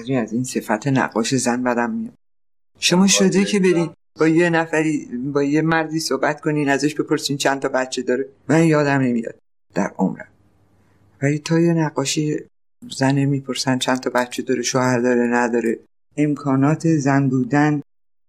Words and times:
انقدری 0.00 0.16
از 0.16 0.32
این 0.32 0.44
صفت 0.44 0.86
نقاش 0.86 1.34
زن 1.34 1.62
بدم 1.62 1.90
میاد. 1.90 2.14
شما 2.78 3.06
شده 3.06 3.44
که 3.44 3.60
برید 3.60 3.90
با 4.20 4.28
یه 4.28 4.50
نفری 4.50 5.08
با 5.32 5.42
یه 5.42 5.62
مردی 5.62 6.00
صحبت 6.00 6.40
کنین 6.40 6.68
ازش 6.68 6.94
بپرسین 6.94 7.36
چند 7.36 7.60
تا 7.60 7.68
بچه 7.68 8.02
داره. 8.02 8.28
من 8.48 8.64
یادم 8.64 9.00
نمیاد 9.00 9.34
در 9.74 9.92
عمرم. 9.98 10.28
ولی 11.22 11.38
تا 11.38 11.60
یه 11.60 11.74
نقاشی 11.74 12.36
زنه 12.96 13.26
می‌پرسن 13.26 13.78
چند 13.78 14.00
تا 14.00 14.10
بچه 14.10 14.42
داره 14.42 14.62
شوهر 14.62 14.98
داره 14.98 15.26
نداره 15.26 15.78
امکانات 16.16 16.88
زن 16.88 17.28
بودن 17.28 17.82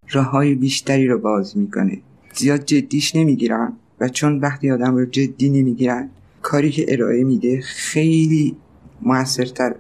راه 0.10 0.26
های 0.26 0.56
بیشتری 0.56 1.08
رو 1.08 1.20
باز 1.20 1.58
می‌کنه. 1.58 2.02
زیاد 2.34 2.66
جدیش 2.66 3.16
نمی‌گیرن 3.16 3.74
و 4.00 4.10
چون 4.10 4.40
وقتی 4.40 4.72
آدم 4.72 4.96
رو 4.96 5.06
جدی 5.06 5.50
نمی‌گیرن 5.50 6.10
کاری 6.42 6.72
که 6.72 6.86
ارائه 6.88 7.24
میده 7.24 7.62
خیلی 7.62 8.58
موثرتر 9.02 9.76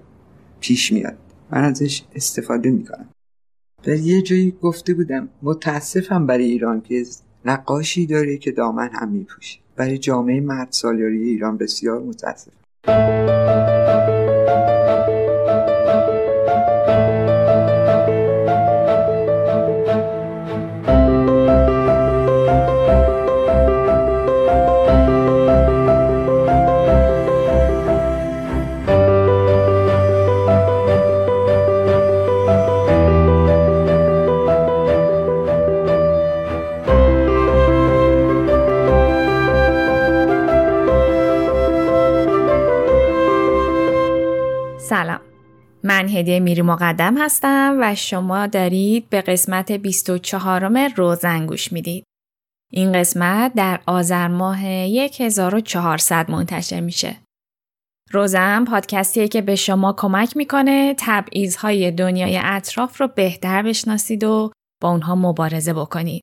پیش 0.59 0.91
میاد. 0.91 1.17
من 1.51 1.63
ازش 1.63 2.03
استفاده 2.15 2.71
می‌کنم. 2.71 3.09
در 3.83 3.95
یه 3.95 4.21
جایی 4.21 4.51
گفته 4.51 4.93
بودم 4.93 5.29
متاسفم 5.41 6.27
برای 6.27 6.45
ایران 6.45 6.81
که 6.81 7.03
نقاشی 7.45 8.05
داره 8.05 8.37
که 8.37 8.51
دامن 8.51 8.89
هم 8.93 9.09
میپوشه. 9.09 9.59
برای 9.75 9.97
جامعه 9.97 10.41
مرد 10.41 10.71
سالیاری 10.71 11.23
ایران 11.23 11.57
بسیار 11.57 12.01
متاسفم. 12.01 13.70
هدیه 46.21 46.39
میری 46.39 46.61
مقدم 46.61 47.17
هستم 47.17 47.77
و 47.81 47.95
شما 47.95 48.47
دارید 48.47 49.09
به 49.09 49.21
قسمت 49.21 49.71
24 49.71 50.87
روزن 50.95 51.45
گوش 51.45 51.71
می‌دید. 51.71 52.03
این 52.71 52.91
قسمت 52.91 53.53
در 53.53 53.79
آذر 53.85 54.27
ماه 54.27 54.59
1400 54.59 56.31
منتشر 56.31 56.79
میشه. 56.79 57.15
روزن 58.11 58.65
پادکستیه 58.65 59.27
که 59.27 59.41
به 59.41 59.55
شما 59.55 59.93
کمک 59.93 60.37
می‌کنه 60.37 60.95
تبعیضهای 60.97 61.91
دنیای 61.91 62.39
اطراف 62.43 63.01
رو 63.01 63.07
بهتر 63.07 63.61
بشناسید 63.61 64.23
و 64.23 64.51
با 64.81 64.89
اونها 64.89 65.15
مبارزه 65.15 65.73
بکنید. 65.73 66.21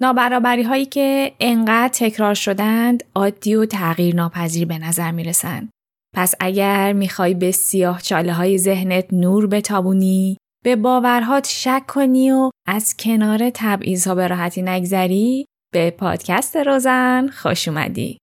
نابرابری 0.00 0.62
هایی 0.62 0.86
که 0.86 1.32
انقدر 1.40 1.92
تکرار 1.94 2.34
شدند 2.34 3.04
عادی 3.14 3.54
و 3.54 3.66
تغییر 3.66 4.14
ناپذیر 4.14 4.66
به 4.66 4.78
نظر 4.78 5.10
می‌رسند. 5.10 5.68
پس 6.16 6.34
اگر 6.40 6.92
می‌خوای 6.92 7.34
به 7.34 7.50
سیاه 7.50 8.02
چاله 8.02 8.32
های 8.32 8.58
ذهنت 8.58 9.06
نور 9.12 9.46
بتابونی 9.46 10.36
به 10.64 10.76
باورهات 10.76 11.46
شک 11.48 11.82
کنی 11.88 12.30
و 12.30 12.50
از 12.66 12.96
کنار 12.98 13.50
تبعیض 13.54 14.08
ها 14.08 14.14
به 14.14 14.26
راحتی 14.26 14.62
نگذری 14.62 15.46
به 15.72 15.90
پادکست 15.90 16.56
روزن 16.56 17.28
خوش 17.28 17.68
اومدی. 17.68 18.18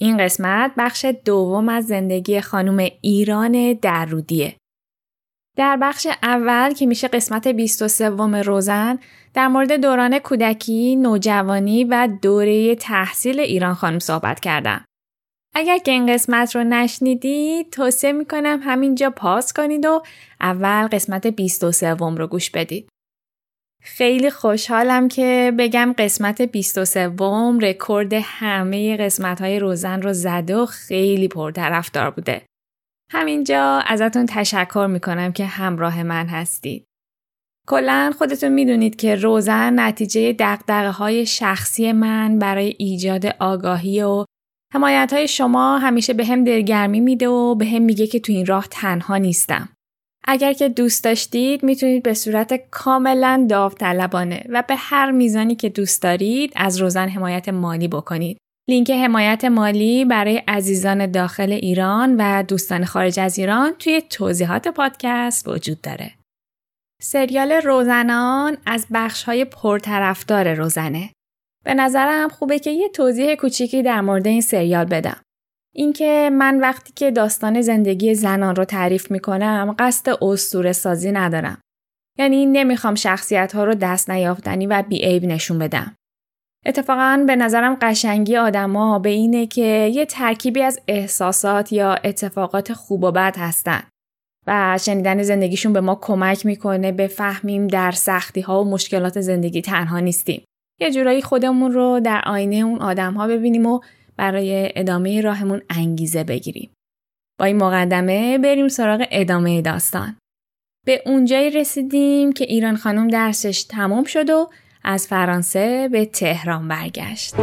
این 0.00 0.16
قسمت 0.16 0.72
بخش 0.78 1.06
دوم 1.24 1.68
از 1.68 1.86
زندگی 1.86 2.40
خانم 2.40 2.88
ایران 3.00 3.72
درودیه. 3.72 4.56
در 5.56 5.78
بخش 5.82 6.06
اول 6.22 6.72
که 6.72 6.86
میشه 6.86 7.08
قسمت 7.08 7.48
23 7.48 8.08
روزن 8.42 8.98
در 9.34 9.48
مورد 9.48 9.72
دوران 9.72 10.18
کودکی، 10.18 10.96
نوجوانی 10.96 11.84
و 11.84 12.08
دوره 12.22 12.74
تحصیل 12.74 13.40
ایران 13.40 13.74
خانم 13.74 13.98
صحبت 13.98 14.40
کردم. 14.40 14.84
اگر 15.58 15.78
که 15.78 15.90
این 15.90 16.14
قسمت 16.14 16.56
رو 16.56 16.64
نشنیدید 16.64 17.70
توصیه 17.70 18.12
می‌کنم 18.12 18.60
همینجا 18.62 19.10
پاس 19.10 19.52
کنید 19.52 19.86
و 19.86 20.02
اول 20.40 20.86
قسمت 20.86 21.26
23 21.26 21.94
رو 21.94 22.26
گوش 22.26 22.50
بدید. 22.50 22.88
خیلی 23.82 24.30
خوشحالم 24.30 25.08
که 25.08 25.52
بگم 25.58 25.94
قسمت 25.98 26.42
23 26.42 27.12
رکورد 27.62 28.12
همه 28.12 28.96
قسمت 28.96 29.40
های 29.40 29.58
روزن 29.58 30.02
رو 30.02 30.12
زده 30.12 30.56
و 30.56 30.66
خیلی 30.66 31.28
پرطرفدار 31.28 32.10
بوده. 32.10 32.42
همینجا 33.12 33.82
ازتون 33.86 34.26
تشکر 34.26 34.86
می‌کنم 34.90 35.32
که 35.32 35.44
همراه 35.44 36.02
من 36.02 36.26
هستید. 36.26 36.84
کلا 37.68 38.12
خودتون 38.18 38.52
می‌دونید 38.52 38.96
که 38.96 39.14
روزن 39.14 39.80
نتیجه 39.80 40.32
دقدقه 40.32 40.90
های 40.90 41.26
شخصی 41.26 41.92
من 41.92 42.38
برای 42.38 42.74
ایجاد 42.78 43.26
آگاهی 43.26 44.02
و 44.02 44.24
حمایت 44.76 45.12
های 45.12 45.28
شما 45.28 45.78
همیشه 45.78 46.14
به 46.14 46.24
هم 46.24 46.44
دلگرمی 46.44 47.00
میده 47.00 47.28
و 47.28 47.54
به 47.54 47.66
هم 47.66 47.82
میگه 47.82 48.06
که 48.06 48.20
تو 48.20 48.32
این 48.32 48.46
راه 48.46 48.66
تنها 48.70 49.16
نیستم. 49.16 49.68
اگر 50.24 50.52
که 50.52 50.68
دوست 50.68 51.04
داشتید 51.04 51.62
می‌تونید 51.62 52.02
به 52.02 52.14
صورت 52.14 52.70
کاملا 52.70 53.46
داوطلبانه 53.50 54.44
و 54.48 54.62
به 54.68 54.74
هر 54.76 55.10
میزانی 55.10 55.54
که 55.54 55.68
دوست 55.68 56.02
دارید 56.02 56.52
از 56.56 56.80
روزن 56.80 57.08
حمایت 57.08 57.48
مالی 57.48 57.88
بکنید. 57.88 58.38
لینک 58.70 58.90
حمایت 58.90 59.44
مالی 59.44 60.04
برای 60.04 60.42
عزیزان 60.48 61.10
داخل 61.10 61.52
ایران 61.52 62.16
و 62.18 62.42
دوستان 62.42 62.84
خارج 62.84 63.20
از 63.20 63.38
ایران 63.38 63.72
توی 63.78 64.02
توضیحات 64.10 64.68
پادکست 64.68 65.48
وجود 65.48 65.80
داره. 65.80 66.12
سریال 67.02 67.52
روزنان 67.52 68.56
از 68.66 68.86
بخش 68.92 69.22
های 69.24 69.44
پرطرفدار 69.44 70.54
روزنه. 70.54 71.10
به 71.66 71.74
نظرم 71.74 72.28
خوبه 72.28 72.58
که 72.58 72.70
یه 72.70 72.88
توضیح 72.88 73.34
کوچیکی 73.34 73.82
در 73.82 74.00
مورد 74.00 74.26
این 74.26 74.40
سریال 74.40 74.84
بدم. 74.84 75.16
اینکه 75.74 76.30
من 76.32 76.60
وقتی 76.60 76.92
که 76.96 77.10
داستان 77.10 77.60
زندگی 77.60 78.14
زنان 78.14 78.56
رو 78.56 78.64
تعریف 78.64 79.10
می‌کنم 79.10 79.76
قصد 79.78 80.24
اسطوره 80.24 80.72
سازی 80.72 81.12
ندارم. 81.12 81.60
یعنی 82.18 82.46
نمی‌خوام 82.46 82.94
شخصیت 82.94 83.52
ها 83.54 83.64
رو 83.64 83.74
دست 83.74 84.10
نیافتنی 84.10 84.66
و 84.66 84.82
بیعیب 84.88 85.24
نشون 85.24 85.58
بدم. 85.58 85.96
اتفاقا 86.66 87.24
به 87.26 87.36
نظرم 87.36 87.78
قشنگی 87.82 88.36
آدما 88.36 88.98
به 88.98 89.08
اینه 89.08 89.46
که 89.46 89.90
یه 89.94 90.06
ترکیبی 90.06 90.62
از 90.62 90.80
احساسات 90.88 91.72
یا 91.72 91.94
اتفاقات 91.94 92.72
خوب 92.72 93.04
و 93.04 93.12
بد 93.12 93.36
هستن 93.38 93.82
و 94.46 94.78
شنیدن 94.80 95.22
زندگیشون 95.22 95.72
به 95.72 95.80
ما 95.80 95.94
کمک 95.94 96.46
می‌کنه 96.46 96.92
بفهمیم 96.92 97.66
در 97.66 97.90
سختی 97.90 98.40
ها 98.40 98.64
و 98.64 98.70
مشکلات 98.70 99.20
زندگی 99.20 99.62
تنها 99.62 100.00
نیستیم. 100.00 100.44
یه 100.80 100.90
جورایی 100.90 101.22
خودمون 101.22 101.72
رو 101.72 102.00
در 102.00 102.22
آینه 102.26 102.56
اون 102.56 102.78
آدم 102.78 103.14
ها 103.14 103.26
ببینیم 103.28 103.66
و 103.66 103.80
برای 104.16 104.72
ادامه 104.76 105.20
راهمون 105.20 105.62
انگیزه 105.70 106.24
بگیریم. 106.24 106.70
با 107.38 107.44
این 107.44 107.56
مقدمه 107.56 108.38
بریم 108.38 108.68
سراغ 108.68 109.06
ادامه 109.10 109.62
داستان. 109.62 110.16
به 110.86 111.02
اونجایی 111.06 111.50
رسیدیم 111.50 112.32
که 112.32 112.44
ایران 112.44 112.76
خانم 112.76 113.08
درسش 113.08 113.64
تمام 113.64 114.04
شد 114.04 114.30
و 114.30 114.50
از 114.84 115.06
فرانسه 115.06 115.88
به 115.92 116.04
تهران 116.04 116.68
برگشت. 116.68 117.34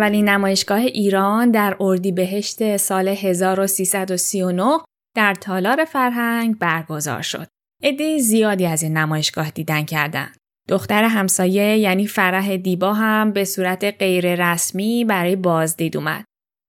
اولین 0.00 0.28
نمایشگاه 0.28 0.78
ایران 0.78 1.50
در 1.50 1.76
اردیبهشت 1.80 2.76
سال 2.76 3.08
1339 3.08 4.78
در 5.16 5.34
تالار 5.34 5.84
فرهنگ 5.84 6.58
برگزار 6.58 7.22
شد. 7.22 7.46
عده 7.82 8.18
زیادی 8.18 8.66
از 8.66 8.82
این 8.82 8.96
نمایشگاه 8.96 9.50
دیدن 9.50 9.84
کردند. 9.84 10.36
دختر 10.68 11.04
همسایه 11.04 11.78
یعنی 11.78 12.06
فرح 12.06 12.56
دیبا 12.56 12.92
هم 12.92 13.32
به 13.32 13.44
صورت 13.44 13.84
غیر 13.98 14.52
رسمی 14.52 15.04
برای 15.04 15.36
بازدید 15.36 15.96
اومد. 15.96 16.24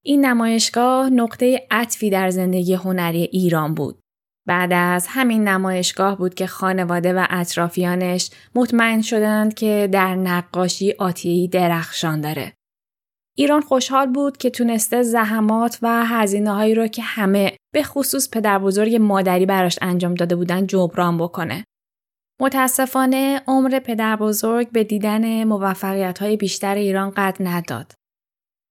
این 0.06 0.26
نمایشگاه 0.26 1.10
نقطه 1.10 1.68
عطفی 1.72 2.10
در 2.10 2.30
زندگی 2.30 2.74
هنری 2.74 3.22
ایران 3.22 3.74
بود. 3.74 4.00
بعد 4.48 4.74
از 4.74 5.06
همین 5.10 5.48
نمایشگاه 5.48 6.18
بود 6.18 6.34
که 6.34 6.48
خانواده 6.48 7.14
و 7.14 7.26
اطرافیانش 7.30 8.30
مطمئن 8.56 9.02
شدند 9.02 9.54
که 9.54 9.90
در 9.92 10.16
نقاشی 10.16 10.92
آتیهی 11.00 11.48
درخشان 11.48 12.22
داره. 12.22 12.54
ایران 13.42 13.62
خوشحال 13.62 14.08
بود 14.08 14.38
که 14.38 14.50
تونسته 14.50 15.04
زحمات 15.04 15.80
و 15.82 16.06
هزینه 16.06 16.52
هایی 16.52 16.76
رو 16.76 16.88
که 16.88 17.02
همه 17.02 17.58
به 17.74 17.84
خصوص 17.84 18.30
پدر 18.30 18.60
بزرگ 18.60 18.96
مادری 18.96 19.46
براش 19.46 19.80
انجام 19.82 20.14
داده 20.14 20.36
بودن 20.36 20.68
جبران 20.68 21.18
بکنه. 21.18 21.64
متاسفانه 22.42 23.42
عمر 23.48 23.80
پدر 23.80 24.16
بزرگ 24.16 24.72
به 24.72 24.84
دیدن 24.84 25.44
موفقیت 25.44 26.20
های 26.20 26.38
بیشتر 26.38 26.76
ایران 26.76 27.10
قد 27.10 27.38
نداد. 27.40 27.94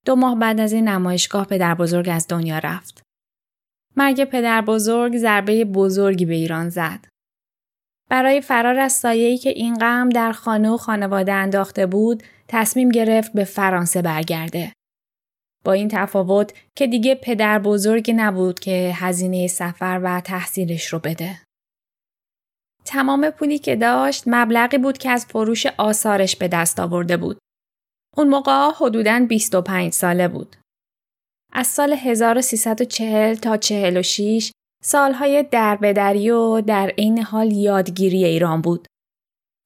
دو 0.07 0.17
ماه 0.17 0.39
بعد 0.39 0.61
از 0.61 0.73
این 0.73 0.89
نمایشگاه 0.89 1.47
پدر 1.47 1.75
بزرگ 1.75 2.09
از 2.13 2.27
دنیا 2.29 2.59
رفت. 2.59 3.03
مرگ 3.97 4.25
پدر 4.25 4.61
بزرگ 4.61 5.17
ضربه 5.17 5.65
بزرگی 5.65 6.25
به 6.25 6.35
ایران 6.35 6.69
زد. 6.69 7.07
برای 8.11 8.41
فرار 8.41 8.79
از 8.79 8.93
سایه‌ای 8.93 9.39
که 9.39 9.51
این 9.51 9.75
غم 9.75 10.09
در 10.09 10.33
خانه 10.33 10.71
و 10.71 10.77
خانواده 10.77 11.33
انداخته 11.33 11.87
بود، 11.87 12.23
تصمیم 12.51 12.89
گرفت 12.89 13.33
به 13.33 13.45
فرانسه 13.45 14.03
برگرده. 14.03 14.73
با 15.65 15.73
این 15.73 15.89
تفاوت 15.89 16.53
که 16.77 16.87
دیگه 16.87 17.15
پدر 17.15 17.59
بزرگ 17.59 18.13
نبود 18.17 18.61
که 18.61 18.93
هزینه 18.95 19.47
سفر 19.47 20.01
و 20.03 20.21
تحصیلش 20.21 20.87
رو 20.87 20.99
بده. 20.99 21.39
تمام 22.85 23.31
پولی 23.31 23.59
که 23.59 23.77
داشت 23.77 24.25
مبلغی 24.27 24.79
بود 24.79 24.99
که 24.99 25.11
از 25.11 25.27
فروش 25.27 25.67
آثارش 25.67 26.37
به 26.37 26.49
دست 26.49 26.81
آورده 26.81 27.17
بود. 27.17 27.39
اون 28.17 28.29
موقع 28.29 28.71
حدوداً 28.77 29.27
25 29.29 29.93
ساله 29.93 30.29
بود. 30.29 30.57
از 31.53 31.67
سال 31.67 31.93
1340 31.93 33.35
تا 33.35 33.57
46 33.57 34.53
سالهای 34.83 35.43
دربدری 35.43 36.31
و 36.31 36.61
در 36.61 36.93
عین 36.99 37.23
حال 37.23 37.53
یادگیری 37.53 38.25
ایران 38.25 38.61
بود. 38.61 38.87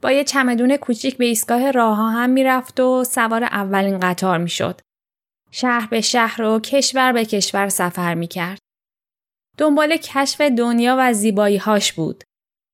با 0.04 0.12
یه 0.12 0.24
چمدون 0.24 0.76
کوچیک 0.76 1.16
به 1.16 1.24
ایستگاه 1.24 1.70
راه 1.70 1.98
هم 1.98 2.30
می‌رفت 2.30 2.80
و 2.80 3.04
سوار 3.04 3.44
اولین 3.44 3.98
قطار 3.98 4.38
می‌شد. 4.38 4.80
شهر 5.50 5.86
به 5.90 6.00
شهر 6.00 6.42
و 6.42 6.60
کشور 6.60 7.12
به 7.12 7.24
کشور 7.24 7.68
سفر 7.68 8.14
می‌کرد. 8.14 8.58
دنبال 9.58 9.96
کشف 9.96 10.40
دنیا 10.40 10.96
و 10.98 11.12
زیبایی 11.12 11.56
هاش 11.56 11.92
بود. 11.92 12.24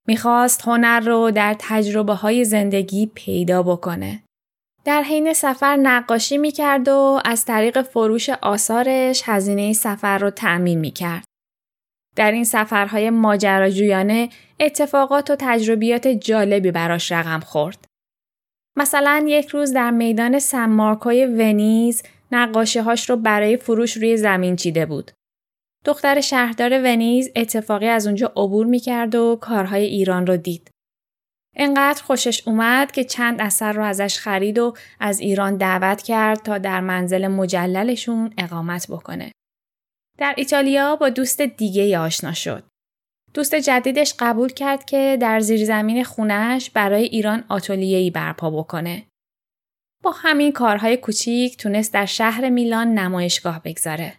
می‌خواست 0.07 0.63
هنر 0.63 1.01
رو 1.01 1.31
در 1.31 1.57
تجربه 1.59 2.15
های 2.15 2.45
زندگی 2.45 3.11
پیدا 3.15 3.63
بکنه. 3.63 4.23
در 4.85 5.03
حین 5.03 5.33
سفر 5.33 5.77
نقاشی 5.77 6.39
می‌کرد 6.39 6.89
و 6.89 7.21
از 7.25 7.45
طریق 7.45 7.83
فروش 7.83 8.29
آثارش 8.29 9.23
هزینه 9.25 9.73
سفر 9.73 10.19
رو 10.19 10.31
تأمین 10.31 10.79
می‌کرد. 10.79 11.25
در 12.21 12.33
این 12.33 12.45
سفرهای 12.45 13.11
ماجراجویانه 13.11 14.29
اتفاقات 14.61 15.31
و 15.31 15.37
تجربیات 15.39 16.09
جالبی 16.09 16.71
براش 16.71 17.13
رقم 17.13 17.41
خورد. 17.41 17.85
مثلا 18.77 19.25
یک 19.27 19.49
روز 19.49 19.73
در 19.73 19.91
میدان 19.91 20.39
سن 20.39 20.65
مارکوی 20.65 21.27
ونیز 21.27 22.03
نقاشیهاش 22.33 23.11
رو 23.11 23.17
برای 23.17 23.57
فروش 23.57 23.97
روی 23.97 24.17
زمین 24.17 24.57
چیده 24.57 24.87
بود. 24.87 25.11
دختر 25.85 26.21
شهردار 26.21 26.83
ونیز 26.83 27.31
اتفاقی 27.37 27.89
از 27.89 28.07
اونجا 28.07 28.33
عبور 28.37 28.67
می‌کرد 28.67 29.15
و 29.15 29.39
کارهای 29.41 29.85
ایران 29.85 30.27
رو 30.27 30.37
دید. 30.37 30.71
انقدر 31.57 32.03
خوشش 32.03 32.49
اومد 32.49 32.93
که 32.93 33.05
چند 33.05 33.41
اثر 33.41 33.73
رو 33.73 33.83
ازش 33.83 34.19
خرید 34.19 34.59
و 34.59 34.75
از 35.01 35.21
ایران 35.21 35.57
دعوت 35.57 36.03
کرد 36.03 36.39
تا 36.39 36.59
در 36.59 36.81
منزل 36.81 37.29
مجللشون 37.29 38.33
اقامت 38.39 38.87
بکنه. 38.91 39.33
در 40.21 40.35
ایتالیا 40.37 40.97
با 40.97 41.09
دوست 41.09 41.41
دیگه 41.41 41.99
آشنا 41.99 42.33
شد. 42.33 42.65
دوست 43.35 43.55
جدیدش 43.55 44.15
قبول 44.19 44.49
کرد 44.49 44.85
که 44.85 45.19
در 45.21 45.41
زیرزمین 45.41 46.05
خونش 46.05 46.71
برای 46.71 47.03
ایران 47.03 47.45
آتولیه‌ای 47.49 48.11
برپا 48.11 48.51
بکنه. 48.51 49.07
با 50.03 50.11
همین 50.11 50.53
کارهای 50.53 50.97
کوچیک 50.97 51.57
تونست 51.57 51.95
در 51.95 52.07
شهر 52.07 52.49
میلان 52.49 52.95
نمایشگاه 52.95 53.63
بگذاره. 53.63 54.19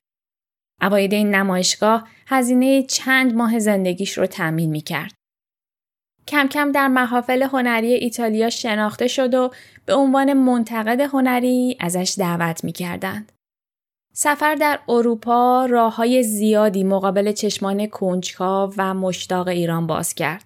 اواید 0.82 1.14
این 1.14 1.36
نمایشگاه 1.36 2.08
هزینه 2.28 2.84
چند 2.84 3.36
ماه 3.36 3.60
زندگیش 3.60 4.18
رو 4.18 4.26
تأمین 4.26 4.70
می 4.70 4.82
کرد. 4.82 5.14
کم 6.28 6.48
کم 6.48 6.72
در 6.72 6.88
محافل 6.88 7.44
هنری 7.44 7.94
ایتالیا 7.94 8.50
شناخته 8.50 9.08
شد 9.08 9.34
و 9.34 9.52
به 9.86 9.94
عنوان 9.94 10.34
منتقد 10.34 11.00
هنری 11.02 11.78
ازش 11.80 12.16
دعوت 12.18 12.64
می 12.64 12.72
کردند. 12.72 13.32
سفر 14.14 14.56
در 14.56 14.80
اروپا 14.90 15.66
راه 15.66 15.96
های 15.96 16.24
زیادی 16.24 16.84
مقابل 16.84 17.32
چشمان 17.32 17.88
کنجکاو 17.88 18.74
و 18.78 18.94
مشتاق 18.94 19.48
ایران 19.48 19.88
باز 19.88 20.14
کرد. 20.14 20.44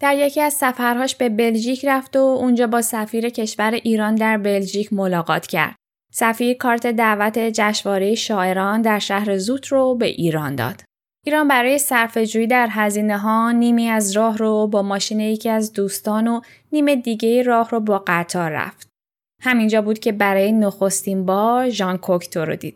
در 0.00 0.16
یکی 0.16 0.40
از 0.40 0.52
سفرهاش 0.52 1.14
به 1.14 1.28
بلژیک 1.28 1.84
رفت 1.84 2.16
و 2.16 2.18
اونجا 2.20 2.66
با 2.66 2.82
سفیر 2.82 3.28
کشور 3.28 3.70
ایران 3.74 4.14
در 4.14 4.38
بلژیک 4.38 4.92
ملاقات 4.92 5.46
کرد. 5.46 5.76
سفیر 6.12 6.56
کارت 6.56 6.86
دعوت 6.86 7.38
جشنواره 7.38 8.14
شاعران 8.14 8.82
در 8.82 8.98
شهر 8.98 9.38
زوت 9.38 9.66
رو 9.66 9.94
به 9.94 10.06
ایران 10.06 10.54
داد. 10.54 10.82
ایران 11.26 11.48
برای 11.48 11.78
صرفه‌جویی 11.78 12.46
در 12.46 12.68
هزینه 12.70 13.18
ها 13.18 13.52
نیمی 13.52 13.88
از 13.88 14.12
راه 14.12 14.38
رو 14.38 14.66
با 14.66 14.82
ماشین 14.82 15.20
یکی 15.20 15.48
از 15.48 15.72
دوستان 15.72 16.28
و 16.28 16.40
نیم 16.72 16.94
دیگه 16.94 17.42
راه 17.42 17.70
رو 17.70 17.80
با 17.80 18.04
قطار 18.06 18.50
رفت. 18.50 18.89
همینجا 19.40 19.82
بود 19.82 19.98
که 19.98 20.12
برای 20.12 20.52
نخستین 20.52 21.26
بار 21.26 21.70
ژان 21.70 21.98
کوکتو 21.98 22.44
رو 22.44 22.56
دید. 22.56 22.74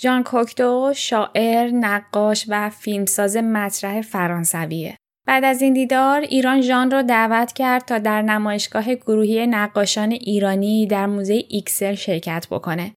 ژان 0.00 0.24
کوکتو 0.24 0.92
شاعر، 0.96 1.70
نقاش 1.70 2.44
و 2.48 2.70
فیلمساز 2.70 3.36
مطرح 3.36 4.02
فرانسویه. 4.02 4.96
بعد 5.26 5.44
از 5.44 5.62
این 5.62 5.72
دیدار 5.72 6.20
ایران 6.20 6.60
ژان 6.60 6.90
را 6.90 7.02
دعوت 7.02 7.52
کرد 7.52 7.84
تا 7.84 7.98
در 7.98 8.22
نمایشگاه 8.22 8.94
گروهی 8.94 9.46
نقاشان 9.46 10.10
ایرانی 10.12 10.86
در 10.86 11.06
موزه 11.06 11.44
ایکسل 11.48 11.94
شرکت 11.94 12.46
بکنه. 12.50 12.94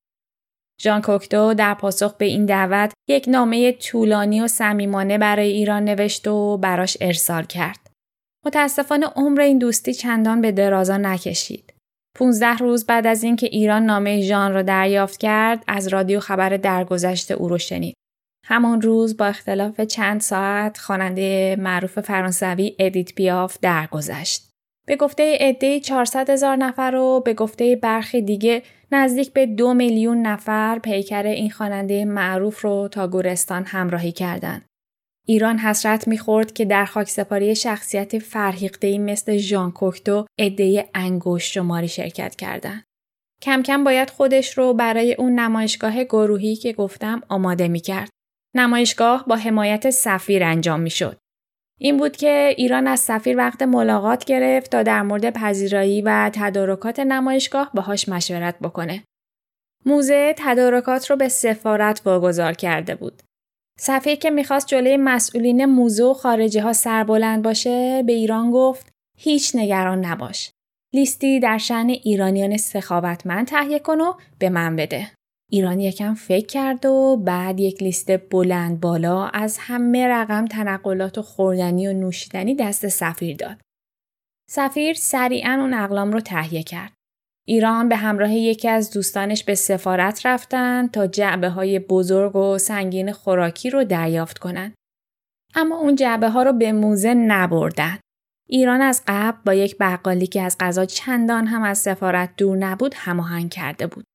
ژان 0.82 1.02
کوکتو 1.02 1.54
در 1.54 1.74
پاسخ 1.74 2.18
به 2.18 2.26
این 2.26 2.46
دعوت 2.46 2.94
یک 3.10 3.26
نامه 3.28 3.72
طولانی 3.72 4.42
و 4.42 4.48
صمیمانه 4.48 5.18
برای 5.18 5.52
ایران 5.52 5.84
نوشت 5.84 6.28
و 6.28 6.58
براش 6.58 6.98
ارسال 7.02 7.44
کرد. 7.44 7.80
متاسفانه 8.46 9.06
عمر 9.06 9.42
این 9.42 9.58
دوستی 9.58 9.94
چندان 9.94 10.42
به 10.42 10.52
درازا 10.52 10.98
نکشید. 10.98 11.73
15 12.18 12.58
روز 12.58 12.86
بعد 12.86 13.08
از 13.08 13.24
اینکه 13.24 13.48
ایران 13.48 13.86
نامه 13.86 14.22
ژان 14.22 14.54
را 14.54 14.62
دریافت 14.62 15.18
کرد، 15.20 15.64
از 15.68 15.88
رادیو 15.88 16.20
خبر 16.20 16.50
درگذشت 16.50 17.32
او 17.32 17.50
رو 17.50 17.58
شنید. 17.58 17.96
همان 18.46 18.82
روز 18.82 19.18
با 19.18 19.26
اختلاف 19.26 19.82
چند 19.82 20.22
ساعت 20.22 20.78
خواننده 20.78 21.56
معروف 21.60 22.00
فرانسوی 22.00 22.76
ادیت 22.80 23.16
پیاف 23.16 23.58
درگذشت. 23.62 24.50
به 24.88 24.96
گفته 24.96 25.38
عده‌ای 25.40 25.80
400 25.80 26.30
هزار 26.30 26.56
نفر 26.56 26.96
و 26.96 27.22
به 27.26 27.34
گفته 27.34 27.76
برخی 27.76 28.22
دیگه 28.22 28.64
نزدیک 28.92 29.34
به 29.34 29.46
دو 29.46 29.74
میلیون 29.74 30.22
نفر 30.22 30.80
پیکر 30.80 31.24
این 31.24 31.50
خواننده 31.50 32.06
معروف 32.06 32.62
رو 32.62 32.88
تا 32.92 33.08
گورستان 33.08 33.64
همراهی 33.66 34.12
کردند. 34.12 34.66
ایران 35.28 35.58
حسرت 35.58 36.08
می‌خورد 36.08 36.54
که 36.54 36.66
در 36.66 36.86
خاکسپاری 36.86 37.56
شخصیت 37.56 38.20
فرهیخته 38.20 38.98
مثل 38.98 39.38
ژان 39.38 39.72
کوکتو 39.72 40.26
عده 40.40 40.90
انگشت 40.94 41.52
شماری 41.52 41.88
شرکت 41.88 42.36
کردند. 42.36 42.84
کم 43.42 43.64
کم 43.64 43.84
باید 43.84 44.10
خودش 44.10 44.58
رو 44.58 44.74
برای 44.74 45.14
اون 45.14 45.40
نمایشگاه 45.40 46.04
گروهی 46.04 46.56
که 46.56 46.74
گفتم 46.74 47.22
آماده 47.30 47.68
می‌کرد. 47.68 48.10
نمایشگاه 48.56 49.26
با 49.28 49.36
حمایت 49.36 49.90
سفیر 49.90 50.44
انجام 50.44 50.80
می‌شد. 50.80 51.18
این 51.80 51.98
بود 51.98 52.18
که 52.18 52.54
ایران 52.58 52.88
از 52.88 53.00
سفیر 53.00 53.38
وقت 53.38 53.62
ملاقات 53.62 54.26
گرفت 54.26 54.72
تا 54.72 54.84
در 54.84 55.02
مورد 55.02 55.30
پذیرایی 55.30 56.02
و 56.02 56.32
تدارکات 56.34 57.00
نمایشگاه 57.00 57.72
باهاش 57.74 58.10
مشورت 58.10 58.60
بکنه. 58.60 59.04
موزه 59.86 60.36
تدارکات 60.38 61.10
رو 61.10 61.16
به 61.16 61.30
سفارت 61.30 62.02
واگذار 62.06 62.54
کرده 62.54 62.96
بود. 62.96 63.22
سفیر 63.80 64.16
که 64.16 64.30
می‌خواست 64.30 64.68
جلوی 64.68 64.98
مسئولین 64.98 65.66
موزه 65.66 66.04
و 66.04 66.14
خارجی 66.14 66.60
ها 66.60 66.74
سربلند 66.74 67.44
باشه 67.44 68.04
به 68.04 68.14
ایران 68.14 68.52
گفت 68.52 68.90
هیچ 69.18 69.56
نگران 69.56 70.06
نباش. 70.06 70.52
لیستی 70.94 71.40
در 71.40 71.58
شن 71.58 71.88
ایرانیان 71.90 72.58
سخاوتمند 72.58 73.48
تهیه 73.48 73.80
کن 73.80 74.02
و 74.02 74.14
به 74.40 74.50
من 74.50 74.76
بده. 74.76 75.12
ایران 75.52 75.80
یکم 75.80 76.14
فکر 76.14 76.46
کرد 76.46 76.86
و 76.86 77.18
بعد 77.18 77.60
یک 77.60 77.84
لیست 77.84 78.30
بلند 78.30 78.80
بالا 78.80 79.28
از 79.28 79.58
همه 79.62 80.08
رقم 80.08 80.46
تنقلات 80.46 81.18
و 81.18 81.22
خوردنی 81.22 81.88
و 81.88 81.94
نوشیدنی 81.94 82.56
دست 82.56 82.88
سفیر 82.88 83.36
داد. 83.36 83.62
سفیر 84.50 84.94
سریعا 84.94 85.58
اون 85.62 85.74
اقلام 85.74 86.12
رو 86.12 86.20
تهیه 86.20 86.64
کرد. 86.64 86.94
ایران 87.46 87.90
به 87.90 87.96
همراه 87.96 88.34
یکی 88.34 88.70
از 88.70 88.92
دوستانش 88.92 89.44
به 89.44 89.56
سفارت 89.56 90.26
رفتن 90.26 90.88
تا 90.88 91.08
جعبه 91.08 91.50
های 91.50 91.80
بزرگ 91.80 92.36
و 92.36 92.58
سنگین 92.58 93.12
خوراکی 93.12 93.70
رو 93.70 93.84
دریافت 93.84 94.38
کنند. 94.38 94.74
اما 95.56 95.78
اون 95.78 95.96
جعبه 95.96 96.30
ها 96.30 96.44
رو 96.44 96.54
به 96.54 96.72
موزه 96.72 97.14
نبردن. 97.14 98.00
ایران 98.50 98.82
از 98.82 99.04
قبل 99.08 99.38
با 99.46 99.54
یک 99.54 99.78
بقالی 99.80 100.28
که 100.28 100.42
از 100.42 100.58
غذا 100.60 100.86
چندان 100.86 101.48
هم 101.48 101.64
از 101.64 101.78
سفارت 101.78 102.34
دور 102.38 102.58
نبود 102.58 102.94
هماهنگ 102.98 103.50
کرده 103.50 103.88
بود. 103.88 104.06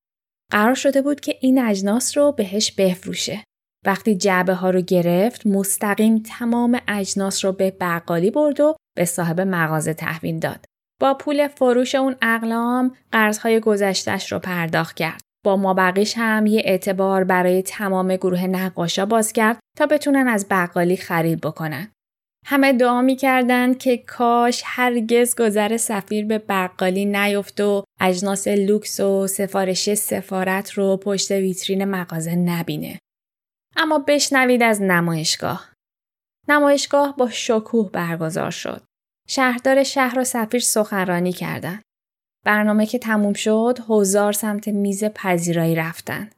قرار 0.53 0.75
شده 0.75 1.03
بود 1.03 1.21
که 1.21 1.39
این 1.41 1.65
اجناس 1.65 2.19
رو 2.19 2.33
بهش 2.33 2.73
بفروشه. 2.73 3.45
وقتی 3.87 4.15
جعبه 4.15 4.55
ها 4.55 4.71
رو 4.71 4.81
گرفت 4.81 5.47
مستقیم 5.47 6.19
تمام 6.19 6.81
اجناس 6.89 7.45
رو 7.45 7.53
به 7.53 7.71
بقالی 7.71 8.31
برد 8.31 8.61
و 8.61 8.77
به 8.97 9.05
صاحب 9.05 9.41
مغازه 9.41 9.95
تحویل 9.95 10.39
داد. 10.39 10.65
با 11.01 11.15
پول 11.15 11.49
فروش 11.49 11.95
اون 11.95 12.17
اقلام 12.23 12.97
قرضهای 13.13 13.61
گذشتش 13.61 14.33
رو 14.33 14.39
پرداخت 14.39 14.97
کرد. 14.97 15.21
با 15.45 15.57
مابقیش 15.57 16.15
هم 16.17 16.47
یه 16.47 16.63
اعتبار 16.65 17.25
برای 17.25 17.63
تمام 17.63 18.17
گروه 18.17 18.47
نقاشا 18.47 19.07
باز 19.07 19.33
کرد 19.33 19.59
تا 19.77 19.87
بتونن 19.87 20.29
از 20.29 20.47
بقالی 20.51 20.97
خرید 20.97 21.41
بکنن. 21.41 21.93
همه 22.47 22.73
دعا 22.73 23.03
می‌کردند 23.03 23.79
که 23.79 23.97
کاش 23.97 24.63
هرگز 24.65 25.37
گذر 25.37 25.77
سفیر 25.77 26.27
به 26.27 26.39
بقالی 26.39 27.05
نیفت 27.05 27.61
و 27.61 27.85
اجناس 28.01 28.49
لوکس 28.49 29.01
و 29.01 29.27
سفارش 29.27 29.95
سفارت 29.95 30.71
رو 30.71 30.97
پشت 30.97 31.31
ویترین 31.31 31.85
مغازه 31.85 32.35
نبینه. 32.35 32.99
اما 33.77 33.99
بشنوید 33.99 34.63
از 34.63 34.83
نمایشگاه. 34.83 35.71
نمایشگاه 36.49 37.17
با 37.17 37.31
شکوه 37.31 37.91
برگزار 37.91 38.51
شد. 38.51 38.83
شهردار 39.31 39.83
شهر 39.83 40.19
و 40.19 40.25
سفیر 40.25 40.61
سخنرانی 40.61 41.33
کردند. 41.33 41.83
برنامه 42.45 42.87
که 42.87 42.99
تموم 42.99 43.33
شد، 43.33 43.79
هزار 43.89 44.33
سمت 44.33 44.69
میز 44.69 45.05
پذیرایی 45.05 45.75
رفتند. 45.75 46.35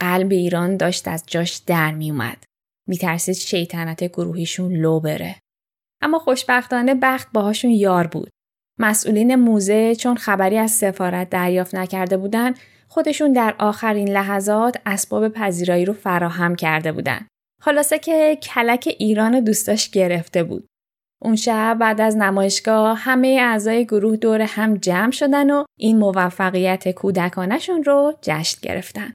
قلب 0.00 0.32
ایران 0.32 0.76
داشت 0.76 1.08
از 1.08 1.24
جاش 1.26 1.56
در 1.56 1.94
می 1.94 2.10
اومد. 2.10 2.44
میترسید 2.88 3.34
شیطنت 3.34 4.04
گروهیشون 4.04 4.72
لو 4.72 5.00
بره. 5.00 5.36
اما 6.02 6.18
خوشبختانه 6.18 6.94
بخت 6.94 7.28
باهاشون 7.32 7.70
یار 7.70 8.06
بود. 8.06 8.30
مسئولین 8.78 9.34
موزه 9.34 9.94
چون 9.94 10.16
خبری 10.16 10.58
از 10.58 10.70
سفارت 10.70 11.30
دریافت 11.30 11.74
نکرده 11.74 12.16
بودن 12.16 12.54
خودشون 12.88 13.32
در 13.32 13.54
آخرین 13.58 14.08
لحظات 14.08 14.76
اسباب 14.86 15.28
پذیرایی 15.28 15.84
رو 15.84 15.92
فراهم 15.92 16.56
کرده 16.56 16.92
بودن. 16.92 17.26
خلاصه 17.62 17.98
که 17.98 18.38
کلک 18.42 18.96
ایران 18.98 19.40
دوستاش 19.40 19.90
گرفته 19.90 20.44
بود. 20.44 20.69
اون 21.22 21.36
شب 21.36 21.76
بعد 21.80 22.00
از 22.00 22.16
نمایشگاه 22.16 22.98
همه 22.98 23.38
اعضای 23.40 23.84
گروه 23.84 24.16
دور 24.16 24.40
هم 24.40 24.76
جمع 24.76 25.10
شدن 25.10 25.50
و 25.50 25.64
این 25.78 25.98
موفقیت 25.98 26.90
کودکانشون 26.90 27.84
رو 27.84 28.18
جشن 28.22 28.58
گرفتن. 28.62 29.12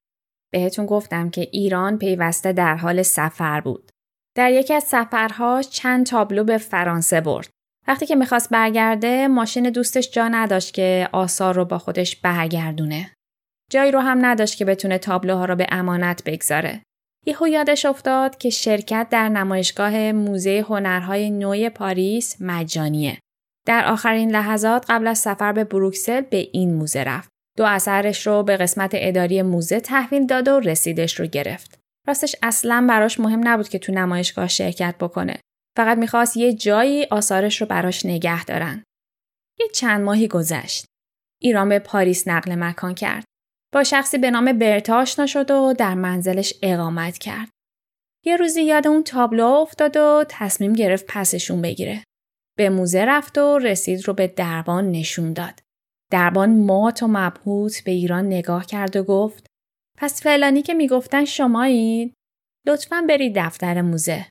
بهتون 0.54 0.86
گفتم 0.86 1.30
که 1.30 1.42
ایران 1.52 1.98
پیوسته 1.98 2.54
در 2.54 2.76
حال 2.76 3.02
سفر 3.02 3.62
بود. 3.62 3.92
در 4.36 4.52
یکی 4.52 4.74
از 4.74 4.84
سفرهاش 4.84 5.70
چند 5.70 6.06
تابلو 6.06 6.44
به 6.44 6.58
فرانسه 6.58 7.22
برد. 7.22 7.50
وقتی 7.88 8.06
که 8.06 8.16
می‌خواست 8.16 8.50
برگرده 8.50 9.28
ماشین 9.28 9.70
دوستش 9.70 10.12
جا 10.12 10.28
نداشت 10.28 10.74
که 10.74 11.10
آثار 11.12 11.56
رو 11.56 11.66
با 11.66 11.78
خودش 11.78 12.16
برگردونه. 12.16 13.12
جایی 13.72 13.92
رو 13.92 14.00
هم 14.00 14.26
نداشت 14.26 14.58
که 14.58 14.66
بتونه 14.66 14.98
تابلوها 14.98 15.46
رو 15.46 15.56
به 15.56 15.68
امانت 15.72 16.24
بگذاره. 16.26 16.82
یهو 17.26 17.48
یادش 17.48 17.86
افتاد 17.86 18.38
که 18.38 18.50
شرکت 18.50 19.08
در 19.12 19.30
نمایشگاه 19.30 20.12
موزه 20.12 20.66
هنرهای 20.70 21.30
نوی 21.30 21.70
پاریس 21.70 22.36
مجانیه. 22.40 23.20
در 23.66 23.86
آخرین 23.86 24.32
لحظات 24.32 24.86
قبل 24.90 25.08
از 25.08 25.20
سفر 25.20 25.52
به 25.52 25.64
بروکسل 25.64 26.22
به 26.22 26.48
این 26.54 26.74
موزه 26.74 27.04
رفت. 27.04 27.30
دو 27.58 27.66
اثرش 27.66 28.28
رو 28.28 28.44
به 28.44 28.58
قسمت 28.58 28.92
اداری 28.94 29.42
موزه 29.42 29.80
تحویل 29.80 30.26
داد 30.26 30.48
و 30.48 30.60
رسیدش 30.60 31.20
رو 31.20 31.26
گرفت. 31.26 31.80
راستش 32.08 32.36
اصلا 32.44 32.86
براش 32.90 33.20
مهم 33.20 33.48
نبود 33.48 33.70
که 33.70 33.80
تو 33.80 33.92
نمایشگاه 33.92 34.48
شرکت 34.48 34.96
بکنه. 35.00 35.40
فقط 35.78 35.98
می‌خواست 35.98 36.38
یه 36.38 36.54
جایی 36.54 37.06
آثارش 37.06 37.62
رو 37.62 37.68
براش 37.68 38.06
نگه 38.06 38.46
دارن. 38.46 38.84
یه 39.60 39.68
چند 39.74 40.02
ماهی 40.02 40.28
گذشت. 40.28 40.86
ایران 41.42 41.70
به 41.70 41.80
پاریس 41.80 42.28
نقل 42.28 42.56
مکان 42.56 42.96
کرد. 42.96 43.26
با 43.76 43.84
شخصی 43.84 44.18
به 44.18 44.32
نام 44.32 44.54
برتا 44.54 45.02
آشنا 45.02 45.26
شد 45.26 45.52
و 45.52 45.74
در 45.78 45.94
منزلش 45.94 46.54
اقامت 46.64 47.18
کرد. 47.18 47.50
یه 48.26 48.38
روزی 48.38 48.64
یاد 48.64 48.88
اون 48.88 49.04
تابلو 49.04 49.46
افتاد 49.46 49.98
و 49.98 50.26
تصمیم 50.30 50.74
گرفت 50.74 51.06
پسشون 51.08 51.62
بگیره. 51.62 52.04
به 52.58 52.70
موزه 52.70 53.06
رفت 53.06 53.38
و 53.38 53.58
رسید 53.58 54.08
رو 54.08 54.14
به 54.14 54.28
دربان 54.28 54.92
نشون 54.92 55.34
داد. 55.34 55.60
دربان 56.12 56.66
مات 56.66 57.04
و 57.04 57.08
مبهوت 57.08 57.84
به 57.84 57.92
ایران 57.92 58.26
نگاه 58.26 58.66
کرد 58.66 58.96
و 58.96 59.04
گفت 59.04 59.48
پس 59.98 60.24
فلانی 60.24 60.62
که 60.62 60.74
می‌گفتن 60.74 61.26
شمایید 61.26 62.14
لطفا 62.68 63.06
برید 63.10 63.40
دفتر 63.40 63.82
موزه. 63.82 64.26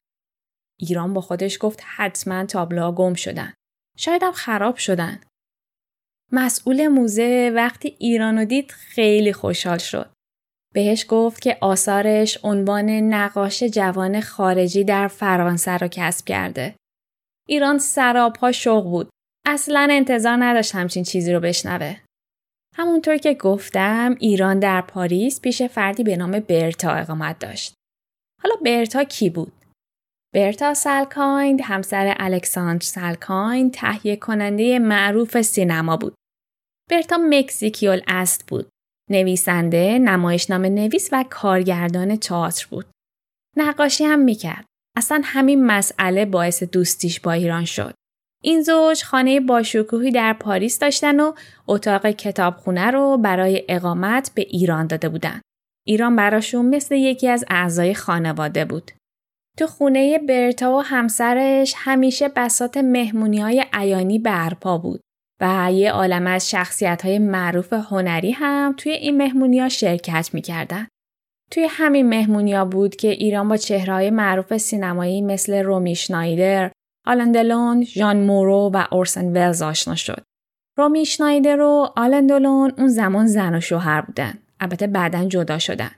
ایران 0.80 1.14
با 1.14 1.20
خودش 1.20 1.58
گفت 1.60 1.82
حتما 1.96 2.46
تابلوها 2.46 2.92
گم 2.92 3.14
شدن. 3.14 3.54
شاید 3.96 4.22
هم 4.22 4.32
خراب 4.32 4.76
شدن. 4.76 5.20
مسئول 6.32 6.88
موزه 6.88 7.52
وقتی 7.54 7.96
ایرانو 7.98 8.44
دید 8.44 8.70
خیلی 8.70 9.32
خوشحال 9.32 9.78
شد. 9.78 10.10
بهش 10.74 11.06
گفت 11.08 11.42
که 11.42 11.58
آثارش 11.60 12.38
عنوان 12.42 12.90
نقاش 12.90 13.62
جوان 13.62 14.20
خارجی 14.20 14.84
در 14.84 15.08
فرانسه 15.08 15.70
رو 15.70 15.88
کسب 15.90 16.26
کرده. 16.26 16.74
ایران 17.48 17.78
سرابها 17.78 18.52
شوق 18.52 18.84
بود. 18.84 19.08
اصلا 19.46 19.88
انتظار 19.90 20.36
نداشت 20.40 20.74
همچین 20.74 21.04
چیزی 21.04 21.32
رو 21.32 21.40
بشنوه. 21.40 21.96
همونطور 22.76 23.16
که 23.16 23.34
گفتم 23.34 24.16
ایران 24.20 24.58
در 24.58 24.80
پاریس 24.80 25.40
پیش 25.40 25.62
فردی 25.62 26.04
به 26.04 26.16
نام 26.16 26.30
برتا 26.30 26.90
اقامت 26.90 27.38
داشت. 27.38 27.74
حالا 28.42 28.54
برتا 28.64 29.04
کی 29.04 29.30
بود؟ 29.30 29.52
برتا 30.34 30.74
سالکایند 30.74 31.60
همسر 31.60 32.14
الکساندر 32.18 32.84
سالکایند 32.84 33.70
تهیه 33.74 34.16
کننده 34.16 34.78
معروف 34.78 35.42
سینما 35.42 35.96
بود. 35.96 36.14
برتا 36.90 37.18
مکزیکیول 37.30 38.00
است 38.06 38.46
بود. 38.46 38.68
نویسنده، 39.10 39.98
نمایشنامه 39.98 40.68
نویس 40.68 41.08
و 41.12 41.24
کارگردان 41.30 42.16
تئاتر 42.16 42.66
بود. 42.70 42.86
نقاشی 43.56 44.04
هم 44.04 44.18
می‌کرد. 44.18 44.64
اصلا 44.96 45.20
همین 45.24 45.66
مسئله 45.66 46.24
باعث 46.24 46.62
دوستیش 46.62 47.20
با 47.20 47.32
ایران 47.32 47.64
شد. 47.64 47.94
این 48.42 48.62
زوج 48.62 49.04
خانه 49.04 49.40
باشکوهی 49.40 50.10
در 50.10 50.32
پاریس 50.32 50.78
داشتن 50.78 51.20
و 51.20 51.32
اتاق 51.68 52.06
کتابخونه 52.10 52.90
رو 52.90 53.18
برای 53.18 53.64
اقامت 53.68 54.30
به 54.34 54.42
ایران 54.42 54.86
داده 54.86 55.08
بودن. 55.08 55.40
ایران 55.86 56.16
براشون 56.16 56.66
مثل 56.66 56.94
یکی 56.94 57.28
از 57.28 57.44
اعضای 57.48 57.94
خانواده 57.94 58.64
بود. 58.64 58.90
تو 59.58 59.66
خونه 59.66 60.18
برتا 60.18 60.76
و 60.76 60.80
همسرش 60.80 61.74
همیشه 61.76 62.28
بسات 62.28 62.76
مهمونی 62.76 63.38
های 63.38 63.64
عیانی 63.72 64.18
برپا 64.18 64.78
بود 64.78 65.00
و 65.40 65.72
یه 65.72 65.92
عالم 65.92 66.26
از 66.26 66.50
شخصیت 66.50 67.04
های 67.04 67.18
معروف 67.18 67.72
هنری 67.72 68.30
هم 68.30 68.74
توی 68.76 68.92
این 68.92 69.16
مهمونی 69.16 69.60
ها 69.60 69.68
شرکت 69.68 70.30
می‌کردن. 70.32 70.88
توی 71.50 71.66
همین 71.70 72.08
مهمونی 72.08 72.54
ها 72.54 72.64
بود 72.64 72.96
که 72.96 73.08
ایران 73.08 73.48
با 73.48 73.56
چهرهای 73.56 74.10
معروف 74.10 74.56
سینمایی 74.56 75.22
مثل 75.22 75.62
رومی 75.62 75.94
شنایدر، 75.94 76.72
آلندلون، 77.06 77.84
ژان 77.84 78.16
مورو 78.20 78.70
و 78.74 78.84
اورسن 78.92 79.32
ولز 79.32 79.62
آشنا 79.62 79.94
شد. 79.94 80.22
رومی 80.78 81.06
شنایدر 81.06 81.60
و 81.60 81.92
آلندلون 81.96 82.72
اون 82.78 82.88
زمان 82.88 83.26
زن 83.26 83.54
و 83.54 83.60
شوهر 83.60 84.00
بودن. 84.00 84.38
البته 84.60 84.86
بعدا 84.86 85.24
جدا 85.24 85.58
شدن. 85.58 85.90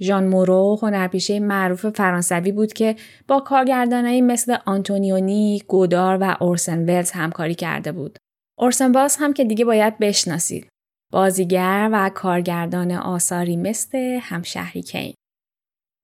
ژان 0.00 0.26
مورو 0.26 0.78
هنرپیشه 0.82 1.40
معروف 1.40 1.86
فرانسوی 1.86 2.52
بود 2.52 2.72
که 2.72 2.96
با 3.28 3.40
کارگردانایی 3.40 4.20
مثل 4.20 4.56
آنتونیونی، 4.66 5.62
گودار 5.68 6.18
و 6.20 6.36
اورسن 6.40 6.84
ولز 6.84 7.10
همکاری 7.10 7.54
کرده 7.54 7.92
بود. 7.92 8.18
اورسن 8.58 8.92
ولز 8.92 9.16
هم 9.16 9.32
که 9.32 9.44
دیگه 9.44 9.64
باید 9.64 9.98
بشناسید. 9.98 10.68
بازیگر 11.12 11.88
و 11.92 12.10
کارگردان 12.14 12.92
آثاری 12.92 13.56
مثل 13.56 14.18
همشهری 14.22 14.82
کین. 14.82 15.14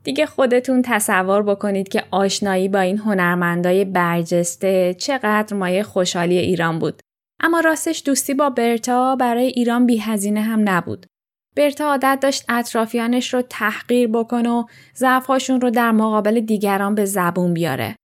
دیگه 0.05 0.27
خودتون 0.27 0.83
تصور 0.85 1.43
بکنید 1.43 1.89
که 1.89 2.05
آشنایی 2.11 2.69
با 2.69 2.81
این 2.81 2.99
هنرمندای 2.99 3.85
برجسته 3.85 4.95
چقدر 4.95 5.57
مایه 5.57 5.83
خوشحالی 5.83 6.39
ایران 6.39 6.79
بود. 6.79 7.01
اما 7.41 7.61
راستش 7.61 8.03
دوستی 8.07 8.35
با 8.35 8.51
برتا 8.51 9.17
برای 9.17 9.47
ایران 9.47 9.87
بی 9.87 9.99
هزینه 9.99 10.41
هم 10.41 10.69
نبود. 10.69 11.07
برتا 11.57 11.85
عادت 11.85 12.19
داشت 12.23 12.45
اطرافیانش 12.49 13.35
رو 13.35 13.43
تحقیر 13.43 14.09
بکنه 14.09 14.51
و 14.51 14.65
ضعفهاشون 14.97 15.61
رو 15.61 15.71
در 15.71 15.93
مقابل 15.93 16.41
دیگران 16.41 16.95
به 16.95 17.05
زبون 17.05 17.55
بیاره. 17.55 17.97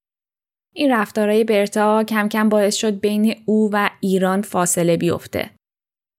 این 0.74 0.92
رفتارهای 0.92 1.44
برتا 1.44 2.04
کم 2.04 2.28
کم 2.28 2.48
باعث 2.48 2.74
شد 2.74 3.00
بین 3.00 3.36
او 3.44 3.70
و 3.72 3.90
ایران 4.00 4.42
فاصله 4.42 4.96
بیفته. 4.96 5.50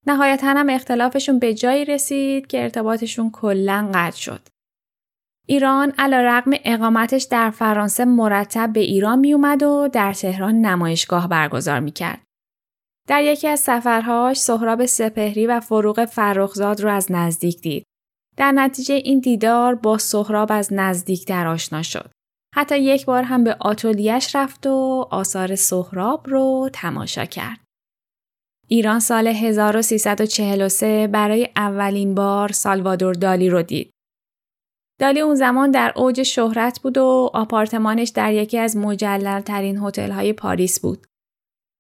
نهایتا 0.08 0.48
هم 0.48 0.70
اختلافشون 0.70 1.40
به 1.40 1.54
جایی 1.54 1.86
رسید 1.86 2.48
که 2.48 2.64
ارتباطشون 2.64 3.32
کلا 3.32 3.92
قطع 3.94 4.18
شد. 4.18 4.42
ایران 5.48 5.94
علا 5.98 6.22
رقم 6.22 6.52
اقامتش 6.66 7.24
در 7.24 7.50
فرانسه 7.50 8.06
مرتب 8.06 8.74
به 8.74 8.80
ایران 8.80 9.20
می 9.20 9.34
اومد 9.34 9.64
و 9.64 9.90
در 9.94 10.14
تهران 10.14 10.56
نمایشگاه 10.56 11.28
برگزار 11.28 11.80
می 11.80 11.92
کرد. 11.92 12.22
در 13.12 13.24
یکی 13.24 13.48
از 13.48 13.60
سفرهاش 13.60 14.40
سهراب 14.40 14.86
سپهری 14.86 15.48
و 15.48 15.60
فروغ 15.60 16.06
فرخزاد 16.06 16.82
رو 16.82 16.90
از 16.90 17.12
نزدیک 17.12 17.62
دید. 17.62 17.84
در 18.38 18.52
نتیجه 18.52 18.94
این 18.94 19.20
دیدار 19.20 19.76
با 19.76 19.98
سهراب 19.98 20.52
از 20.52 20.74
نزدیک 20.74 21.28
در 21.28 21.48
آشنا 21.48 21.82
شد. 21.82 22.12
حتی 22.56 22.80
یک 22.80 23.06
بار 23.06 23.24
هم 23.24 23.44
به 23.44 23.56
آتولیش 23.60 24.36
رفت 24.36 24.68
و 24.68 25.08
آثار 25.12 25.56
سهراب 25.56 26.30
رو 26.30 26.70
تماشا 26.74 27.26
کرد. 27.26 27.60
ایران 28.68 29.00
سال 29.00 29.28
1343 29.28 31.08
برای 31.08 31.50
اولین 31.56 32.16
بار 32.16 32.52
سالوادور 32.52 33.14
دالی 33.14 33.50
رو 33.50 33.62
دید. 33.62 33.92
دالی 35.00 35.20
اون 35.20 35.36
زمان 35.36 35.72
در 35.72 35.94
اوج 35.96 36.24
شهرت 36.24 36.80
بود 36.80 36.98
و 36.98 37.30
آپارتمانش 37.34 38.10
در 38.10 38.34
یکی 38.34 38.58
از 38.58 38.78
مجلل 38.78 39.42
هتل 39.82 40.12
های 40.12 40.34
پاریس 40.34 40.80
بود. 40.80 41.08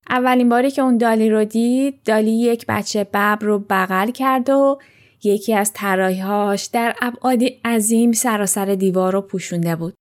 اولین 0.09 0.49
باری 0.49 0.71
که 0.71 0.81
اون 0.81 0.97
دالی 0.97 1.29
رو 1.29 1.45
دید، 1.45 2.03
دالی 2.03 2.31
یک 2.31 2.65
بچه 2.67 3.03
ببر 3.03 3.35
رو 3.35 3.59
بغل 3.69 4.11
کرد 4.11 4.49
و 4.49 4.79
یکی 5.23 5.53
از 5.53 5.71
طراحی‌هاش 5.73 6.65
در 6.65 6.95
ابعادی 7.01 7.61
عظیم 7.65 8.11
سراسر 8.11 8.65
دیوار 8.65 9.13
رو 9.13 9.21
پوشونده 9.21 9.75
بود. 9.75 9.93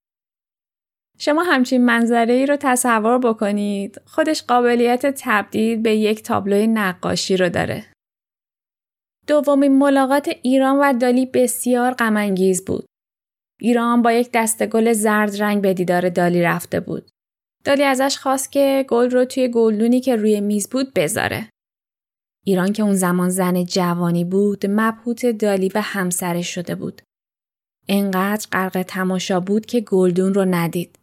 شما 1.19 1.43
همچین 1.43 1.85
منظره 1.85 2.33
ای 2.33 2.45
رو 2.45 2.57
تصور 2.59 3.17
بکنید 3.17 4.01
خودش 4.05 4.43
قابلیت 4.43 5.05
تبدیل 5.17 5.81
به 5.81 5.95
یک 5.95 6.23
تابلوی 6.23 6.67
نقاشی 6.67 7.37
رو 7.37 7.49
داره. 7.49 7.85
دومین 9.27 9.77
ملاقات 9.77 10.29
ایران 10.41 10.77
و 10.77 10.93
دالی 10.99 11.25
بسیار 11.25 11.93
غمانگیز 11.93 12.65
بود. 12.65 12.85
ایران 13.59 14.01
با 14.01 14.11
یک 14.11 14.29
دسته 14.33 14.67
گل 14.67 14.93
زرد 14.93 15.41
رنگ 15.41 15.61
به 15.61 15.73
دیدار 15.73 16.09
دالی 16.09 16.41
رفته 16.41 16.79
بود. 16.79 17.09
دالی 17.63 17.83
ازش 17.83 18.17
خواست 18.17 18.51
که 18.51 18.85
گل 18.89 19.09
رو 19.09 19.25
توی 19.25 19.47
گلدونی 19.47 20.01
که 20.01 20.15
روی 20.15 20.41
میز 20.41 20.69
بود 20.69 20.93
بذاره. 20.93 21.49
ایران 22.45 22.73
که 22.73 22.83
اون 22.83 22.93
زمان 22.93 23.29
زن 23.29 23.63
جوانی 23.63 24.25
بود 24.25 24.65
مبهوت 24.69 25.25
دالی 25.25 25.69
به 25.69 25.81
همسرش 25.81 26.53
شده 26.55 26.75
بود. 26.75 27.01
انقدر 27.87 28.47
غرق 28.51 28.81
تماشا 28.81 29.39
بود 29.39 29.65
که 29.65 29.81
گلدون 29.81 30.33
رو 30.33 30.45
ندید. 30.45 30.99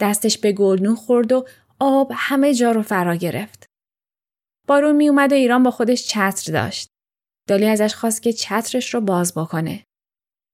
دستش 0.00 0.38
به 0.38 0.52
گلدون 0.52 0.94
خورد 0.94 1.32
و 1.32 1.46
آب 1.78 2.12
همه 2.14 2.54
جا 2.54 2.72
رو 2.72 2.82
فرا 2.82 3.16
گرفت. 3.16 3.66
بارون 4.66 4.96
می 4.96 5.08
اومد 5.08 5.32
و 5.32 5.34
ایران 5.34 5.62
با 5.62 5.70
خودش 5.70 6.06
چتر 6.06 6.52
داشت. 6.52 6.88
دالی 7.48 7.66
ازش 7.66 7.94
خواست 7.94 8.22
که 8.22 8.32
چترش 8.32 8.94
رو 8.94 9.00
باز 9.00 9.34
بکنه. 9.34 9.84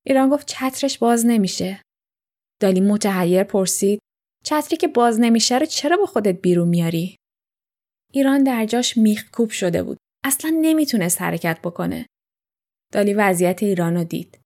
ایران 0.06 0.28
گفت 0.28 0.46
چترش 0.46 0.98
باز 0.98 1.26
نمیشه. 1.26 1.82
دالی 2.60 2.80
متحیر 2.80 3.42
پرسید 3.42 4.00
چتری 4.44 4.76
که 4.76 4.88
باز 4.88 5.20
نمیشه 5.20 5.58
رو 5.58 5.66
چرا 5.66 5.96
با 5.96 6.06
خودت 6.06 6.40
بیرون 6.40 6.68
میاری؟ 6.68 7.16
ایران 8.12 8.44
در 8.44 8.66
جاش 8.66 8.96
میخ 8.96 9.30
کوب 9.30 9.50
شده 9.50 9.82
بود. 9.82 9.98
اصلا 10.24 10.58
نمی‌تونست 10.60 11.22
حرکت 11.22 11.58
بکنه. 11.64 12.06
دالی 12.92 13.14
وضعیت 13.14 13.62
ایران 13.62 13.94
رو 13.94 14.04
دید. 14.04 14.40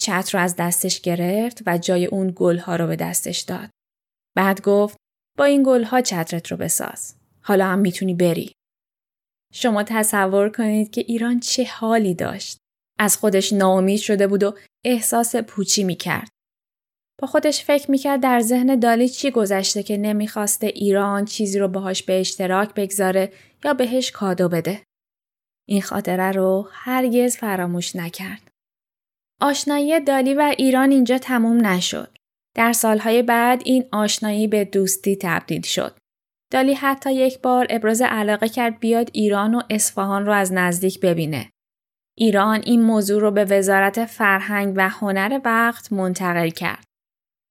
چتر 0.00 0.38
رو 0.38 0.44
از 0.44 0.56
دستش 0.56 1.00
گرفت 1.00 1.62
و 1.66 1.78
جای 1.78 2.06
اون 2.06 2.32
گلها 2.36 2.76
رو 2.76 2.86
به 2.86 2.96
دستش 2.96 3.40
داد. 3.40 3.70
بعد 4.36 4.62
گفت 4.62 4.96
با 5.38 5.44
این 5.44 5.62
گلها 5.66 6.00
چترت 6.00 6.50
رو 6.50 6.56
بساز. 6.56 7.16
حالا 7.40 7.66
هم 7.66 7.78
می‌تونی 7.78 8.14
بری. 8.14 8.52
شما 9.52 9.82
تصور 9.82 10.48
کنید 10.48 10.90
که 10.90 11.00
ایران 11.00 11.40
چه 11.40 11.64
حالی 11.64 12.14
داشت. 12.14 12.58
از 12.98 13.16
خودش 13.16 13.52
ناامید 13.52 14.00
شده 14.00 14.26
بود 14.26 14.42
و 14.42 14.58
احساس 14.84 15.36
پوچی 15.36 15.84
می‌کرد. 15.84 16.28
با 17.20 17.28
خودش 17.28 17.64
فکر 17.64 17.90
می‌کرد 17.90 18.20
در 18.20 18.40
ذهن 18.40 18.78
دالی 18.78 19.08
چی 19.08 19.30
گذشته 19.30 19.82
که 19.82 19.96
نمی‌خواسته 19.96 20.66
ایران 20.66 21.24
چیزی 21.24 21.58
رو 21.58 21.68
باهاش 21.68 22.02
به 22.02 22.20
اشتراک 22.20 22.74
بگذاره 22.74 23.32
یا 23.64 23.74
بهش 23.74 24.10
کادو 24.10 24.48
بده. 24.48 24.82
این 25.68 25.82
خاطره 25.82 26.32
رو 26.32 26.68
هرگز 26.72 27.36
فراموش 27.36 27.96
نکرد. 27.96 28.50
آشنایی 29.40 30.00
دالی 30.00 30.34
و 30.34 30.54
ایران 30.58 30.90
اینجا 30.90 31.18
تموم 31.18 31.66
نشد. 31.66 32.16
در 32.56 32.72
سالهای 32.72 33.22
بعد 33.22 33.62
این 33.64 33.84
آشنایی 33.92 34.48
به 34.48 34.64
دوستی 34.64 35.16
تبدیل 35.20 35.62
شد. 35.62 35.96
دالی 36.52 36.74
حتی 36.74 37.14
یک 37.14 37.38
بار 37.42 37.66
ابراز 37.70 38.02
علاقه 38.02 38.48
کرد 38.48 38.80
بیاد 38.80 39.10
ایران 39.12 39.54
و 39.54 39.62
اصفهان 39.70 40.26
رو 40.26 40.32
از 40.32 40.52
نزدیک 40.52 41.00
ببینه. 41.00 41.50
ایران 42.18 42.62
این 42.66 42.82
موضوع 42.82 43.20
رو 43.20 43.30
به 43.30 43.44
وزارت 43.44 44.04
فرهنگ 44.04 44.74
و 44.76 44.88
هنر 44.88 45.40
وقت 45.44 45.92
منتقل 45.92 46.48
کرد. 46.48 46.84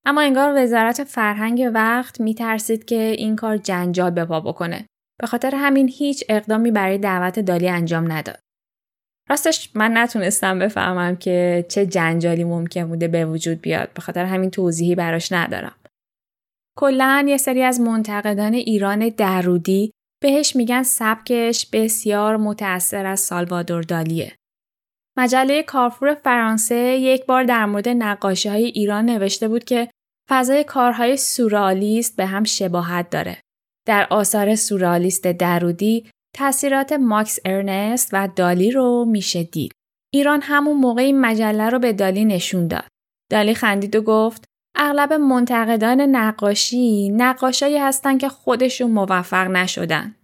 اما 0.06 0.22
انگار 0.22 0.64
وزارت 0.64 1.04
فرهنگ 1.04 1.72
وقت 1.74 2.22
میترسید 2.22 2.86
که 2.86 3.00
این 3.00 3.36
کار 3.36 3.58
جنجال 3.58 4.12
به 4.12 4.26
پا 4.26 4.40
بکنه. 4.40 4.86
به 5.22 5.28
خاطر 5.28 5.56
همین 5.56 5.88
هیچ 5.88 6.24
اقدامی 6.30 6.72
برای 6.72 6.98
دعوت 6.98 7.40
دالی 7.40 7.70
انجام 7.70 8.12
نداد. 8.12 8.40
راستش 9.30 9.70
من 9.76 9.98
نتونستم 9.98 10.60
بفهمم 10.60 11.16
که 11.16 11.66
چه 11.70 11.86
جنجالی 11.86 12.44
ممکن 12.44 12.88
بوده 12.88 13.08
به 13.08 13.26
وجود 13.26 13.62
بیاد 13.62 13.94
به 13.94 14.02
خاطر 14.02 14.26
همین 14.26 14.50
توضیحی 14.50 14.96
براش 14.96 15.32
ندارم. 15.32 15.76
کلا 16.78 17.26
یه 17.28 17.38
سری 17.38 17.64
از 17.64 17.80
منتقدان 17.80 18.54
ایران 18.54 19.10
درودی 19.10 19.92
بهش 20.24 20.56
میگن 20.56 20.84
سبکش 20.84 21.66
بسیار 21.74 22.38
متأثر 22.38 23.06
از 23.06 23.20
سالوادور 23.20 23.82
دالیه. 23.82 24.32
مجله 25.18 25.64
کارفور 25.64 26.14
فرانسه 26.14 26.76
یک 26.76 27.26
بار 27.26 27.44
در 27.44 27.66
مورد 27.66 27.90
نقاشی 27.90 28.50
های 28.50 28.66
ایران 28.66 29.06
نوشته 29.06 29.48
بود 29.48 29.64
که 29.64 29.90
فضای 30.30 30.64
کارهای 30.64 31.18
سورالیست 31.18 32.16
به 32.16 32.26
هم 32.26 32.44
شباهت 32.44 33.10
داره. 33.10 33.38
در 33.88 34.08
آثار 34.10 34.56
سورالیست 34.56 35.28
درودی 35.28 36.10
تاثیرات 36.36 36.94
ماکس 36.94 37.40
ارنست 37.46 38.10
و 38.14 38.30
دالی 38.36 38.72
رو 38.72 39.06
میشه 39.06 39.44
دید. 39.44 39.72
ایران 40.14 40.42
همون 40.42 40.78
موقع 40.78 41.02
این 41.02 41.22
مجله 41.22 41.70
رو 41.70 41.80
به 41.80 41.94
دالی 41.94 42.26
نشون 42.26 42.68
داد. 42.68 42.88
دالی 43.32 43.56
خندید 43.56 43.96
و 43.96 44.02
گفت 44.02 44.46
اغلب 44.76 45.14
منتقدان 45.14 46.02
نقاشی 46.02 47.10
نقاشایی 47.10 47.78
هستن 47.78 48.18
که 48.18 48.30
خودشون 48.30 48.92
موفق 48.92 49.48
نشدن. 49.48 50.16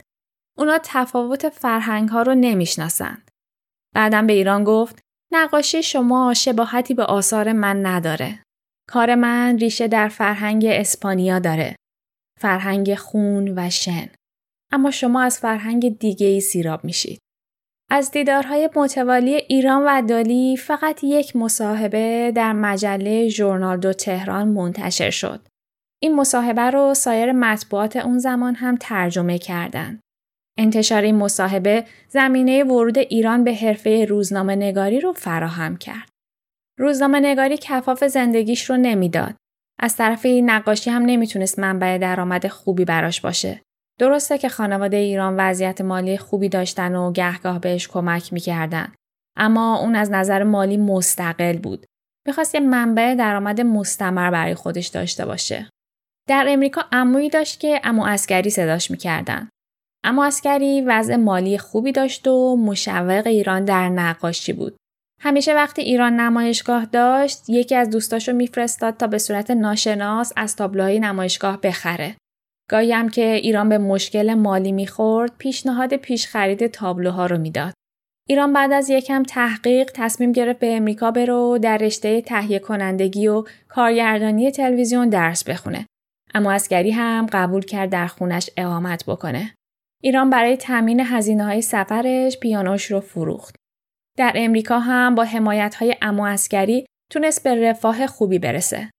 اونا 0.57 0.79
تفاوت 0.83 1.49
فرهنگ 1.49 2.09
ها 2.09 2.21
رو 2.21 2.35
نمی‌شناسند. 2.35 3.28
بعدم 3.95 4.27
به 4.27 4.33
ایران 4.33 4.63
گفت 4.63 4.99
نقاشی 5.31 5.83
شما 5.83 6.33
شباهتی 6.33 6.93
به 6.93 7.03
آثار 7.03 7.53
من 7.53 7.85
نداره. 7.85 8.43
کار 8.89 9.15
من 9.15 9.57
ریشه 9.57 9.87
در 9.87 10.07
فرهنگ 10.07 10.65
اسپانیا 10.65 11.39
داره. 11.39 11.75
فرهنگ 12.39 12.95
خون 12.95 13.53
و 13.59 13.69
شن. 13.69 14.09
اما 14.71 14.91
شما 14.91 15.21
از 15.21 15.39
فرهنگ 15.39 15.99
دیگه 15.99 16.27
ای 16.27 16.41
سیراب 16.41 16.83
میشید. 16.83 17.19
از 17.91 18.11
دیدارهای 18.11 18.69
متوالی 18.75 19.35
ایران 19.35 19.83
و 19.85 20.07
دالی 20.07 20.57
فقط 20.57 21.03
یک 21.03 21.35
مصاحبه 21.35 22.31
در 22.35 22.53
مجله 22.53 23.29
ژورنال 23.29 23.79
دو 23.79 23.93
تهران 23.93 24.47
منتشر 24.47 25.09
شد. 25.09 25.47
این 26.01 26.15
مصاحبه 26.15 26.61
رو 26.61 26.93
سایر 26.93 27.31
مطبوعات 27.31 27.95
اون 27.95 28.19
زمان 28.19 28.55
هم 28.55 28.77
ترجمه 28.79 29.37
کردند. 29.37 29.99
انتشار 30.59 31.01
این 31.01 31.15
مصاحبه 31.15 31.85
زمینه 32.09 32.63
ورود 32.63 32.97
ایران 32.97 33.43
به 33.43 33.55
حرفه 33.55 34.05
روزنامه 34.05 34.55
نگاری 34.55 34.99
رو 34.99 35.13
فراهم 35.13 35.77
کرد. 35.77 36.09
روزنامه 36.79 37.19
نگاری 37.19 37.57
کفاف 37.57 38.03
زندگیش 38.03 38.69
رو 38.69 38.77
نمی‌داد. 38.77 39.35
از 39.79 39.95
طرف 39.95 40.25
این 40.25 40.49
نقاشی 40.49 40.89
هم 40.89 41.01
نمی‌تونست 41.01 41.59
منبع 41.59 41.97
درآمد 41.97 42.47
خوبی 42.47 42.85
براش 42.85 43.21
باشه. 43.21 43.61
درسته 43.99 44.37
که 44.37 44.49
خانواده 44.49 44.97
ایران 44.97 45.35
وضعیت 45.37 45.81
مالی 45.81 46.17
خوبی 46.17 46.49
داشتن 46.49 46.95
و 46.95 47.11
گهگاه 47.11 47.59
بهش 47.59 47.87
کمک 47.87 48.33
می‌کردن. 48.33 48.93
اما 49.37 49.79
اون 49.79 49.95
از 49.95 50.11
نظر 50.11 50.43
مالی 50.43 50.77
مستقل 50.77 51.57
بود. 51.57 51.85
می‌خواست 52.27 52.55
یه 52.55 52.61
منبع 52.61 53.15
درآمد 53.15 53.61
مستمر 53.61 54.31
برای 54.31 54.55
خودش 54.55 54.87
داشته 54.87 55.25
باشه. 55.25 55.69
در 56.27 56.45
امریکا 56.49 56.81
عمویی 56.91 57.29
داشت 57.29 57.59
که 57.59 57.81
امو 57.83 58.03
اسکری 58.05 58.49
صداش 58.49 58.91
می‌کردن. 58.91 59.49
اما 60.03 60.25
اسکری 60.25 60.81
وضع 60.81 61.15
مالی 61.15 61.57
خوبی 61.57 61.91
داشت 61.91 62.27
و 62.27 62.55
مشوق 62.55 63.27
ایران 63.27 63.65
در 63.65 63.89
نقاشی 63.89 64.53
بود. 64.53 64.75
همیشه 65.21 65.53
وقتی 65.53 65.81
ایران 65.81 66.19
نمایشگاه 66.19 66.85
داشت 66.85 67.49
یکی 67.49 67.75
از 67.75 67.89
دوستاشو 67.89 68.33
میفرستاد 68.33 68.97
تا 68.97 69.07
به 69.07 69.17
صورت 69.17 69.51
ناشناس 69.51 70.33
از 70.35 70.55
تابلوهای 70.55 70.99
نمایشگاه 70.99 71.61
بخره. 71.61 72.15
گاهی 72.69 72.91
هم 72.91 73.09
که 73.09 73.33
ایران 73.33 73.69
به 73.69 73.77
مشکل 73.77 74.33
مالی 74.33 74.71
می‌خورد 74.71 75.31
پیشنهاد 75.37 75.95
پیش 75.95 76.27
خرید 76.27 76.67
تابلوها 76.67 77.25
رو 77.25 77.37
می‌داد. 77.37 77.73
ایران 78.27 78.53
بعد 78.53 78.71
از 78.71 78.89
یکم 78.89 79.23
تحقیق 79.23 79.91
تصمیم 79.93 80.31
گرفت 80.31 80.59
به 80.59 80.75
امریکا 80.75 81.11
بره 81.11 81.33
و 81.33 81.57
در 81.57 81.77
رشته 81.77 82.21
تهیه 82.21 82.59
کنندگی 82.59 83.27
و 83.27 83.43
کارگردانی 83.67 84.51
تلویزیون 84.51 85.09
درس 85.09 85.43
بخونه. 85.43 85.85
اما 86.33 86.51
اسکری 86.51 86.91
هم 86.91 87.27
قبول 87.31 87.61
کرد 87.61 87.89
در 87.89 88.07
خونش 88.07 88.49
اقامت 88.57 89.03
بکنه. 89.05 89.53
ایران 90.03 90.29
برای 90.29 90.57
تامین 90.57 90.99
هزینه 90.99 91.43
های 91.43 91.61
سفرش 91.61 92.37
پیانوش 92.39 92.85
رو 92.85 92.99
فروخت. 92.99 93.55
در 94.17 94.33
امریکا 94.35 94.79
هم 94.79 95.15
با 95.15 95.23
حمایت 95.23 95.75
های 95.75 95.95
امو 96.01 96.23
اسکری 96.23 96.85
تونست 97.11 97.43
به 97.43 97.69
رفاه 97.69 98.07
خوبی 98.07 98.39
برسه. 98.39 98.89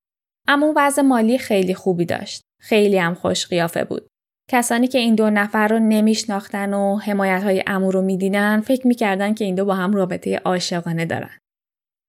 اما 0.48 0.72
وضع 0.76 1.02
مالی 1.02 1.38
خیلی 1.38 1.74
خوبی 1.74 2.04
داشت. 2.04 2.42
خیلی 2.60 2.98
هم 2.98 3.14
خوش 3.14 3.46
قیافه 3.46 3.84
بود. 3.84 4.06
کسانی 4.50 4.86
که 4.86 4.98
این 4.98 5.14
دو 5.14 5.30
نفر 5.30 5.68
رو 5.68 5.78
نمیشناختن 5.78 6.74
و 6.74 6.96
حمایت 6.96 7.42
های 7.42 7.62
امو 7.66 7.90
رو 7.90 8.02
می‌دیدن 8.02 8.60
فکر 8.60 8.86
می‌کردن 8.86 9.34
که 9.34 9.44
این 9.44 9.54
دو 9.54 9.64
با 9.64 9.74
هم 9.74 9.92
رابطه 9.92 10.36
عاشقانه 10.36 11.04
دارن. 11.04 11.38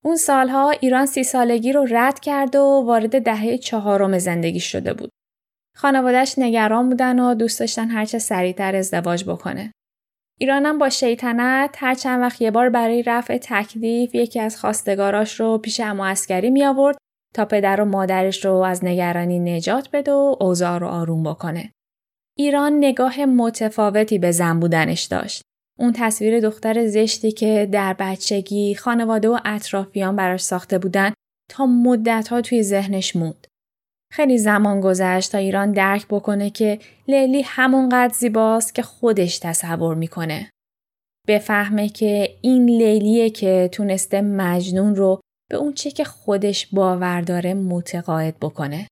اون 0.03 0.15
سالها 0.15 0.69
ایران 0.69 1.05
سی 1.05 1.23
سالگی 1.23 1.71
رو 1.71 1.87
رد 1.89 2.19
کرد 2.19 2.55
و 2.55 2.83
وارد 2.85 3.23
دهه 3.23 3.57
چهارم 3.57 4.17
زندگی 4.17 4.59
شده 4.59 4.93
بود. 4.93 5.09
خانوادهش 5.75 6.35
نگران 6.37 6.89
بودن 6.89 7.19
و 7.19 7.33
دوست 7.33 7.59
داشتن 7.59 7.89
هرچه 7.89 8.19
سریعتر 8.19 8.75
ازدواج 8.75 9.23
بکنه. 9.25 9.71
ایرانم 10.39 10.77
با 10.77 10.89
شیطنت 10.89 11.75
هر 11.79 11.95
چند 11.95 12.21
وقت 12.21 12.41
یه 12.41 12.51
بار 12.51 12.69
برای 12.69 13.03
رفع 13.03 13.37
تکلیف 13.37 14.15
یکی 14.15 14.39
از 14.39 14.57
خواستگاراش 14.57 15.39
رو 15.39 15.57
پیش 15.57 15.79
امو 15.79 16.03
اسکری 16.03 16.49
می 16.49 16.65
آورد 16.65 16.97
تا 17.33 17.45
پدر 17.45 17.81
و 17.81 17.85
مادرش 17.85 18.45
رو 18.45 18.53
از 18.53 18.85
نگرانی 18.85 19.39
نجات 19.39 19.89
بده 19.93 20.11
و 20.11 20.35
اوضاع 20.39 20.77
رو 20.77 20.87
آروم 20.87 21.23
بکنه. 21.23 21.71
ایران 22.37 22.77
نگاه 22.77 23.25
متفاوتی 23.25 24.19
به 24.19 24.31
زن 24.31 24.59
بودنش 24.59 25.03
داشت. 25.03 25.41
اون 25.79 25.93
تصویر 25.95 26.39
دختر 26.39 26.87
زشتی 26.87 27.31
که 27.31 27.69
در 27.71 27.95
بچگی 27.99 28.75
خانواده 28.75 29.29
و 29.29 29.39
اطرافیان 29.45 30.15
براش 30.15 30.41
ساخته 30.41 30.77
بودن 30.77 31.13
تا 31.49 31.65
مدتها 31.65 32.41
توی 32.41 32.63
ذهنش 32.63 33.15
موند. 33.15 33.47
خیلی 34.11 34.37
زمان 34.37 34.81
گذشت 34.81 35.31
تا 35.31 35.37
ایران 35.37 35.71
درک 35.71 36.07
بکنه 36.07 36.49
که 36.49 36.79
لیلی 37.07 37.41
همونقدر 37.41 38.13
زیباست 38.13 38.75
که 38.75 38.81
خودش 38.81 39.39
تصور 39.39 39.95
می‌کنه. 39.95 40.49
بفهمه 41.27 41.89
که 41.89 42.29
این 42.41 42.65
لیلیه 42.65 43.29
که 43.29 43.69
تونسته 43.71 44.21
مجنون 44.21 44.95
رو 44.95 45.19
به 45.51 45.57
اون 45.57 45.73
چه 45.73 45.91
که 45.91 46.03
خودش 46.03 46.67
باور 46.67 47.21
داره 47.21 47.53
متقاعد 47.53 48.39
بکنه. 48.39 48.87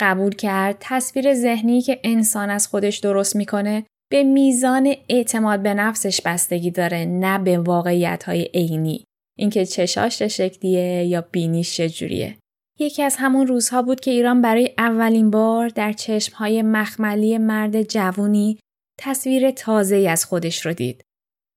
قبول 0.00 0.34
کرد 0.34 0.76
تصویر 0.80 1.34
ذهنی 1.34 1.82
که 1.82 2.00
انسان 2.04 2.50
از 2.50 2.66
خودش 2.66 2.98
درست 2.98 3.36
می‌کنه 3.36 3.84
به 4.10 4.22
میزان 4.22 4.94
اعتماد 5.08 5.62
به 5.62 5.74
نفسش 5.74 6.20
بستگی 6.20 6.70
داره 6.70 7.04
نه 7.04 7.38
به 7.38 7.58
واقعیت 7.58 8.24
های 8.24 8.50
عینی. 8.54 9.04
اینکه 9.38 9.66
چشاش 9.66 10.22
شکلیه 10.22 11.04
یا 11.04 11.20
بینیش 11.32 11.76
چجوریه. 11.76 12.36
یکی 12.78 13.02
از 13.02 13.16
همون 13.18 13.46
روزها 13.46 13.82
بود 13.82 14.00
که 14.00 14.10
ایران 14.10 14.42
برای 14.42 14.74
اولین 14.78 15.30
بار 15.30 15.68
در 15.68 15.92
چشمهای 15.92 16.62
مخملی 16.62 17.38
مرد 17.38 17.82
جوونی 17.82 18.58
تصویر 18.98 19.50
تازه 19.50 19.96
از 20.10 20.24
خودش 20.24 20.66
رو 20.66 20.72
دید. 20.72 21.04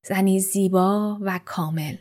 زنی 0.05 0.39
زیبا 0.39 1.17
و 1.21 1.39
کامل. 1.45 1.95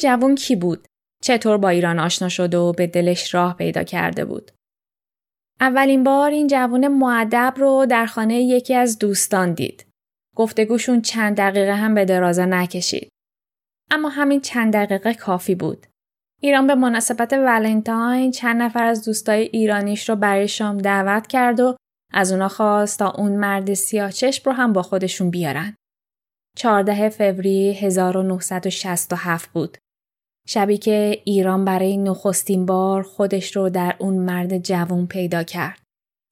جوون 0.00 0.34
کی 0.34 0.56
بود؟ 0.56 0.88
چطور 1.22 1.56
با 1.56 1.68
ایران 1.68 1.98
آشنا 1.98 2.28
شد 2.28 2.54
و 2.54 2.72
به 2.72 2.86
دلش 2.86 3.34
راه 3.34 3.56
پیدا 3.56 3.82
کرده 3.82 4.24
بود؟ 4.24 4.50
اولین 5.60 6.04
بار 6.04 6.30
این 6.30 6.46
جوون 6.46 6.88
معدب 6.88 7.54
رو 7.56 7.86
در 7.90 8.06
خانه 8.06 8.34
یکی 8.42 8.74
از 8.74 8.98
دوستان 8.98 9.54
دید. 9.54 9.86
گفتگوشون 10.36 11.02
چند 11.02 11.36
دقیقه 11.36 11.74
هم 11.74 11.94
به 11.94 12.04
درازا 12.04 12.44
نکشید. 12.44 13.08
اما 13.90 14.08
همین 14.08 14.40
چند 14.40 14.72
دقیقه 14.72 15.14
کافی 15.14 15.54
بود. 15.54 15.86
ایران 16.42 16.66
به 16.66 16.74
مناسبت 16.74 17.32
ولنتاین 17.32 18.30
چند 18.30 18.62
نفر 18.62 18.84
از 18.84 19.04
دوستای 19.04 19.42
ایرانیش 19.42 20.08
رو 20.08 20.16
برای 20.16 20.48
شام 20.48 20.78
دعوت 20.78 21.26
کرد 21.26 21.60
و 21.60 21.76
از 22.12 22.32
اونا 22.32 22.48
خواست 22.48 22.98
تا 22.98 23.10
اون 23.10 23.32
مرد 23.32 23.74
سیاه 23.74 24.10
رو 24.44 24.52
هم 24.52 24.72
با 24.72 24.82
خودشون 24.82 25.30
بیارن. 25.30 25.76
14 26.56 27.08
فوریه 27.08 27.72
1967 27.72 29.50
بود. 29.50 29.78
شبی 30.52 30.78
که 30.78 31.22
ایران 31.24 31.64
برای 31.64 31.96
نخستین 31.96 32.66
بار 32.66 33.02
خودش 33.02 33.56
رو 33.56 33.70
در 33.70 33.96
اون 33.98 34.14
مرد 34.14 34.58
جوون 34.58 35.06
پیدا 35.06 35.42
کرد. 35.42 35.78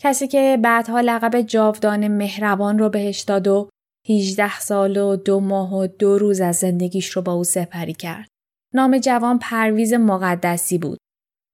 کسی 0.03 0.29
که 0.29 0.59
بعدها 0.63 1.01
لقب 1.01 1.41
جاودان 1.41 2.09
مهربان 2.09 2.79
رو 2.79 2.89
بهش 2.89 3.21
داد 3.21 3.49
و 3.49 3.69
18 4.09 4.61
سال 4.61 4.97
و 4.97 5.17
دو 5.17 5.41
ماه 5.41 5.75
و 5.75 5.87
دو 5.87 6.19
روز 6.19 6.41
از 6.41 6.57
زندگیش 6.57 7.11
رو 7.11 7.23
با 7.23 7.33
او 7.33 7.45
سپری 7.45 7.93
کرد. 7.93 8.29
نام 8.75 8.99
جوان 8.99 9.39
پرویز 9.39 9.93
مقدسی 9.93 10.79
بود. 10.79 10.99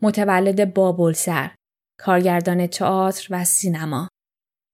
متولد 0.03 0.75
بابلسر. 0.75 1.51
کارگردان 2.01 2.67
تئاتر 2.67 3.27
و 3.31 3.45
سینما. 3.45 4.09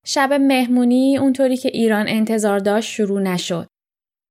شب 0.07 0.33
مهمونی 0.33 1.18
اونطوری 1.18 1.57
که 1.57 1.68
ایران 1.68 2.09
انتظار 2.09 2.59
داشت 2.59 2.90
شروع 2.90 3.20
نشد. 3.20 3.66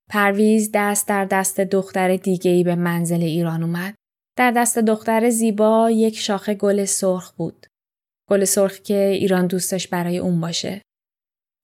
پرویز 0.10 0.69
دست 0.74 1.08
در 1.08 1.26
دست 1.26 1.62
دختر 1.62 2.15
دیگه 2.15 2.52
ای 2.52 2.63
به 2.63 2.76
منزل 2.76 3.24
ایران 3.24 3.63
اومد. 3.63 3.95
در 4.38 4.52
دست 4.52 4.80
دختر 4.80 5.30
زیبا 5.30 5.91
یک 5.91 6.17
شاخه 6.17 6.54
گل 6.54 6.86
سرخ 6.86 7.32
بود. 7.32 7.65
گل 8.30 8.43
سرخ 8.43 8.80
که 8.80 8.98
ایران 8.98 9.48
دوستش 9.48 9.88
برای 9.88 10.17
اون 10.17 10.41
باشه. 10.41 10.82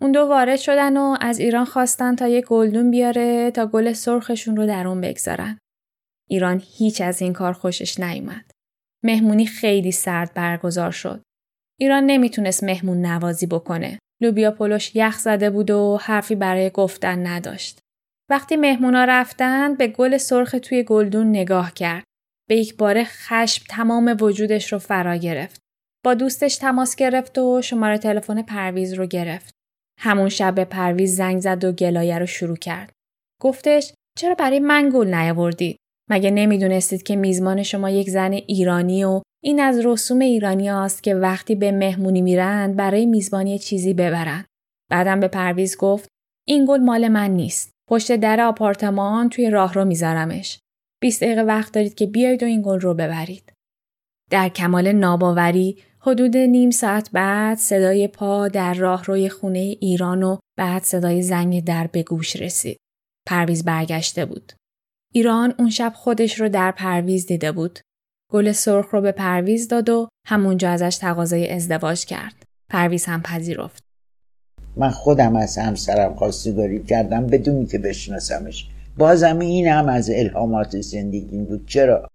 اون 0.01 0.11
دو 0.11 0.19
وارد 0.19 0.59
شدن 0.59 0.97
و 0.97 1.17
از 1.21 1.39
ایران 1.39 1.65
خواستن 1.65 2.15
تا 2.15 2.27
یک 2.27 2.45
گلدون 2.45 2.91
بیاره 2.91 3.51
تا 3.51 3.65
گل 3.65 3.93
سرخشون 3.93 4.55
رو 4.57 4.65
در 4.65 4.87
اون 4.87 5.01
بگذارن. 5.01 5.57
ایران 6.29 6.61
هیچ 6.65 7.01
از 7.01 7.21
این 7.21 7.33
کار 7.33 7.53
خوشش 7.53 7.99
نیومد. 7.99 8.51
مهمونی 9.03 9.45
خیلی 9.45 9.91
سرد 9.91 10.33
برگزار 10.33 10.91
شد. 10.91 11.21
ایران 11.79 12.03
نمی‌تونست 12.03 12.63
مهمون 12.63 13.05
نوازی 13.05 13.45
بکنه. 13.45 13.99
لوبیا 14.21 14.51
پلوش 14.51 14.95
یخ 14.95 15.19
زده 15.19 15.49
بود 15.49 15.71
و 15.71 15.97
حرفی 16.01 16.35
برای 16.35 16.69
گفتن 16.69 17.27
نداشت. 17.27 17.79
وقتی 18.29 18.55
مهمونا 18.55 19.05
رفتن 19.05 19.75
به 19.75 19.87
گل 19.87 20.17
سرخ 20.17 20.55
توی 20.63 20.83
گلدون 20.83 21.29
نگاه 21.29 21.73
کرد. 21.73 22.03
به 22.49 22.55
یک 22.55 22.77
باره 22.77 23.03
خشم 23.03 23.65
تمام 23.69 24.17
وجودش 24.21 24.73
رو 24.73 24.79
فرا 24.79 25.15
گرفت. 25.15 25.59
با 26.05 26.13
دوستش 26.13 26.55
تماس 26.55 26.95
گرفت 26.95 27.37
و 27.37 27.61
شماره 27.61 27.97
تلفن 27.97 28.41
پرویز 28.41 28.93
رو 28.93 29.05
گرفت. 29.05 29.53
همون 29.99 30.29
شب 30.29 30.55
به 30.55 30.65
پرویز 30.65 31.15
زنگ 31.15 31.39
زد 31.39 31.63
و 31.63 31.71
گلایه 31.71 32.19
رو 32.19 32.25
شروع 32.25 32.57
کرد. 32.57 32.91
گفتش 33.41 33.93
چرا 34.17 34.35
برای 34.35 34.59
من 34.59 34.89
گل 34.93 35.13
نیاوردید؟ 35.13 35.77
مگه 36.09 36.31
نمی‌دونستید 36.31 37.03
که 37.03 37.15
میزمان 37.15 37.63
شما 37.63 37.89
یک 37.89 38.09
زن 38.09 38.31
ایرانی 38.31 39.03
و 39.03 39.21
این 39.43 39.59
از 39.59 39.85
رسوم 39.85 40.19
ایرانی 40.19 40.69
است 40.69 41.03
که 41.03 41.15
وقتی 41.15 41.55
به 41.55 41.71
مهمونی 41.71 42.21
میرند 42.21 42.75
برای 42.75 43.05
میزبانی 43.05 43.59
چیزی 43.59 43.93
ببرند. 43.93 44.45
بعدم 44.91 45.19
به 45.19 45.27
پرویز 45.27 45.77
گفت 45.77 46.09
این 46.47 46.65
گل 46.65 46.79
مال 46.79 47.07
من 47.07 47.31
نیست. 47.31 47.74
پشت 47.87 48.15
در 48.15 48.41
آپارتمان 48.41 49.29
توی 49.29 49.49
راه 49.49 49.73
رو 49.73 49.85
میذارمش. 49.85 50.59
20 51.01 51.23
دقیقه 51.23 51.41
وقت 51.41 51.73
دارید 51.73 51.95
که 51.95 52.07
بیایید 52.07 52.43
و 52.43 52.45
این 52.45 52.61
گل 52.61 52.79
رو 52.79 52.93
ببرید. 52.93 53.53
در 54.31 54.49
کمال 54.49 54.91
ناباوری 54.91 55.77
حدود 55.99 56.37
نیم 56.37 56.69
ساعت 56.69 57.09
بعد 57.11 57.57
صدای 57.57 58.07
پا 58.07 58.47
در 58.47 58.73
راه 58.73 59.05
روی 59.05 59.29
خونه 59.29 59.59
ایران 59.59 60.23
و 60.23 60.37
بعد 60.57 60.83
صدای 60.83 61.21
زنگ 61.21 61.63
در 61.63 61.87
به 61.87 62.03
گوش 62.03 62.35
رسید. 62.35 62.77
پرویز 63.27 63.65
برگشته 63.65 64.25
بود. 64.25 64.53
ایران 65.13 65.53
اون 65.59 65.69
شب 65.69 65.93
خودش 65.95 66.39
رو 66.39 66.49
در 66.49 66.71
پرویز 66.71 67.25
دیده 67.25 67.51
بود. 67.51 67.79
گل 68.31 68.51
سرخ 68.51 68.89
رو 68.91 69.01
به 69.01 69.11
پرویز 69.11 69.67
داد 69.67 69.89
و 69.89 70.07
همونجا 70.27 70.69
ازش 70.69 70.97
تقاضای 70.97 71.49
ازدواج 71.51 72.05
کرد. 72.05 72.43
پرویز 72.69 73.05
هم 73.05 73.21
پذیرفت. 73.21 73.83
من 74.77 74.89
خودم 74.89 75.35
از 75.35 75.57
همسرم 75.57 76.15
خواستگاری 76.15 76.83
کردم 76.83 77.27
بدونی 77.27 77.65
که 77.65 77.77
بشناسمش. 77.77 78.69
بازم 78.97 79.39
این 79.39 79.67
هم 79.67 79.89
از 79.89 80.09
الهامات 80.09 80.81
زندگی 80.81 81.37
بود. 81.37 81.67
چرا؟ 81.67 82.09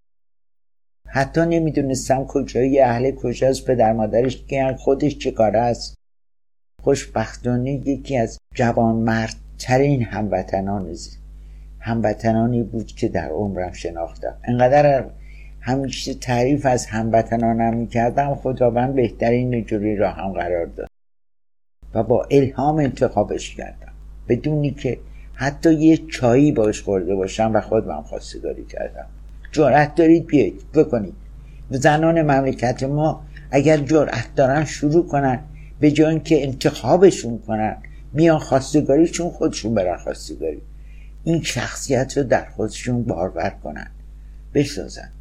حتی 1.07 1.41
نمی‌دونستم 1.41 2.25
کجایی 2.25 2.79
اهل 2.79 3.11
کجاست 3.11 3.65
پدر 3.65 3.93
مادرش 3.93 4.45
که 4.47 4.75
خودش 4.79 5.17
چه 5.17 5.31
کار 5.31 5.57
است. 5.57 5.95
خوشبختانه 6.83 7.71
یکی 7.71 8.17
از 8.17 8.37
جوانمردترین 8.55 10.03
هموطنان 10.03 10.95
هموطنانی 11.79 12.63
بود 12.63 12.87
که 12.87 13.07
در 13.07 13.29
عمرم 13.29 13.71
شناختم. 13.71 14.37
انقدر 14.43 15.05
همیشه 15.61 16.13
تعریف 16.13 16.65
از 16.65 16.85
هموطنانم 16.85 17.77
می‌کردم 17.77 18.35
خداوند 18.35 18.95
بهترین 18.95 19.65
جوری 19.65 19.95
را 19.95 20.11
هم 20.11 20.33
قرار 20.33 20.65
داد. 20.65 20.90
و 21.93 22.03
با 22.03 22.27
الهام 22.31 22.75
انتخابش 22.75 23.55
کردم. 23.55 23.91
بدونی 24.29 24.71
که 24.71 24.99
حتی 25.33 25.73
یه 25.73 25.97
چایی 25.97 26.51
باش 26.51 26.81
خورده 26.81 27.15
باشم 27.15 27.51
و 27.53 27.61
خودم 27.61 28.01
خواستگاری 28.01 28.65
کردم. 28.65 29.05
جرأت 29.51 29.95
دارید 29.95 30.27
بیایید 30.27 30.71
بکنید. 30.73 31.13
زنان 31.69 32.21
مملکت 32.21 32.83
ما 32.83 33.23
اگر 33.51 33.77
جرأت 33.77 34.35
دارن 34.35 34.65
شروع 34.65 35.07
کنن. 35.07 35.39
به 35.79 35.91
جای 35.91 36.19
که 36.19 36.43
انتخابشون 36.43 37.39
کنن 37.39 37.77
میان 38.13 38.39
خواستگاریشون 38.39 39.29
خودشون 39.29 39.73
برن 39.73 39.97
خواستگاری. 39.97 40.61
این 41.23 41.41
شخصیت 41.41 42.17
رو 42.17 42.23
در 42.23 42.45
خودشون 42.45 43.03
بارور 43.03 43.49
کنن. 43.63 43.87
بسازن. 44.53 45.11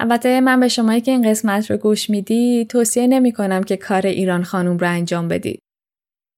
البته 0.00 0.40
من 0.40 0.60
به 0.60 0.68
شمایی 0.68 1.00
که 1.00 1.10
این 1.10 1.30
قسمت 1.30 1.70
رو 1.70 1.76
گوش 1.76 2.10
میدی 2.10 2.66
توصیه 2.68 3.06
نمی 3.06 3.32
کنم 3.32 3.62
که 3.62 3.76
کار 3.76 4.06
ایران 4.06 4.42
خانوم 4.42 4.78
رو 4.78 4.88
انجام 4.88 5.28
بدید. 5.28 5.60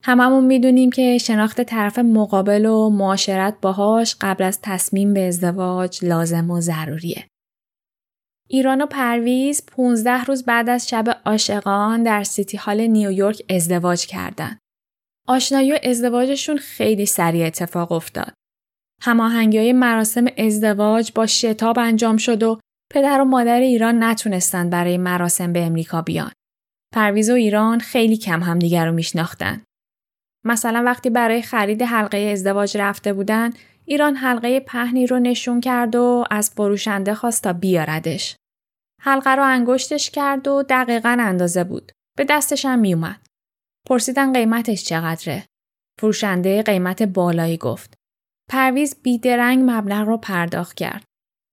هممون 0.03 0.45
می‌دونیم 0.45 0.91
که 0.91 1.19
شناخت 1.19 1.61
طرف 1.61 1.99
مقابل 1.99 2.67
و 2.67 2.91
معاشرت 2.91 3.55
باهاش 3.63 4.17
قبل 4.21 4.45
از 4.45 4.61
تصمیم 4.63 5.15
به 5.15 5.29
ازدواج 5.29 6.05
لازم 6.05 6.51
و 6.51 6.61
ضروریه. 6.61 7.27
ایران 8.49 8.83
و 8.83 8.87
پرویز 8.87 9.67
15 9.67 10.25
روز 10.25 10.45
بعد 10.45 10.69
از 10.69 10.89
شب 10.89 11.21
عاشقان 11.27 12.03
در 12.03 12.23
سیتی 12.23 12.57
هال 12.57 12.81
نیویورک 12.81 13.43
ازدواج 13.51 14.07
کردند. 14.07 14.59
آشنایی 15.29 15.73
و 15.73 15.79
ازدواجشون 15.83 16.57
خیلی 16.57 17.07
سریع 17.07 17.47
اتفاق 17.47 17.93
افتاد. 17.93 18.33
هماهنگی 19.03 19.59
های 19.59 19.73
مراسم 19.73 20.25
ازدواج 20.39 21.13
با 21.15 21.27
شتاب 21.27 21.79
انجام 21.79 22.17
شد 22.17 22.43
و 22.43 22.61
پدر 22.93 23.21
و 23.21 23.25
مادر 23.25 23.61
ایران 23.61 24.03
نتونستند 24.03 24.71
برای 24.71 24.99
مراسم 24.99 25.53
به 25.53 25.67
امریکا 25.67 26.03
بیان. 26.03 26.33
پرویز 26.95 27.31
و 27.31 27.35
ایران 27.35 27.79
خیلی 27.79 28.17
کم 28.17 28.43
همدیگر 28.43 28.87
رو 28.87 28.93
میشناختن. 28.93 29.63
مثلا 30.45 30.83
وقتی 30.87 31.11
برای 31.11 31.43
خرید 31.43 31.83
حلقه 31.83 32.19
ازدواج 32.19 32.79
رفته 32.79 33.13
بودن، 33.13 33.51
ایران 33.85 34.17
حلقه 34.17 34.61
پهنی 34.61 35.07
رو 35.07 35.19
نشون 35.19 35.61
کرد 35.61 35.97
و 35.97 36.25
از 36.31 36.51
فروشنده 36.51 37.15
خواست 37.15 37.43
تا 37.43 37.53
بیاردش. 37.53 38.37
حلقه 39.01 39.31
رو 39.31 39.43
انگشتش 39.45 40.11
کرد 40.11 40.49
و 40.49 40.63
دقیقا 40.63 41.17
اندازه 41.21 41.65
بود. 41.65 41.93
به 42.17 42.25
دستش 42.25 42.65
هم 42.65 42.79
میومد. 42.79 43.27
پرسیدن 43.87 44.33
قیمتش 44.33 44.85
چقدره. 44.85 45.47
فروشنده 46.01 46.63
قیمت 46.63 47.03
بالایی 47.03 47.57
گفت. 47.57 47.95
پرویز 48.51 49.03
بیدرنگ 49.03 49.71
مبلغ 49.71 50.09
رو 50.09 50.17
پرداخت 50.17 50.77
کرد. 50.77 51.05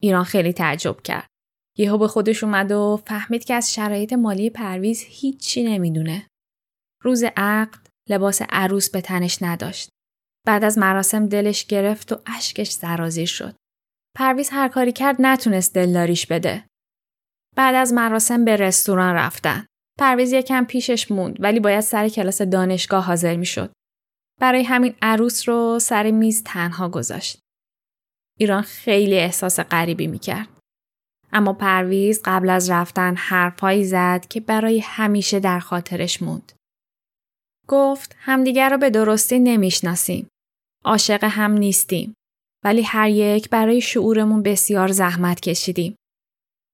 ایران 0.01 0.23
خیلی 0.23 0.53
تعجب 0.53 1.01
کرد. 1.01 1.27
یهو 1.77 1.97
به 1.97 2.07
خودش 2.07 2.43
اومد 2.43 2.71
و 2.71 3.01
فهمید 3.05 3.45
که 3.45 3.53
از 3.53 3.73
شرایط 3.73 4.13
مالی 4.13 4.49
پرویز 4.49 5.03
هیچی 5.07 5.63
نمی‌دونه. 5.63 6.27
روز 7.03 7.23
عقد 7.37 7.86
لباس 8.09 8.41
عروس 8.49 8.89
به 8.89 9.01
تنش 9.01 9.37
نداشت. 9.41 9.89
بعد 10.45 10.63
از 10.63 10.77
مراسم 10.77 11.27
دلش 11.27 11.65
گرفت 11.65 12.11
و 12.11 12.21
اشکش 12.25 12.69
سرازیر 12.69 13.27
شد. 13.27 13.55
پرویز 14.17 14.49
هر 14.49 14.67
کاری 14.67 14.91
کرد 14.91 15.15
نتونست 15.19 15.73
دلداریش 15.73 16.25
بده. 16.27 16.65
بعد 17.55 17.75
از 17.75 17.93
مراسم 17.93 18.45
به 18.45 18.55
رستوران 18.55 19.15
رفتن. 19.15 19.65
پرویز 19.99 20.33
یکم 20.33 20.65
پیشش 20.65 21.11
موند 21.11 21.43
ولی 21.43 21.59
باید 21.59 21.79
سر 21.79 22.09
کلاس 22.09 22.41
دانشگاه 22.41 23.03
حاضر 23.03 23.35
می 23.35 23.45
شد. 23.45 23.71
برای 24.41 24.63
همین 24.63 24.95
عروس 25.01 25.49
رو 25.49 25.79
سر 25.79 26.11
میز 26.11 26.43
تنها 26.43 26.89
گذاشت. 26.89 27.39
ایران 28.39 28.61
خیلی 28.61 29.17
احساس 29.17 29.59
غریبی 29.59 30.07
می 30.07 30.19
کرد. 30.19 30.47
اما 31.33 31.53
پرویز 31.53 32.21
قبل 32.25 32.49
از 32.49 32.69
رفتن 32.69 33.15
حرفهایی 33.15 33.85
زد 33.85 34.25
که 34.29 34.39
برای 34.39 34.79
همیشه 34.79 35.39
در 35.39 35.59
خاطرش 35.59 36.21
موند. 36.21 36.51
گفت 37.67 38.15
همدیگر 38.19 38.69
رو 38.69 38.77
به 38.77 38.89
درستی 38.89 39.39
نمی‌شناسیم. 39.39 40.27
عاشق 40.85 41.23
هم 41.23 41.51
نیستیم. 41.51 42.13
ولی 42.65 42.81
هر 42.81 43.09
یک 43.09 43.49
برای 43.49 43.81
شعورمون 43.81 44.43
بسیار 44.43 44.91
زحمت 44.91 45.39
کشیدیم. 45.39 45.95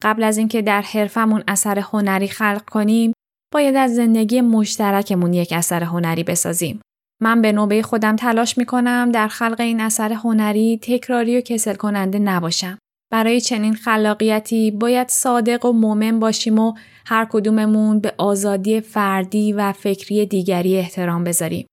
قبل 0.03 0.23
از 0.23 0.37
اینکه 0.37 0.61
در 0.61 0.81
حرفمون 0.81 1.43
اثر 1.47 1.79
هنری 1.79 2.27
خلق 2.27 2.65
کنیم، 2.65 3.13
باید 3.53 3.75
از 3.75 3.95
زندگی 3.95 4.41
مشترکمون 4.41 5.33
یک 5.33 5.53
اثر 5.53 5.83
هنری 5.83 6.23
بسازیم. 6.23 6.81
من 7.21 7.41
به 7.41 7.51
نوبه 7.51 7.81
خودم 7.81 8.15
تلاش 8.15 8.57
می 8.57 8.65
کنم 8.65 9.11
در 9.11 9.27
خلق 9.27 9.59
این 9.59 9.81
اثر 9.81 10.13
هنری 10.13 10.79
تکراری 10.81 11.37
و 11.37 11.41
کسل 11.41 11.75
کننده 11.75 12.19
نباشم. 12.19 12.77
برای 13.13 13.41
چنین 13.41 13.73
خلاقیتی 13.73 14.71
باید 14.71 15.09
صادق 15.09 15.65
و 15.65 15.71
مومن 15.71 16.19
باشیم 16.19 16.59
و 16.59 16.73
هر 17.05 17.27
کدوممون 17.31 17.99
به 17.99 18.13
آزادی 18.17 18.81
فردی 18.81 19.53
و 19.53 19.71
فکری 19.71 20.25
دیگری 20.25 20.77
احترام 20.77 21.23
بذاریم. 21.23 21.67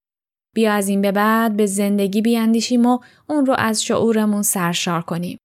بیا 0.55 0.73
از 0.73 0.87
این 0.87 1.01
به 1.01 1.11
بعد 1.11 1.57
به 1.57 1.65
زندگی 1.65 2.21
بیاندیشیم 2.21 2.85
و 2.85 2.99
اون 3.29 3.45
رو 3.45 3.55
از 3.57 3.83
شعورمون 3.83 4.41
سرشار 4.41 5.01
کنیم. 5.01 5.37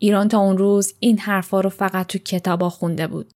ایران 0.00 0.28
تا 0.28 0.38
اون 0.38 0.58
روز 0.58 0.94
این 1.00 1.18
حرفا 1.18 1.60
رو 1.60 1.70
فقط 1.70 2.06
تو 2.06 2.18
کتابا 2.18 2.70
خونده 2.70 3.06
بود. 3.06 3.32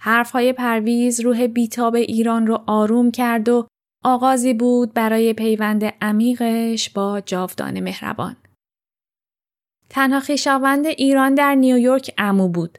حرفهای 0.00 0.52
پرویز 0.52 1.20
روح 1.20 1.46
بیتاب 1.46 1.94
ایران 1.94 2.46
رو 2.46 2.64
آروم 2.66 3.10
کرد 3.10 3.48
و 3.48 3.66
آغازی 4.04 4.54
بود 4.54 4.94
برای 4.94 5.32
پیوند 5.32 5.84
عمیقش 5.84 6.90
با 6.90 7.20
جاودان 7.20 7.80
مهربان. 7.80 8.36
تنها 9.90 10.20
خویشاوند 10.20 10.86
ایران 10.86 11.34
در 11.34 11.54
نیویورک 11.54 12.14
امو 12.18 12.48
بود. 12.48 12.78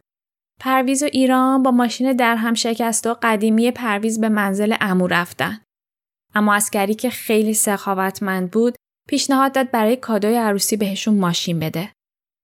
پرویز 0.60 1.04
و 1.04 1.06
ایران 1.06 1.63
با 1.63 1.72
ماشین 1.72 2.13
در 2.13 2.36
هم 2.36 2.54
شکست 2.54 3.08
و 3.08 3.17
قدیمی 3.22 3.72
پرویز 3.72 4.22
به 4.22 4.30
منزل 4.30 4.76
امو 4.82 5.08
رفتن. 5.08 5.62
امو 6.36 6.54
اسکری 6.56 6.93
که 6.93 7.10
خیلی 7.10 7.54
سخاوتمند 7.54 8.52
بود 8.52 8.76
پیشنهاد 9.10 9.52
داد 9.52 9.72
برای 9.72 9.96
کادوی 9.96 10.36
عروسی 10.36 10.78
بهشون 10.78 11.17
ماشین 11.17 11.60
بده. 11.60 11.91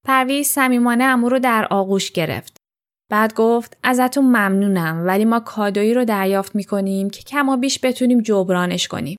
پرویز 0.06 0.48
صمیمانه 0.48 1.04
امو 1.04 1.30
رو 1.30 1.40
در 1.40 1.68
آغوش 1.70 2.12
گرفت. 2.12 2.58
بعد 3.12 3.34
گفت 3.34 3.78
ازتون 3.84 4.26
ممنونم 4.26 5.04
ولی 5.06 5.26
ما 5.26 5.40
کادویی 5.40 5.94
رو 5.94 6.06
دریافت 6.06 6.56
می‌کنیم 6.56 7.10
که 7.10 7.24
کما 7.24 7.58
بیش 7.58 7.80
بتونیم 7.84 8.22
جبرانش 8.22 8.88
کنیم. 8.88 9.18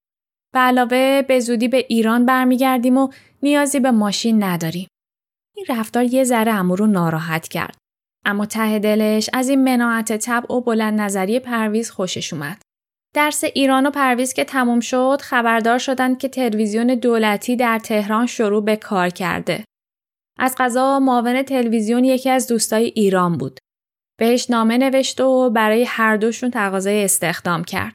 به 0.54 0.60
علاوه 0.60 1.22
به 1.22 1.40
زودی 1.40 1.68
به 1.68 1.86
ایران 1.88 2.26
برمیگردیم 2.26 2.98
و 2.98 3.08
نیازی 3.42 3.80
به 3.80 3.90
ماشین 3.90 4.42
نداریم. 4.42 4.88
این 5.56 5.66
رفتار 5.68 6.04
یه 6.04 6.24
ذره 6.24 6.52
امو 6.52 6.76
رو 6.76 6.86
ناراحت 6.86 7.48
کرد. 7.48 7.76
اما 8.24 8.46
ته 8.46 8.78
دلش 8.78 9.30
از 9.32 9.48
این 9.48 9.64
مناعت 9.64 10.16
طبع 10.16 10.54
و 10.54 10.60
بلند 10.60 11.00
نظری 11.00 11.38
پرویز 11.38 11.90
خوشش 11.90 12.32
اومد. 12.32 12.62
درس 13.14 13.44
ایران 13.44 13.86
و 13.86 13.90
پرویز 13.90 14.32
که 14.32 14.44
تموم 14.44 14.80
شد 14.80 15.18
خبردار 15.20 15.78
شدند 15.78 16.18
که 16.18 16.28
تلویزیون 16.28 16.86
دولتی 16.86 17.56
در 17.56 17.78
تهران 17.78 18.26
شروع 18.26 18.64
به 18.64 18.76
کار 18.76 19.08
کرده. 19.08 19.64
از 20.38 20.54
قضا 20.58 21.00
معاون 21.00 21.42
تلویزیون 21.42 22.04
یکی 22.04 22.30
از 22.30 22.46
دوستای 22.46 22.84
ایران 22.84 23.38
بود. 23.38 23.58
بهش 24.18 24.50
نامه 24.50 24.78
نوشت 24.78 25.20
و 25.20 25.50
برای 25.50 25.84
هر 25.84 26.16
دوشون 26.16 26.50
تقاضای 26.50 27.04
استخدام 27.04 27.64
کرد. 27.64 27.94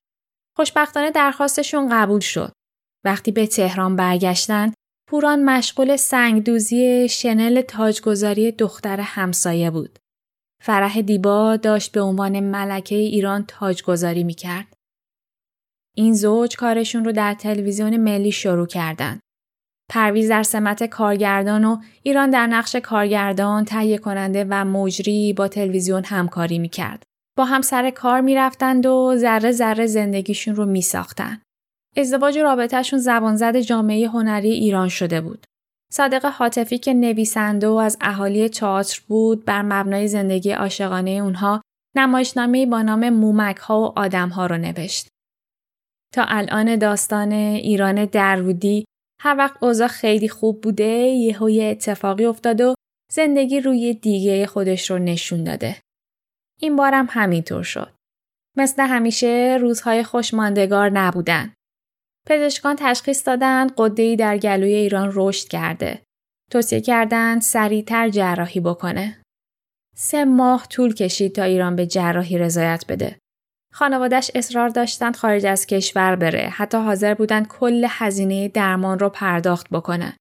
خوشبختانه 0.57 1.11
درخواستشون 1.11 1.89
قبول 1.91 2.19
شد. 2.19 2.51
وقتی 3.05 3.31
به 3.31 3.47
تهران 3.47 3.95
برگشتن، 3.95 4.73
پوران 5.09 5.43
مشغول 5.43 5.95
سنگدوزی 5.95 7.09
شنل 7.09 7.61
تاجگذاری 7.61 8.51
دختر 8.51 8.99
همسایه 8.99 9.71
بود. 9.71 9.99
فرح 10.63 11.01
دیبا 11.01 11.55
داشت 11.55 11.91
به 11.91 12.01
عنوان 12.01 12.39
ملکه 12.39 12.95
ایران 12.95 13.45
تاجگذاری 13.47 14.23
می‌کرد. 14.23 14.73
این 15.97 16.13
زوج 16.13 16.55
کارشون 16.55 17.05
رو 17.05 17.11
در 17.11 17.33
تلویزیون 17.33 17.97
ملی 17.97 18.31
شروع 18.31 18.67
کردند. 18.67 19.19
پرویز 19.91 20.29
در 20.29 20.43
سمت 20.43 20.83
کارگردان 20.83 21.65
و 21.65 21.77
ایران 22.03 22.29
در 22.29 22.47
نقش 22.47 22.75
کارگردان، 22.75 23.65
تهیه 23.65 23.97
کننده 23.97 24.45
و 24.49 24.65
مجری 24.65 25.33
با 25.33 25.47
تلویزیون 25.47 26.03
همکاری 26.05 26.59
می‌کرد. 26.59 27.03
با 27.37 27.45
هم 27.45 27.61
سر 27.61 27.89
کار 27.89 28.21
می‌رفتند 28.21 28.85
و 28.85 29.15
ذره 29.17 29.51
ذره 29.51 29.87
زندگیشون 29.87 30.55
رو 30.55 30.65
میساختن. 30.65 31.41
ازدواج 31.99 32.37
رابطهشون 32.37 32.99
زبانزد 32.99 33.57
جامعه 33.57 34.07
هنری 34.07 34.51
ایران 34.51 34.89
شده 34.89 35.21
بود. 35.21 35.45
صادق 35.91 36.25
حاطفی 36.25 36.77
که 36.77 36.93
نویسنده 36.93 37.67
و 37.67 37.73
از 37.73 37.97
اهالی 38.01 38.49
تئاتر 38.49 39.01
بود 39.07 39.45
بر 39.45 39.61
مبنای 39.61 40.07
زندگی 40.07 40.51
عاشقانه 40.51 41.11
اونها 41.11 41.61
نمایشنامه‌ای 41.95 42.65
با 42.65 42.81
نام 42.81 43.09
مومک 43.09 43.57
ها 43.57 43.81
و 43.81 43.99
آدم 43.99 44.29
ها 44.29 44.45
رو 44.45 44.57
نوشت. 44.57 45.07
تا 46.13 46.25
الان 46.27 46.75
داستان 46.75 47.31
ایران 47.31 48.05
درودی 48.05 48.85
هر 49.21 49.35
وقت 49.37 49.63
اوضاع 49.63 49.87
خیلی 49.87 50.29
خوب 50.29 50.61
بوده 50.61 50.83
یهو 50.83 51.49
یه 51.49 51.63
اتفاقی 51.63 52.25
افتاده 52.25 52.65
و 52.65 52.73
زندگی 53.11 53.59
روی 53.59 53.93
دیگه 53.93 54.45
خودش 54.45 54.91
رو 54.91 54.97
نشون 54.97 55.43
داده. 55.43 55.75
این 56.61 56.75
بارم 56.75 57.07
همینطور 57.09 57.63
شد. 57.63 57.93
مثل 58.57 58.81
همیشه 58.83 59.57
روزهای 59.61 60.03
خوشماندگار 60.03 60.89
نبودن. 60.89 61.53
پزشکان 62.29 62.75
تشخیص 62.79 63.27
دادن 63.27 63.67
قده‌ای 63.77 64.15
در 64.15 64.37
گلوی 64.37 64.73
ایران 64.73 65.11
رشد 65.13 65.47
کرده. 65.47 66.01
توصیه 66.51 66.81
کردند 66.81 67.41
سریعتر 67.41 68.09
جراحی 68.09 68.59
بکنه. 68.59 69.21
سه 69.95 70.25
ماه 70.25 70.67
طول 70.67 70.93
کشید 70.93 71.35
تا 71.35 71.43
ایران 71.43 71.75
به 71.75 71.85
جراحی 71.85 72.37
رضایت 72.37 72.85
بده. 72.89 73.17
خانوادش 73.73 74.31
اصرار 74.35 74.69
داشتند 74.69 75.15
خارج 75.15 75.45
از 75.45 75.65
کشور 75.65 76.15
بره 76.15 76.49
حتی 76.49 76.77
حاضر 76.77 77.13
بودند 77.13 77.47
کل 77.47 77.85
هزینه 77.89 78.47
درمان 78.47 78.99
رو 78.99 79.09
پرداخت 79.09 79.69
بکنه. 79.69 80.17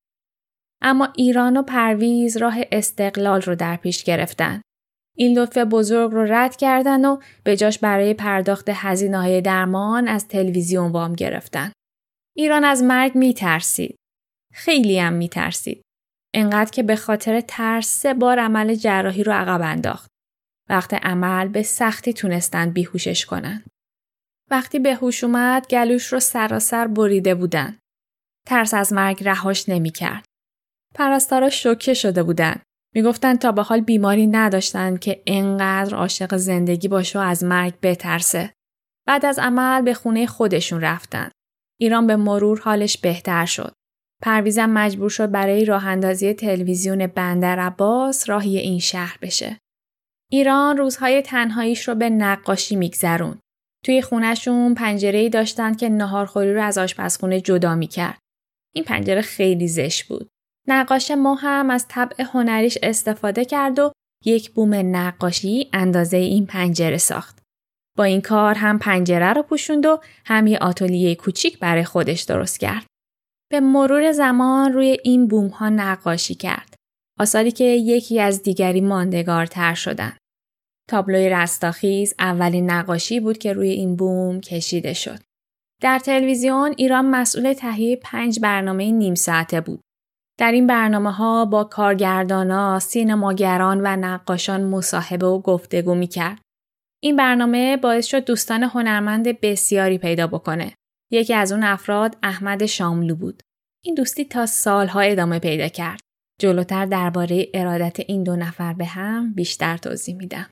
اما 0.83 1.09
ایران 1.17 1.57
و 1.57 1.63
پرویز 1.63 2.37
راه 2.37 2.57
استقلال 2.73 3.43
رو 3.43 3.55
در 3.55 3.77
پیش 3.77 4.05
گرفتن. 4.05 4.63
این 5.17 5.39
لطف 5.39 5.59
بزرگ 5.59 6.11
رو 6.11 6.25
رد 6.25 6.57
کردن 6.57 7.05
و 7.05 7.19
به 7.45 7.57
جاش 7.57 7.79
برای 7.79 8.15
پرداخت 8.15 8.69
هزینه 8.69 9.19
های 9.19 9.41
درمان 9.41 10.09
از 10.09 10.29
تلویزیون 10.29 10.93
وام 10.93 11.13
گرفتن. 11.13 11.73
ایران 12.39 12.65
از 12.65 12.83
مرگ 12.83 13.15
می 13.15 13.35
ترسید. 13.35 13.97
خیلی 14.53 14.99
هم 14.99 15.13
می 15.13 15.29
ترسید. 15.29 15.83
انقدر 16.35 16.71
که 16.71 16.83
به 16.83 16.97
خاطر 16.97 17.41
ترس 17.41 17.87
سه 17.87 18.15
بار 18.15 18.39
عمل 18.39 18.75
جراحی 18.75 19.25
رو 19.25 19.33
عقب 19.33 19.61
انداخت. 19.63 20.11
وقت 20.69 20.95
عمل 20.95 21.49
به 21.49 21.63
سختی 21.63 22.13
تونستن 22.13 22.71
بیهوشش 22.71 23.27
کنن. 23.27 23.65
وقتی 24.51 24.79
به 24.79 24.95
هوش 24.95 25.25
اومد 25.25 25.67
گلوش 25.67 26.13
رو 26.13 26.21
سراسر 26.21 26.87
بریده 26.87 27.35
بودن. 27.35 27.79
ترس 28.47 28.75
از 28.75 28.93
مرگ 28.93 29.25
رهاش 29.25 29.69
نمی‌کرد. 29.69 30.25
پرستارا 30.95 31.51
شوکه 31.51 31.95
شده 31.95 32.23
بودن. 32.23 32.63
می‌گفتن 32.95 33.37
تا 33.37 33.53
به 33.53 33.63
حال 33.63 33.81
بیماری 33.81 34.27
نداشتن 34.27 34.97
که 34.97 35.23
انقدر 35.27 35.95
عاشق 35.95 36.37
زندگی 36.37 36.89
باشه 36.89 37.19
و 37.19 37.23
از 37.23 37.45
مرگ 37.45 37.75
بترسه. 37.83 38.53
بعد 39.07 39.27
از 39.27 39.39
عمل 39.39 39.83
به 39.83 39.95
خونه 39.95 40.27
خودشون 40.27 40.81
رفتن. 40.81 41.31
ایران 41.81 42.07
به 42.07 42.17
مرور 42.17 42.61
حالش 42.61 42.99
بهتر 42.99 43.47
شد. 43.47 43.75
پرویزم 44.23 44.71
مجبور 44.71 45.11
شد 45.11 45.31
برای 45.31 45.65
راه 45.65 45.87
اندازی 45.87 46.33
تلویزیون 46.33 47.07
بندر 47.07 47.59
عباس 47.59 48.29
راهی 48.29 48.59
این 48.59 48.79
شهر 48.79 49.19
بشه. 49.23 49.59
ایران 50.31 50.77
روزهای 50.77 51.23
تنهاییش 51.23 51.89
رو 51.89 51.95
به 51.95 52.11
نقاشی 52.11 52.77
میگذرون. 52.77 53.39
توی 53.85 54.03
خونشون 54.03 54.75
پنجره 54.75 55.29
داشتن 55.29 55.75
که 55.75 55.89
نهارخوری 55.89 56.55
رو 56.55 56.63
از 56.63 56.79
آشپزخونه 56.79 57.41
جدا 57.41 57.75
می‌کرد. 57.75 58.19
این 58.75 58.85
پنجره 58.85 59.23
خیلی 59.23 59.69
زشت 59.69 60.09
بود. 60.09 60.29
نقاش 60.69 61.11
ما 61.11 61.35
هم 61.35 61.71
از 61.71 61.87
طبع 61.89 62.25
هنریش 62.33 62.79
استفاده 62.83 63.45
کرد 63.45 63.79
و 63.79 63.93
یک 64.25 64.51
بوم 64.51 64.75
نقاشی 64.75 65.71
اندازه 65.73 66.17
این 66.17 66.47
پنجره 66.47 66.99
ساخت. 66.99 67.38
با 67.99 68.05
این 68.05 68.21
کار 68.21 68.55
هم 68.55 68.79
پنجره 68.79 69.33
رو 69.33 69.43
پوشوند 69.43 69.87
و 69.87 70.01
هم 70.25 70.47
یه 70.47 70.59
آتلیه 70.59 71.15
کوچیک 71.15 71.59
برای 71.59 71.85
خودش 71.85 72.23
درست 72.23 72.61
کرد. 72.61 72.87
به 73.51 73.61
مرور 73.61 74.13
زمان 74.13 74.73
روی 74.73 74.99
این 75.05 75.29
بوم 75.29 75.49
ها 75.49 75.69
نقاشی 75.69 76.35
کرد. 76.35 76.75
آثاری 77.21 77.51
که 77.51 77.65
یکی 77.65 78.21
از 78.21 78.43
دیگری 78.43 78.81
ماندگارتر 78.81 79.75
شدن. 79.75 80.17
تابلوی 80.91 81.29
رستاخیز 81.29 82.15
اولین 82.19 82.71
نقاشی 82.71 83.21
بود 83.21 83.39
که 83.39 83.53
روی 83.53 83.69
این 83.69 83.97
بوم 83.97 84.41
کشیده 84.41 84.93
شد. 84.93 85.19
در 85.83 85.99
تلویزیون 85.99 86.75
ایران 86.77 87.07
مسئول 87.11 87.53
تهیه 87.53 87.97
پنج 87.97 88.41
برنامه 88.41 88.91
نیم 88.91 89.15
ساعته 89.15 89.61
بود. 89.61 89.81
در 90.39 90.53
این 90.53 90.67
برنامه 90.67 91.13
ها 91.13 91.45
با 91.45 91.65
کارگردانا، 91.65 92.79
سینماگران 92.79 93.81
و 93.81 93.97
نقاشان 93.97 94.65
مصاحبه 94.65 95.27
و 95.27 95.41
گفتگو 95.41 95.95
می 95.95 96.07
کرد. 96.07 96.41
این 97.03 97.17
برنامه 97.17 97.77
باعث 97.77 98.07
شد 98.07 98.25
دوستان 98.25 98.63
هنرمند 98.63 99.41
بسیاری 99.41 99.99
پیدا 99.99 100.27
بکنه. 100.27 100.75
یکی 101.11 101.35
از 101.35 101.53
اون 101.53 101.63
افراد 101.63 102.17
احمد 102.23 102.67
شاملو 102.67 103.15
بود. 103.15 103.43
این 103.85 103.95
دوستی 103.95 104.25
تا 104.25 104.47
سالها 104.47 105.01
ادامه 105.01 105.39
پیدا 105.39 105.69
کرد. 105.69 106.01
جلوتر 106.41 106.87
درباره 106.87 107.49
ارادت 107.55 108.01
این 108.01 108.23
دو 108.23 108.37
نفر 108.37 108.73
به 108.73 108.85
هم 108.85 109.35
بیشتر 109.35 109.77
توضیح 109.77 110.17
میدم. 110.17 110.51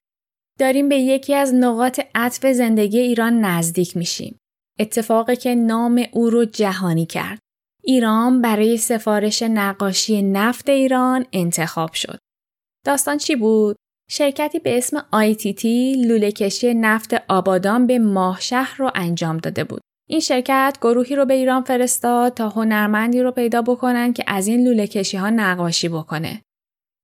داریم 0.58 0.88
به 0.88 0.96
یکی 0.96 1.34
از 1.34 1.54
نقاط 1.54 2.00
عطف 2.14 2.46
زندگی 2.46 2.98
ایران 2.98 3.40
نزدیک 3.40 3.96
میشیم. 3.96 4.38
اتفاقی 4.78 5.36
که 5.36 5.54
نام 5.54 6.04
او 6.12 6.30
رو 6.30 6.44
جهانی 6.44 7.06
کرد. 7.06 7.38
ایران 7.82 8.42
برای 8.42 8.76
سفارش 8.76 9.42
نقاشی 9.42 10.22
نفت 10.22 10.68
ایران 10.68 11.26
انتخاب 11.32 11.92
شد. 11.92 12.18
داستان 12.84 13.18
چی 13.18 13.36
بود؟ 13.36 13.76
شرکتی 14.10 14.58
به 14.58 14.78
اسم 14.78 14.98
ITT 14.98 15.64
لوله 16.06 16.32
کشی 16.32 16.74
نفت 16.74 17.14
آبادان 17.28 17.86
به 17.86 17.98
ماهشهر 17.98 18.76
رو 18.78 18.90
انجام 18.94 19.36
داده 19.36 19.64
بود. 19.64 19.80
این 20.08 20.20
شرکت 20.20 20.78
گروهی 20.82 21.16
رو 21.16 21.24
به 21.24 21.34
ایران 21.34 21.62
فرستاد 21.62 22.34
تا 22.34 22.48
هنرمندی 22.48 23.22
رو 23.22 23.30
پیدا 23.30 23.62
بکنن 23.62 24.12
که 24.12 24.24
از 24.26 24.46
این 24.46 24.68
لوله 24.68 24.86
کشی 24.86 25.16
ها 25.16 25.30
نقاشی 25.30 25.88
بکنه. 25.88 26.42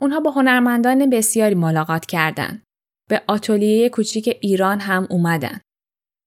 اونها 0.01 0.21
با 0.21 0.31
هنرمندان 0.31 1.11
بسیاری 1.11 1.55
ملاقات 1.55 2.07
کردند. 2.07 2.62
به 3.09 3.23
آتلیه 3.27 3.88
کوچیک 3.88 4.38
ایران 4.41 4.81
هم 4.81 5.07
اومدن. 5.11 5.61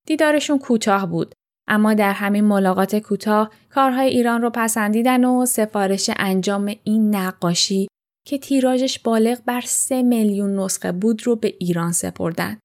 دیدارشون 0.07 0.59
کوتاه 0.59 1.05
بود 1.05 1.33
اما 1.67 1.93
در 1.93 2.11
همین 2.11 2.43
ملاقات 2.43 2.95
کوتاه 2.95 3.51
کارهای 3.69 4.09
ایران 4.09 4.41
رو 4.41 4.49
پسندیدن 4.49 5.23
و 5.25 5.45
سفارش 5.45 6.09
انجام 6.17 6.75
این 6.83 7.15
نقاشی 7.15 7.87
که 8.25 8.37
تیراژش 8.37 8.99
بالغ 8.99 9.41
بر 9.45 9.61
سه 9.61 10.03
میلیون 10.03 10.59
نسخه 10.59 10.91
بود 10.91 11.27
رو 11.27 11.35
به 11.35 11.55
ایران 11.59 11.91
سپردن. 11.91 12.59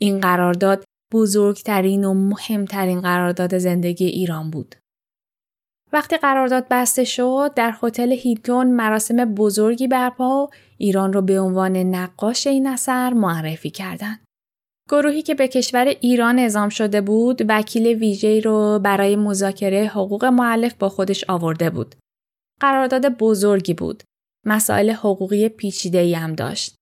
این 0.00 0.20
قرارداد 0.20 0.84
بزرگترین 1.12 2.04
و 2.04 2.14
مهمترین 2.14 3.00
قرارداد 3.00 3.58
زندگی 3.58 4.06
ایران 4.06 4.50
بود. 4.50 4.74
وقتی 5.92 6.16
قرارداد 6.16 6.66
بسته 6.70 7.04
شد 7.04 7.50
در 7.56 7.74
هتل 7.82 8.12
هیلتون 8.12 8.66
مراسم 8.66 9.34
بزرگی 9.34 9.88
برپا 9.88 10.44
و 10.44 10.50
ایران 10.78 11.12
رو 11.12 11.22
به 11.22 11.40
عنوان 11.40 11.76
نقاش 11.76 12.46
این 12.46 12.66
اثر 12.66 13.12
معرفی 13.12 13.70
کردند. 13.70 14.24
گروهی 14.90 15.22
که 15.22 15.34
به 15.34 15.48
کشور 15.48 15.84
ایران 15.84 16.38
اعزام 16.38 16.68
شده 16.68 17.00
بود 17.00 17.42
وکیل 17.48 17.86
ویژه‌ای 17.86 18.40
رو 18.40 18.78
برای 18.78 19.16
مذاکره 19.16 19.86
حقوق 19.86 20.24
معلف 20.24 20.74
با 20.74 20.88
خودش 20.88 21.24
آورده 21.28 21.70
بود. 21.70 21.94
قرارداد 22.60 23.08
بزرگی 23.08 23.74
بود. 23.74 24.02
مسائل 24.46 24.90
حقوقی 24.90 25.48
پیچیده‌ای 25.48 26.14
هم 26.14 26.34
داشت. 26.34 26.74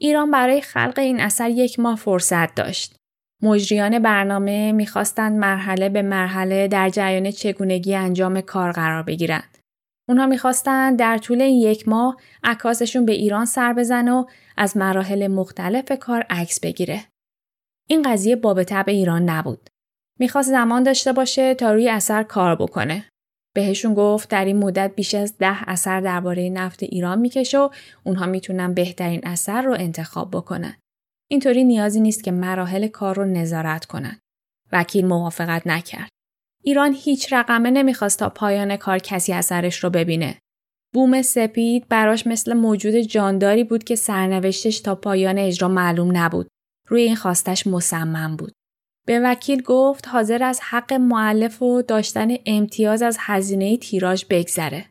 ایران 0.00 0.30
برای 0.30 0.60
خلق 0.60 0.98
این 0.98 1.20
اثر 1.20 1.50
یک 1.50 1.80
ماه 1.80 1.96
فرصت 1.96 2.54
داشت. 2.54 2.96
مجریان 3.42 3.98
برنامه 3.98 4.72
می‌خواستند 4.72 5.38
مرحله 5.38 5.88
به 5.88 6.02
مرحله 6.02 6.68
در 6.68 6.88
جریان 6.88 7.30
چگونگی 7.30 7.94
انجام 7.94 8.40
کار 8.40 8.72
قرار 8.72 9.02
بگیرند. 9.02 9.58
اونها 10.08 10.26
می‌خواستند 10.26 10.98
در 10.98 11.18
طول 11.18 11.42
این 11.42 11.60
یک 11.60 11.88
ماه 11.88 12.16
عکاسشون 12.44 13.06
به 13.06 13.12
ایران 13.12 13.44
سر 13.44 13.72
بزن 13.72 14.08
و 14.08 14.24
از 14.56 14.76
مراحل 14.76 15.26
مختلف 15.26 15.92
کار 16.00 16.26
عکس 16.30 16.60
بگیره. 16.60 17.04
این 17.88 18.02
قضیه 18.02 18.36
باب 18.36 18.62
طبع 18.62 18.92
ایران 18.92 19.30
نبود. 19.30 19.70
می‌خواست 20.18 20.50
زمان 20.50 20.82
داشته 20.82 21.12
باشه 21.12 21.54
تا 21.54 21.72
روی 21.72 21.88
اثر 21.88 22.22
کار 22.22 22.56
بکنه. 22.56 23.08
بهشون 23.54 23.94
گفت 23.94 24.28
در 24.28 24.44
این 24.44 24.56
مدت 24.56 24.92
بیش 24.96 25.14
از 25.14 25.38
ده 25.38 25.70
اثر 25.70 26.00
درباره 26.00 26.50
نفت 26.50 26.82
ایران 26.82 27.18
می‌کشه 27.18 27.58
و 27.58 27.68
اونها 28.04 28.26
می‌تونن 28.26 28.74
بهترین 28.74 29.20
اثر 29.24 29.62
رو 29.62 29.72
انتخاب 29.72 30.30
بکنن. 30.30 30.76
اینطوری 31.30 31.64
نیازی 31.64 32.00
نیست 32.00 32.24
که 32.24 32.32
مراحل 32.32 32.88
کار 32.88 33.16
رو 33.16 33.24
نظارت 33.24 33.84
کنن. 33.84 34.18
وکیل 34.72 35.06
موافقت 35.06 35.66
نکرد. 35.66 36.08
ایران 36.64 36.94
هیچ 36.98 37.32
رقمه 37.32 37.70
نمی‌خواست 37.70 38.18
تا 38.18 38.28
پایان 38.28 38.76
کار 38.76 38.98
کسی 38.98 39.32
اثرش 39.32 39.84
رو 39.84 39.90
ببینه. 39.90 40.38
بوم 40.94 41.22
سپید 41.22 41.88
براش 41.88 42.26
مثل 42.26 42.52
موجود 42.52 42.94
جانداری 42.94 43.64
بود 43.64 43.84
که 43.84 43.96
سرنوشتش 43.96 44.80
تا 44.80 44.94
پایان 44.94 45.38
اجرا 45.38 45.68
معلوم 45.68 46.16
نبود. 46.16 46.48
روی 46.88 47.02
این 47.02 47.16
خواستش 47.16 47.66
مصمم 47.66 48.36
بود. 48.36 48.52
به 49.06 49.20
وکیل 49.20 49.62
گفت 49.62 50.08
حاضر 50.08 50.42
از 50.42 50.60
حق 50.62 50.92
معلف 50.92 51.62
و 51.62 51.82
داشتن 51.82 52.28
امتیاز 52.46 53.02
از 53.02 53.16
هزینه 53.20 53.76
تیراژ 53.76 54.24
بگذره. 54.30 54.86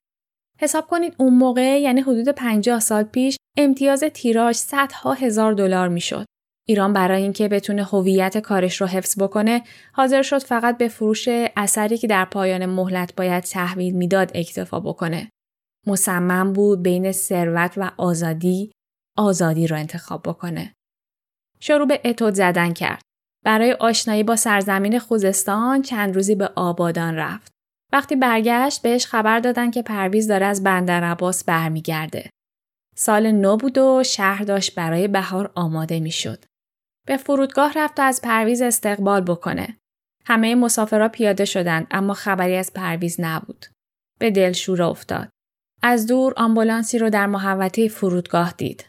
حساب 0.60 0.88
کنید 0.88 1.15
اون 1.17 1.34
موقع 1.34 1.80
یعنی 1.82 2.02
حدود 2.02 2.30
50 2.30 2.80
سال 2.80 3.04
پیش 3.04 3.38
امتیاز 3.58 4.04
تیراژ 4.04 4.56
صدها 4.56 5.13
هزار 5.13 5.54
دلار 5.54 5.88
می‌شد. 5.88 6.26
ایران 6.67 6.93
برای 6.93 7.21
اینکه 7.21 7.47
بتونه 7.47 7.84
هویت 7.84 8.38
کارش 8.38 8.82
رو 8.82 8.88
حفظ 8.88 9.21
بکنه 9.21 9.63
حاضر 9.93 10.21
شد 10.21 10.38
فقط 10.38 10.78
به 10.78 10.88
فروش 10.88 11.28
اثری 11.56 11.97
که 11.97 12.08
در 12.08 12.26
پایان 12.26 12.65
مهلت 12.65 13.15
باید 13.15 13.43
تحویل 13.43 13.95
می‌داد 13.95 14.32
اکتفا 14.36 14.80
بکنه. 14.80 15.30
مصمم 15.88 16.54
بود 16.54 16.84
بین 16.84 17.12
ثروت 17.12 17.74
و 17.78 17.91
آزادی 17.97 18.71
آزادی 19.17 19.67
رو 19.67 19.78
انتخاب 19.78 20.21
بکنه. 20.24 20.74
شروع 21.60 21.88
به 21.88 22.02
اتود 22.06 22.34
زدن 22.34 22.74
کرد. 22.74 23.02
برای 23.45 23.73
آشنایی 23.73 24.23
با 24.23 24.36
سرزمین 24.36 24.99
خوزستان 24.99 25.82
چند 25.82 26.15
روزی 26.15 26.36
به 26.36 26.47
آبادان 26.56 27.15
رفت. 27.15 27.51
وقتی 27.93 28.15
برگشت 28.15 28.82
بهش 28.82 29.06
خبر 29.06 29.39
دادن 29.39 29.71
که 29.71 29.82
پرویز 29.82 30.27
داره 30.27 30.45
از 30.45 30.63
بندر 30.63 31.04
عباس 31.04 31.43
برمیگرده. 31.43 32.30
سال 32.95 33.32
نو 33.32 33.58
بود 33.58 33.77
و 33.77 34.04
شهر 34.06 34.43
داشت 34.43 34.75
برای 34.75 35.08
بهار 35.08 35.51
آماده 35.56 35.99
می‌شد. 35.99 36.45
به 37.08 37.17
فرودگاه 37.17 37.73
رفت 37.75 37.99
و 37.99 38.04
از 38.04 38.21
پرویز 38.21 38.62
استقبال 38.62 39.21
بکنه. 39.21 39.77
همه 40.25 40.56
مسافرها 40.56 41.08
پیاده 41.08 41.45
شدند 41.45 41.88
اما 41.91 42.13
خبری 42.13 42.56
از 42.56 42.73
پرویز 42.73 43.15
نبود. 43.19 43.65
به 44.19 44.32
دلشوره 44.32 44.82
افتاد. 44.82 45.30
از 45.84 46.08
دور 46.08 46.34
آمبولانسی 46.38 46.97
رو 46.97 47.10
در 47.10 47.25
محوطه 47.25 47.88
فرودگاه 47.88 48.54
دید. 48.58 48.86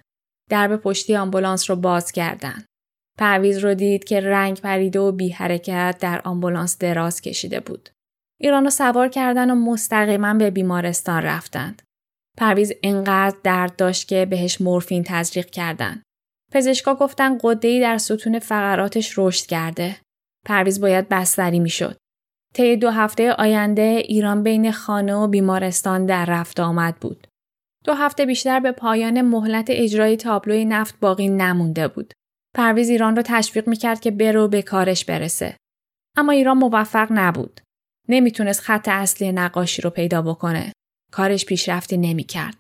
درب 0.51 0.77
پشتی 0.77 1.17
آمبولانس 1.17 1.71
رو 1.71 1.77
باز 1.77 2.13
کردند. 2.13 2.65
پرویز 3.23 3.59
رو 3.59 3.75
دید 3.75 4.05
که 4.05 4.21
رنگ 4.21 4.61
پریده 4.61 5.01
و 5.01 5.13
بی 5.13 5.29
حرکت 5.29 5.97
در 6.01 6.21
آمبولانس 6.25 6.79
دراز 6.79 7.21
کشیده 7.21 7.61
بود. 7.61 7.89
ایران 8.41 8.65
رو 8.65 8.71
سوار 8.71 9.09
کردن 9.09 9.51
و 9.51 9.55
مستقیما 9.55 10.35
به 10.35 10.51
بیمارستان 10.51 11.23
رفتند. 11.23 11.83
پرویز 12.39 12.73
انقدر 12.83 13.37
درد 13.43 13.77
داشت 13.77 14.09
که 14.09 14.27
بهش 14.27 14.61
مورفین 14.61 15.03
تزریق 15.07 15.47
کردند. 15.47 16.03
پزشکا 16.53 16.95
گفتن 16.95 17.39
قده‌ای 17.43 17.81
در 17.81 17.99
ستون 17.99 18.39
فقراتش 18.39 19.15
رشد 19.19 19.47
کرده. 19.47 19.97
پرویز 20.47 20.81
باید 20.81 21.09
بستری 21.09 21.61
می‌شد. 21.61 21.97
طی 22.55 22.77
دو 22.77 22.91
هفته 22.91 23.33
آینده 23.33 24.03
ایران 24.05 24.43
بین 24.43 24.73
خانه 24.73 25.15
و 25.15 25.29
بیمارستان 25.29 26.07
در 26.07 26.25
رفت 26.25 26.61
آمد 26.61 26.97
بود. 26.97 27.27
دو 27.85 27.95
هفته 27.95 28.27
بیشتر 28.27 28.61
به 28.61 28.73
پایان 28.73 29.23
مهلت 29.23 29.67
اجرای 29.69 30.17
تابلوی 30.17 30.65
نفت 30.65 31.01
باقی 31.01 31.29
نمونده 31.29 31.89
بود. 31.89 32.15
پرویز 32.55 32.91
ایران 32.91 33.17
رو 33.17 33.23
تشویق 33.27 33.69
می‌کرد 33.69 34.01
که 34.01 34.11
برو 34.11 34.49
به 34.49 34.63
کارش 34.63 35.05
برسه. 35.05 35.57
اما 36.17 36.33
ایران 36.33 36.59
موفق 36.59 37.09
نبود. 37.11 37.61
نمی‌تونست 38.09 38.61
خط 38.61 38.89
اصلی 38.89 39.33
نقاشی 39.33 39.83
رو 39.83 39.91
پیدا 39.91 40.23
بکنه. 40.23 40.73
کارش 41.13 41.45
پیشرفتی 41.45 41.97
نمی‌کرد. 41.97 42.57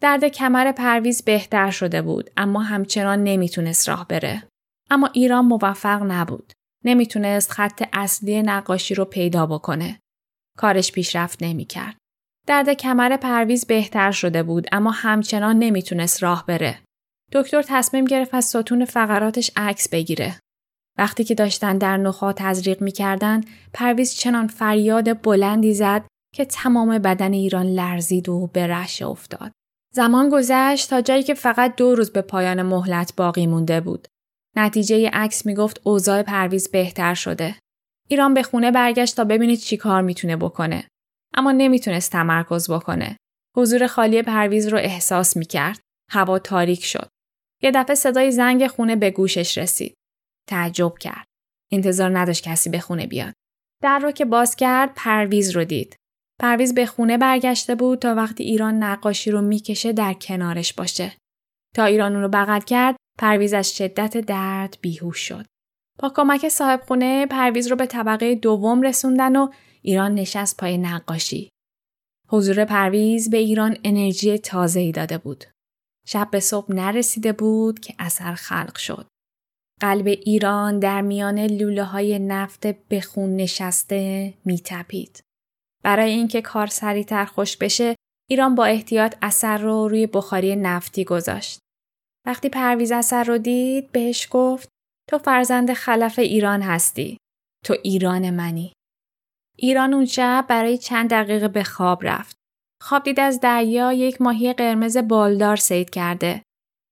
درد 0.00 0.24
کمر 0.24 0.72
پرویز 0.72 1.22
بهتر 1.22 1.70
شده 1.70 2.02
بود 2.02 2.30
اما 2.36 2.62
همچنان 2.62 3.24
نمی‌تونست 3.24 3.88
راه 3.88 4.08
بره. 4.08 4.42
اما 4.90 5.10
ایران 5.12 5.44
موفق 5.44 6.02
نبود. 6.02 6.52
نمی‌تونست 6.84 7.50
خط 7.50 7.88
اصلی 7.92 8.42
نقاشی 8.42 8.94
رو 8.94 9.04
پیدا 9.04 9.46
بکنه. 9.46 10.00
کارش 10.58 10.92
پیشرفت 10.92 11.42
نمی‌کرد. 11.42 11.96
درد 12.46 12.72
کمر 12.72 13.16
پرویز 13.16 13.66
بهتر 13.66 14.10
شده 14.10 14.42
بود 14.42 14.66
اما 14.72 14.90
همچنان 14.90 15.58
نمی‌تونست 15.58 16.22
راه 16.22 16.46
بره. 16.46 16.78
دکتر 17.32 17.62
تصمیم 17.62 18.04
گرفت 18.04 18.34
از 18.34 18.44
ستون 18.44 18.84
فقراتش 18.84 19.50
عکس 19.56 19.88
بگیره. 19.88 20.38
وقتی 20.98 21.24
که 21.24 21.34
داشتن 21.34 21.78
در 21.78 21.96
نخا 21.96 22.32
تزریق 22.32 22.82
می‌کردن 22.82 23.40
پرویز 23.72 24.14
چنان 24.14 24.46
فریاد 24.46 25.22
بلندی 25.22 25.74
زد 25.74 26.04
که 26.34 26.44
تمام 26.44 26.98
بدن 26.98 27.32
ایران 27.32 27.66
لرزید 27.66 28.28
و 28.28 28.46
به 28.52 28.66
رش 28.66 29.02
افتاد. 29.02 29.52
زمان 29.94 30.28
گذشت 30.28 30.90
تا 30.90 31.00
جایی 31.00 31.22
که 31.22 31.34
فقط 31.34 31.76
دو 31.76 31.94
روز 31.94 32.10
به 32.10 32.22
پایان 32.22 32.62
مهلت 32.62 33.16
باقی 33.16 33.46
مونده 33.46 33.80
بود. 33.80 34.08
نتیجه 34.56 35.10
عکس 35.12 35.46
می‌گفت 35.46 35.80
اوضاع 35.84 36.22
پرویز 36.22 36.70
بهتر 36.70 37.14
شده. 37.14 37.54
ایران 38.08 38.34
به 38.34 38.42
خونه 38.42 38.70
برگشت 38.70 39.16
تا 39.16 39.24
ببینید 39.24 39.58
چی 39.58 39.76
کار 39.76 40.02
می‌تونه 40.02 40.36
بکنه. 40.36 40.84
اما 41.34 41.52
نمی‌تونست 41.52 42.12
تمرکز 42.12 42.70
بکنه. 42.70 43.16
حضور 43.56 43.86
خالی 43.86 44.22
پرویز 44.22 44.68
رو 44.68 44.78
احساس 44.78 45.36
می‌کرد. 45.36 45.80
هوا 46.10 46.38
تاریک 46.38 46.84
شد. 46.84 47.08
یه 47.62 47.70
دفعه 47.70 47.94
صدای 47.94 48.32
زنگ 48.32 48.66
خونه 48.66 48.96
به 48.96 49.10
گوشش 49.10 49.58
رسید. 49.58 49.94
تعجب 50.48 50.98
کرد. 50.98 51.26
انتظار 51.72 52.18
نداشت 52.18 52.44
کسی 52.44 52.70
به 52.70 52.80
خونه 52.80 53.06
بیاد. 53.06 53.34
در 53.82 53.98
رو 53.98 54.10
که 54.10 54.24
باز 54.24 54.56
کرد 54.56 54.92
پرویز 54.96 55.50
رو 55.50 55.64
دید. 55.64 55.96
پرویز 56.40 56.74
به 56.74 56.86
خونه 56.86 57.18
برگشته 57.18 57.74
بود 57.74 57.98
تا 57.98 58.14
وقتی 58.14 58.44
ایران 58.44 58.82
نقاشی 58.82 59.30
رو 59.30 59.40
می‌کشه 59.40 59.92
در 59.92 60.12
کنارش 60.12 60.72
باشه. 60.74 61.12
تا 61.74 61.84
ایران 61.84 62.12
اون 62.12 62.22
رو 62.22 62.28
بغل 62.28 62.60
کرد 62.60 62.96
پرویز 63.18 63.54
از 63.54 63.76
شدت 63.76 64.18
درد 64.18 64.78
بیهوش 64.80 65.18
شد. 65.18 65.46
با 65.98 66.12
کمک 66.16 66.48
صاحب 66.48 66.80
خونه 66.80 67.26
پرویز 67.26 67.66
رو 67.66 67.76
به 67.76 67.86
طبقه 67.86 68.34
دوم 68.34 68.82
رسوندن 68.82 69.36
و 69.36 69.48
ایران 69.82 70.14
نشست 70.14 70.56
پای 70.56 70.78
نقاشی. 70.78 71.48
حضور 72.28 72.64
پرویز 72.64 73.30
به 73.30 73.36
ایران 73.36 73.76
انرژی 73.84 74.38
تازه‌ای 74.38 74.92
داده 74.92 75.18
بود. 75.18 75.44
شب 76.06 76.28
به 76.30 76.40
صبح 76.40 76.74
نرسیده 76.74 77.32
بود 77.32 77.80
که 77.80 77.94
اثر 77.98 78.34
خلق 78.34 78.76
شد. 78.76 79.06
قلب 79.80 80.06
ایران 80.06 80.78
در 80.78 81.00
میان 81.00 81.38
لوله 81.38 81.84
های 81.84 82.18
نفت 82.18 82.66
به 82.66 83.00
خون 83.00 83.36
نشسته 83.36 84.34
میتپید. 84.44 85.20
برای 85.84 86.10
اینکه 86.10 86.42
کار 86.42 86.66
سریعتر 86.66 87.24
خوش 87.24 87.56
بشه 87.56 87.96
ایران 88.30 88.54
با 88.54 88.64
احتیاط 88.64 89.16
اثر 89.22 89.58
رو 89.58 89.88
روی 89.88 90.06
بخاری 90.06 90.56
نفتی 90.56 91.04
گذاشت. 91.04 91.58
وقتی 92.26 92.48
پرویز 92.48 92.92
اثر 92.92 93.24
رو 93.24 93.38
دید 93.38 93.92
بهش 93.92 94.28
گفت 94.30 94.68
تو 95.08 95.18
فرزند 95.18 95.72
خلف 95.72 96.18
ایران 96.18 96.62
هستی. 96.62 97.16
تو 97.64 97.76
ایران 97.82 98.30
منی. 98.30 98.72
ایران 99.58 99.94
اون 99.94 100.04
شب 100.04 100.46
برای 100.48 100.78
چند 100.78 101.10
دقیقه 101.10 101.48
به 101.48 101.64
خواب 101.64 102.04
رفت. 102.04 102.36
خواب 102.82 103.02
دید 103.02 103.20
از 103.20 103.40
دریا 103.40 103.92
یک 103.92 104.22
ماهی 104.22 104.52
قرمز 104.52 104.96
بالدار 104.96 105.56
سید 105.56 105.90
کرده. 105.90 106.42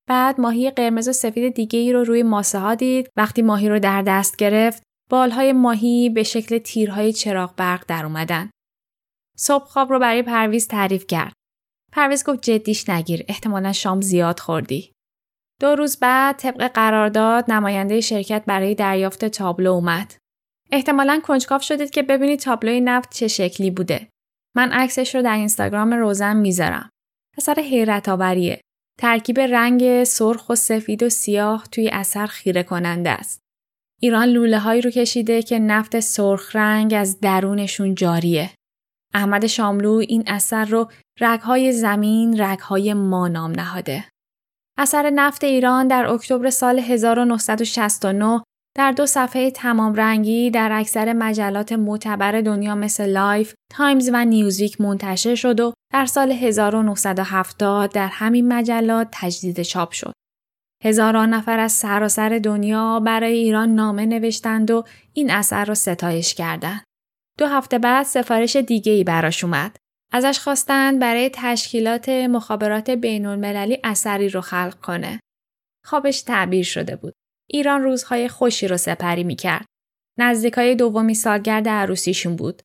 بعد 0.09 0.41
ماهی 0.41 0.71
قرمز 0.71 1.09
و 1.09 1.13
سفید 1.13 1.55
دیگه 1.55 1.79
ای 1.79 1.93
رو 1.93 2.05
روی 2.05 2.23
ماسه 2.23 2.59
ها 2.59 2.75
دید. 2.75 3.09
وقتی 3.17 3.43
ماهی 3.43 3.69
رو 3.69 3.79
در 3.79 4.03
دست 4.03 4.37
گرفت، 4.37 4.83
بالهای 5.11 5.53
ماهی 5.53 6.11
به 6.11 6.23
شکل 6.23 6.59
تیرهای 6.59 7.13
چراغ 7.13 7.55
برق 7.57 7.85
در 7.89 8.05
اومدن. 8.05 8.51
صبح 9.37 9.65
خواب 9.65 9.91
رو 9.91 9.99
برای 9.99 10.23
پرویز 10.23 10.69
تعریف 10.69 11.07
کرد. 11.07 11.33
پرویز 11.93 12.25
گفت 12.25 12.43
جدیش 12.43 12.89
نگیر 12.89 13.25
احتمالا 13.29 13.73
شام 13.73 14.01
زیاد 14.01 14.41
خوردی. 14.41 14.93
دو 15.61 15.75
روز 15.75 15.97
بعد 15.97 16.37
طبق 16.37 16.69
قرارداد 16.69 17.53
نماینده 17.53 18.01
شرکت 18.01 18.43
برای 18.47 18.75
دریافت 18.75 19.25
تابلو 19.25 19.73
اومد. 19.73 20.15
احتمالا 20.73 21.21
کنجکاو 21.25 21.61
شدید 21.61 21.91
که 21.91 22.03
ببینید 22.03 22.41
تابلوی 22.41 22.81
نفت 22.81 23.15
چه 23.15 23.29
شکلی 23.29 23.71
بوده. 23.71 24.09
من 24.57 24.73
عکسش 24.73 25.15
رو 25.15 25.23
در 25.23 25.35
اینستاگرام 25.35 25.95
روزن 25.95 26.37
می‌ذارم. 26.37 26.91
اثر 27.39 27.55
حیرت 27.61 28.09
آوریه. 28.09 28.61
ترکیب 28.99 29.41
رنگ 29.41 30.05
سرخ 30.05 30.51
و 30.51 30.55
سفید 30.55 31.03
و 31.03 31.09
سیاه 31.09 31.67
توی 31.73 31.89
اثر 31.89 32.27
خیره 32.27 32.63
کننده 32.63 33.11
است. 33.11 33.41
ایران 34.01 34.29
لوله 34.29 34.59
هایی 34.59 34.81
رو 34.81 34.91
کشیده 34.91 35.43
که 35.43 35.59
نفت 35.59 36.01
سرخ 36.01 36.57
رنگ 36.57 36.95
از 36.95 37.21
درونشون 37.21 37.95
جاریه. 37.95 38.51
احمد 39.15 39.47
شاملو 39.47 40.03
این 40.09 40.25
اثر 40.27 40.65
رو 40.65 40.91
رگهای 41.21 41.73
زمین 41.73 42.41
رگهای 42.41 42.95
ما 42.95 43.29
نام 43.29 43.51
نهاده. 43.51 44.05
اثر 44.79 45.11
نفت 45.11 45.45
ایران 45.45 45.89
در 45.89 46.07
اکتبر 46.07 46.51
سال 46.51 46.79
1969 46.79 48.43
در 48.77 48.93
دو 48.93 49.07
صفحه 49.07 49.51
تمام 49.51 49.95
رنگی 49.95 50.51
در 50.51 50.73
اکثر 50.73 51.13
مجلات 51.13 51.73
معتبر 51.73 52.41
دنیا 52.41 52.75
مثل 52.75 53.07
لایف، 53.07 53.55
تایمز 53.73 54.11
و 54.13 54.25
نیوزویک 54.25 54.81
منتشر 54.81 55.35
شد 55.35 55.61
و 55.61 55.73
در 55.93 56.07
سال 56.07 56.33
1970 56.33 57.93
در 57.93 58.09
همین 58.09 58.53
مجلات 58.53 59.09
تجدید 59.13 59.63
چاپ 59.63 59.93
شد. 59.93 60.13
هزاران 60.85 61.35
نفر 61.35 61.59
از 61.59 61.73
سراسر 61.73 62.39
دنیا 62.39 63.01
برای 63.01 63.33
ایران 63.33 63.75
نامه 63.75 64.07
نوشتند 64.07 64.71
و 64.71 64.85
این 65.13 65.31
اثر 65.31 65.65
را 65.65 65.75
ستایش 65.75 66.35
کردند. 66.35 66.85
دو 67.39 67.47
هفته 67.47 67.79
بعد 67.79 68.07
سفارش 68.07 68.57
دیگه 68.57 68.93
ای 68.93 69.05
براش 69.05 69.45
اومد. 69.45 69.77
ازش 70.13 70.39
خواستند 70.39 70.99
برای 71.01 71.31
تشکیلات 71.35 72.09
مخابرات 72.09 72.91
بین 72.91 73.27
المللی 73.27 73.79
اثری 73.85 74.29
رو 74.29 74.41
خلق 74.41 74.81
کنه. 74.81 75.21
خوابش 75.87 76.23
تعبیر 76.23 76.65
شده 76.65 76.97
بود. 76.97 77.15
ایران 77.53 77.83
روزهای 77.83 78.29
خوشی 78.29 78.69
رو 78.69 78.77
سپری 78.77 79.25
می‌کرد. 79.25 79.67
نزدیکای 80.19 80.75
دومی 80.75 81.15
سالگرد 81.15 81.69
عروسیشون 81.69 82.37
بود. 82.37 82.63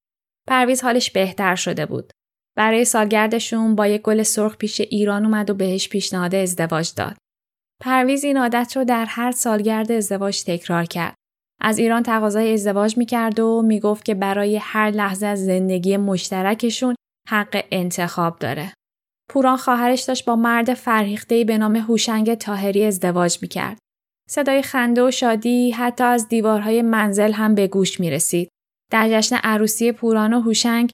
پرویز 0.47 0.83
حالش 0.83 1.11
بهتر 1.11 1.55
شده 1.55 1.85
بود. 1.85 2.11
برای 2.57 2.85
سالگردشون 2.85 3.75
با 3.75 3.87
یک 3.87 4.01
گل 4.01 4.23
سرخ 4.23 4.57
پیش 4.57 4.81
ایران 4.81 5.25
اومد 5.25 5.49
و 5.49 5.53
بهش 5.53 5.89
پیشنهاد 5.89 6.35
ازدواج 6.35 6.91
داد. 6.95 7.17
پرویز 7.81 8.23
این 8.23 8.37
عادت 8.37 8.73
رو 8.75 8.83
در 8.83 9.05
هر 9.05 9.31
سالگرد 9.31 9.91
ازدواج 9.91 10.43
تکرار 10.43 10.85
کرد. 10.85 11.15
از 11.61 11.77
ایران 11.77 12.03
تقاضای 12.03 12.53
ازدواج 12.53 12.97
می‌کرد 12.97 13.39
و 13.39 13.61
می‌گفت 13.61 14.05
که 14.05 14.13
برای 14.15 14.57
هر 14.57 14.91
لحظه 14.91 15.25
از 15.25 15.45
زندگی 15.45 15.97
مشترکشون 15.97 16.95
حق 17.29 17.63
انتخاب 17.71 18.39
داره. 18.39 18.73
پوران 19.29 19.57
خواهرش 19.57 20.01
داشت 20.01 20.25
با 20.25 20.35
مرد 20.35 20.73
فرهیخته‌ای 20.73 21.43
به 21.43 21.57
نام 21.57 21.75
هوشنگ 21.75 22.33
تاهری 22.33 22.85
ازدواج 22.85 23.37
می‌کرد. 23.41 23.77
صدای 24.27 24.61
خنده 24.61 25.03
و 25.03 25.11
شادی 25.11 25.71
حتی 25.71 26.03
از 26.03 26.29
دیوارهای 26.29 26.81
منزل 26.81 27.31
هم 27.31 27.55
به 27.55 27.67
گوش 27.67 27.99
می 27.99 28.11
رسید. 28.11 28.49
در 28.91 29.09
جشن 29.09 29.35
عروسی 29.43 29.91
پوران 29.91 30.33
و 30.33 30.39
هوشنگ 30.39 30.89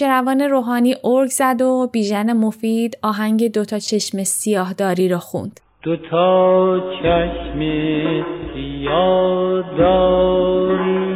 روان 0.00 0.40
روحانی 0.40 0.94
ارگ 1.04 1.30
زد 1.30 1.62
و 1.62 1.90
بیژن 1.92 2.32
مفید 2.32 2.98
آهنگ 3.02 3.52
دوتا 3.52 3.78
چشم 3.78 4.24
سیاهداری 4.24 5.08
رو 5.08 5.18
خوند. 5.18 5.60
دوتا 5.82 6.80
چشم 7.02 7.60
سیاه 8.54 9.76
داری 9.78 11.14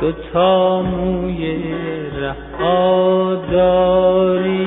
دوتا 0.00 0.82
موی 0.82 1.62
رها 2.12 3.34
داری 3.52 4.57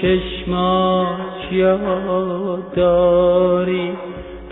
تون 0.00 0.20
چشماش 0.20 1.52
داری 2.76 3.92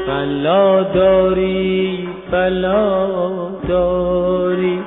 بلا 0.07 0.83
داری 0.83 2.09
بلا 2.33 3.51
داری 3.69 4.81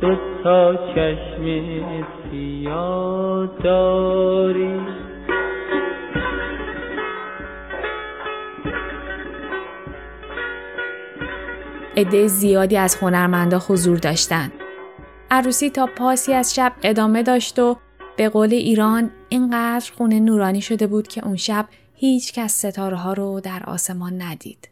دوتا 0.00 0.74
چشم 0.74 1.64
سیاه 2.30 3.46
داری 3.64 4.80
عده 11.96 12.26
زیادی 12.26 12.76
از 12.76 12.96
هنرمندا 13.02 13.58
حضور 13.68 13.98
داشتند. 13.98 14.52
عروسی 15.30 15.70
تا 15.70 15.86
پاسی 15.96 16.32
از 16.32 16.54
شب 16.54 16.72
ادامه 16.82 17.22
داشت 17.22 17.58
و 17.58 17.76
به 18.16 18.28
قول 18.28 18.52
ایران 18.52 19.10
اینقدر 19.36 19.92
خونه 19.92 20.20
نورانی 20.20 20.60
شده 20.60 20.86
بود 20.86 21.08
که 21.08 21.24
اون 21.24 21.36
شب 21.36 21.68
هیچ 21.94 22.32
کس 22.32 22.58
ستاره 22.66 22.96
ها 22.96 23.12
رو 23.12 23.40
در 23.40 23.62
آسمان 23.66 24.22
ندید. 24.22 24.68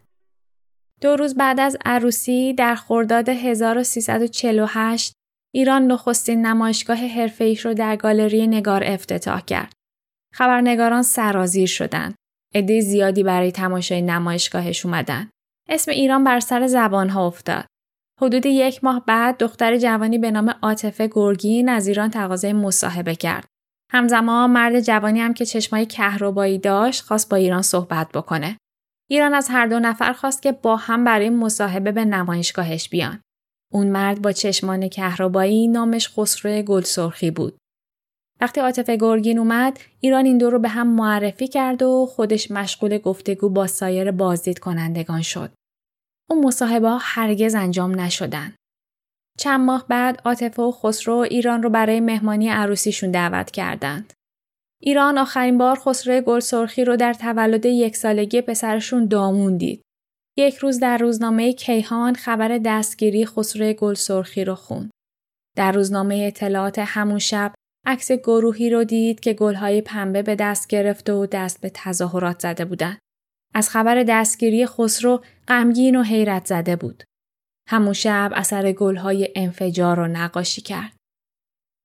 دو 1.00 1.16
روز 1.16 1.34
بعد 1.34 1.60
از 1.60 1.76
عروسی 1.84 2.54
در 2.54 2.74
خرداد 2.74 3.28
1348 3.28 5.12
ایران 5.54 5.86
نخستین 5.86 6.46
نمایشگاه 6.46 6.96
حرفه‌ایش 6.96 7.66
رو 7.66 7.74
در 7.74 7.96
گالری 7.96 8.46
نگار 8.46 8.82
افتتاح 8.84 9.40
کرد. 9.40 9.72
خبرنگاران 10.34 11.02
سرازیر 11.02 11.68
شدند. 11.68 12.14
عده 12.54 12.80
زیادی 12.80 13.22
برای 13.22 13.52
تماشای 13.52 14.02
نمایشگاهش 14.02 14.86
اومدن. 14.86 15.30
اسم 15.68 15.90
ایران 15.90 16.24
بر 16.24 16.40
سر 16.40 16.66
زبانها 16.66 17.26
افتاد. 17.26 17.66
حدود 18.20 18.46
یک 18.46 18.84
ماه 18.84 19.04
بعد 19.06 19.38
دختر 19.38 19.76
جوانی 19.76 20.18
به 20.18 20.30
نام 20.30 20.54
عاطفه 20.62 21.08
گرگین 21.12 21.68
از 21.68 21.86
ایران 21.86 22.10
تقاضای 22.10 22.52
مصاحبه 22.52 23.14
کرد. 23.14 23.53
همزمان 23.94 24.50
مرد 24.50 24.80
جوانی 24.80 25.20
هم 25.20 25.34
که 25.34 25.46
چشمای 25.46 25.86
کهربایی 25.86 26.58
داشت 26.58 27.02
خواست 27.02 27.28
با 27.28 27.36
ایران 27.36 27.62
صحبت 27.62 28.12
بکنه. 28.12 28.58
ایران 29.10 29.34
از 29.34 29.48
هر 29.50 29.66
دو 29.66 29.78
نفر 29.78 30.12
خواست 30.12 30.42
که 30.42 30.52
با 30.52 30.76
هم 30.76 31.04
برای 31.04 31.30
مصاحبه 31.30 31.92
به 31.92 32.04
نمایشگاهش 32.04 32.88
بیان. 32.88 33.20
اون 33.72 33.86
مرد 33.86 34.22
با 34.22 34.32
چشمان 34.32 34.88
کهربایی 34.88 35.68
نامش 35.68 36.08
خسرو 36.08 36.62
گلسرخی 36.62 37.30
بود. 37.30 37.56
وقتی 38.40 38.60
عاطف 38.60 38.90
گرگین 38.90 39.38
اومد 39.38 39.80
ایران 40.00 40.24
این 40.24 40.38
دو 40.38 40.50
رو 40.50 40.58
به 40.58 40.68
هم 40.68 40.86
معرفی 40.86 41.48
کرد 41.48 41.82
و 41.82 42.06
خودش 42.06 42.50
مشغول 42.50 42.98
گفتگو 42.98 43.48
با 43.48 43.66
سایر 43.66 44.10
بازدید 44.10 44.58
کنندگان 44.58 45.22
شد. 45.22 45.52
اون 46.30 46.46
مصاحبه 46.46 46.90
هرگز 47.00 47.54
انجام 47.54 48.00
نشدن. 48.00 48.54
چند 49.38 49.60
ماه 49.60 49.84
بعد 49.88 50.20
عاطفه 50.24 50.62
و 50.62 50.72
خسرو 50.72 51.14
ایران 51.14 51.62
رو 51.62 51.70
برای 51.70 52.00
مهمانی 52.00 52.48
عروسیشون 52.48 53.10
دعوت 53.10 53.50
کردند. 53.50 54.12
ایران 54.80 55.18
آخرین 55.18 55.58
بار 55.58 55.78
خسرو 55.78 56.20
گل 56.20 56.40
سرخی 56.40 56.84
رو 56.84 56.96
در 56.96 57.14
تولد 57.14 57.66
یک 57.66 57.96
سالگی 57.96 58.40
پسرشون 58.40 59.06
دامون 59.06 59.56
دید. 59.56 59.82
یک 60.36 60.56
روز 60.56 60.80
در 60.80 60.98
روزنامه 60.98 61.52
کیهان 61.52 62.14
خبر 62.14 62.58
دستگیری 62.58 63.26
خسرو 63.26 63.72
گل 63.72 63.94
سرخی 63.94 64.44
رو 64.44 64.54
خوند. 64.54 64.90
در 65.56 65.72
روزنامه 65.72 66.14
اطلاعات 66.14 66.78
همون 66.78 67.18
شب 67.18 67.54
عکس 67.86 68.12
گروهی 68.12 68.70
رو 68.70 68.84
دید 68.84 69.20
که 69.20 69.32
گلهای 69.32 69.80
پنبه 69.80 70.22
به 70.22 70.34
دست 70.34 70.68
گرفته 70.68 71.12
و 71.12 71.26
دست 71.26 71.60
به 71.60 71.70
تظاهرات 71.74 72.40
زده 72.40 72.64
بودند. 72.64 72.98
از 73.54 73.70
خبر 73.70 74.02
دستگیری 74.02 74.66
خسرو 74.66 75.22
غمگین 75.48 75.96
و 75.96 76.02
حیرت 76.02 76.46
زده 76.46 76.76
بود. 76.76 77.04
همون 77.68 77.92
شب 77.92 78.32
اثر 78.34 78.72
گلهای 78.72 79.28
انفجار 79.36 79.96
رو 79.96 80.06
نقاشی 80.06 80.62
کرد. 80.62 80.96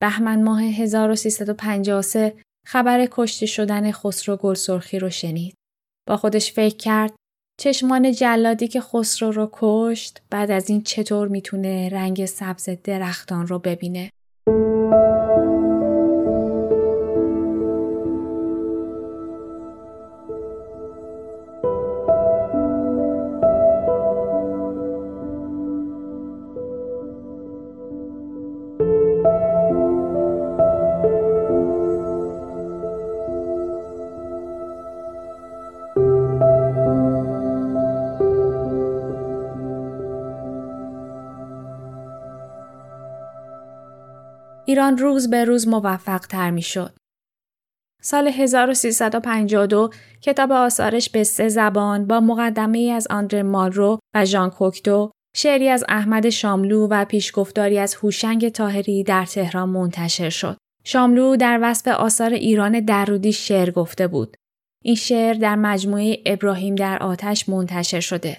بهمن 0.01 0.43
ماه 0.43 0.63
1353 0.63 2.33
خبر 2.67 3.07
کشته 3.11 3.45
شدن 3.45 3.91
خسرو 3.91 4.37
گلسرخی 4.37 4.99
رو 4.99 5.09
شنید. 5.09 5.55
با 6.07 6.17
خودش 6.17 6.53
فکر 6.53 6.77
کرد 6.77 7.13
چشمان 7.59 8.11
جلادی 8.11 8.67
که 8.67 8.81
خسرو 8.81 9.31
رو 9.31 9.49
کشت 9.53 10.21
بعد 10.29 10.51
از 10.51 10.69
این 10.69 10.81
چطور 10.81 11.27
می‌تونه 11.27 11.89
رنگ 11.89 12.25
سبز 12.25 12.69
درختان 12.83 13.47
رو 13.47 13.59
ببینه. 13.59 14.09
ایران 44.79 44.97
روز 44.97 45.29
به 45.29 45.45
روز 45.45 45.67
موفق 45.67 46.19
تر 46.19 46.51
می 46.51 46.61
شد. 46.61 46.97
سال 48.01 48.27
1352 48.27 49.89
کتاب 50.21 50.51
آثارش 50.51 51.09
به 51.09 51.23
سه 51.23 51.49
زبان 51.49 52.07
با 52.07 52.19
مقدمه 52.19 52.79
از 52.95 53.07
آندر 53.09 53.41
مالرو 53.41 53.99
و 54.15 54.25
ژان 54.25 54.49
کوکتو، 54.49 55.11
شعری 55.35 55.69
از 55.69 55.83
احمد 55.89 56.29
شاملو 56.29 56.87
و 56.87 57.05
پیشگفتاری 57.05 57.79
از 57.79 57.95
هوشنگ 57.95 58.49
تاهری 58.49 59.03
در 59.03 59.25
تهران 59.25 59.69
منتشر 59.69 60.29
شد. 60.29 60.57
شاملو 60.83 61.35
در 61.35 61.59
وصف 61.61 61.87
آثار 61.87 62.33
ایران 62.33 62.79
درودی 62.79 63.33
شعر 63.33 63.71
گفته 63.71 64.07
بود. 64.07 64.37
این 64.83 64.95
شعر 64.95 65.33
در 65.33 65.55
مجموعه 65.55 66.23
ابراهیم 66.25 66.75
در 66.75 67.03
آتش 67.03 67.49
منتشر 67.49 67.99
شده. 67.99 68.37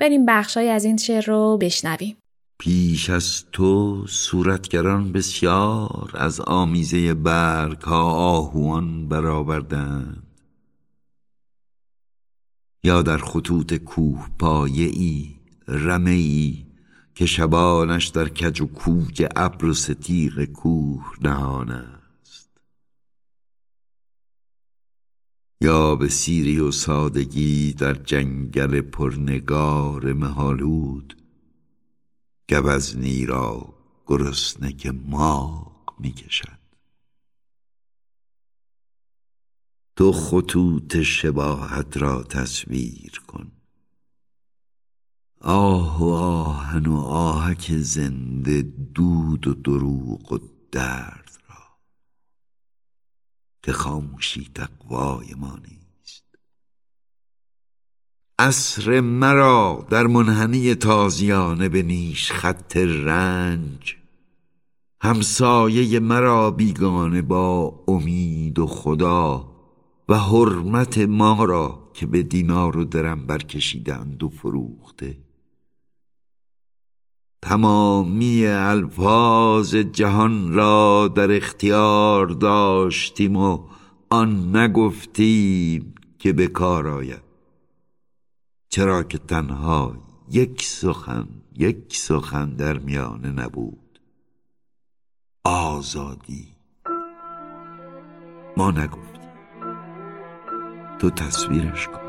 بریم 0.00 0.26
بخشای 0.26 0.68
از 0.68 0.84
این 0.84 0.96
شعر 0.96 1.24
رو 1.24 1.58
بشنویم. 1.60 2.16
پیش 2.58 3.10
از 3.10 3.44
تو 3.52 4.04
صورتگران 4.08 5.12
بسیار 5.12 6.10
از 6.14 6.40
آمیزه 6.40 7.14
برگ 7.14 7.80
ها 7.80 8.02
آهوان 8.12 9.08
برآوردند. 9.08 10.22
یا 12.84 13.02
در 13.02 13.18
خطوط 13.18 13.74
کوه 13.74 14.28
پایه 14.38 14.86
ای 14.86 15.36
رمه 15.68 16.10
ای 16.10 16.66
که 17.14 17.26
شبانش 17.26 18.06
در 18.06 18.28
کج 18.28 18.60
و 18.60 18.66
کوج 18.66 19.26
ابر 19.36 19.64
و 19.64 19.74
ستیغ 19.74 20.44
کوه 20.44 21.12
نهان 21.22 21.70
است. 21.70 22.50
یا 25.60 25.94
به 25.96 26.08
سیری 26.08 26.60
و 26.60 26.70
سادگی 26.70 27.72
در 27.72 27.94
جنگل 27.94 28.80
پرنگار 28.80 30.12
مهالود 30.12 31.14
گوزنی 32.48 33.26
را 33.26 33.74
گرسنه 34.06 34.72
که 34.72 34.92
ماغ 34.92 35.94
می‌کشد. 35.98 36.58
تو 39.96 40.12
خطوط 40.12 40.96
شباهت 40.96 41.96
را 41.96 42.22
تصویر 42.22 43.22
کن. 43.26 43.52
آه 45.40 46.02
و 46.02 46.08
آهن 46.08 46.86
و 46.86 46.96
آهک 46.96 47.72
زنده 47.72 48.62
دود 48.94 49.46
و 49.46 49.54
دروغ 49.54 50.32
و 50.32 50.38
درد 50.72 51.38
را. 51.48 51.78
که 53.62 53.72
خاموشی 53.72 54.50
تقوای 54.54 55.34
ما 55.34 55.56
عصر 58.40 59.00
مرا 59.00 59.86
در 59.90 60.06
منحنی 60.06 60.74
تازیانه 60.74 61.68
به 61.68 61.82
نیش 61.82 62.32
خط 62.32 62.76
رنج. 62.76 63.96
همسایه 65.00 66.00
مرا 66.00 66.50
بیگانه 66.50 67.22
با 67.22 67.80
امید 67.88 68.58
و 68.58 68.66
خدا 68.66 69.48
و 70.08 70.18
حرمت 70.18 70.98
ما 70.98 71.44
را 71.44 71.90
که 71.94 72.06
به 72.06 72.22
دینار 72.22 72.76
و 72.76 72.84
درم 72.84 73.26
برکشیدند 73.26 74.22
و 74.22 74.28
فروخته. 74.28 75.18
تمامی 77.42 78.46
الفاظ 78.46 79.74
جهان 79.74 80.52
را 80.52 81.08
در 81.14 81.36
اختیار 81.36 82.26
داشتیم 82.26 83.36
و 83.36 83.64
آن 84.10 84.56
نگفتیم 84.56 85.94
که 86.18 86.32
به 86.32 86.46
کار 86.46 86.88
آید. 86.88 87.27
چرا 88.68 89.02
که 89.02 89.18
تنها 89.18 89.96
یک 90.30 90.62
سخن 90.62 91.28
یک 91.56 91.96
سخن 91.96 92.50
در 92.50 92.78
میانه 92.78 93.28
نبود. 93.28 94.00
آزادی. 95.44 96.56
ما 98.56 98.70
نگفتیم. 98.70 99.30
تو 100.98 101.10
تصویرش 101.10 101.88
کن. 101.88 102.08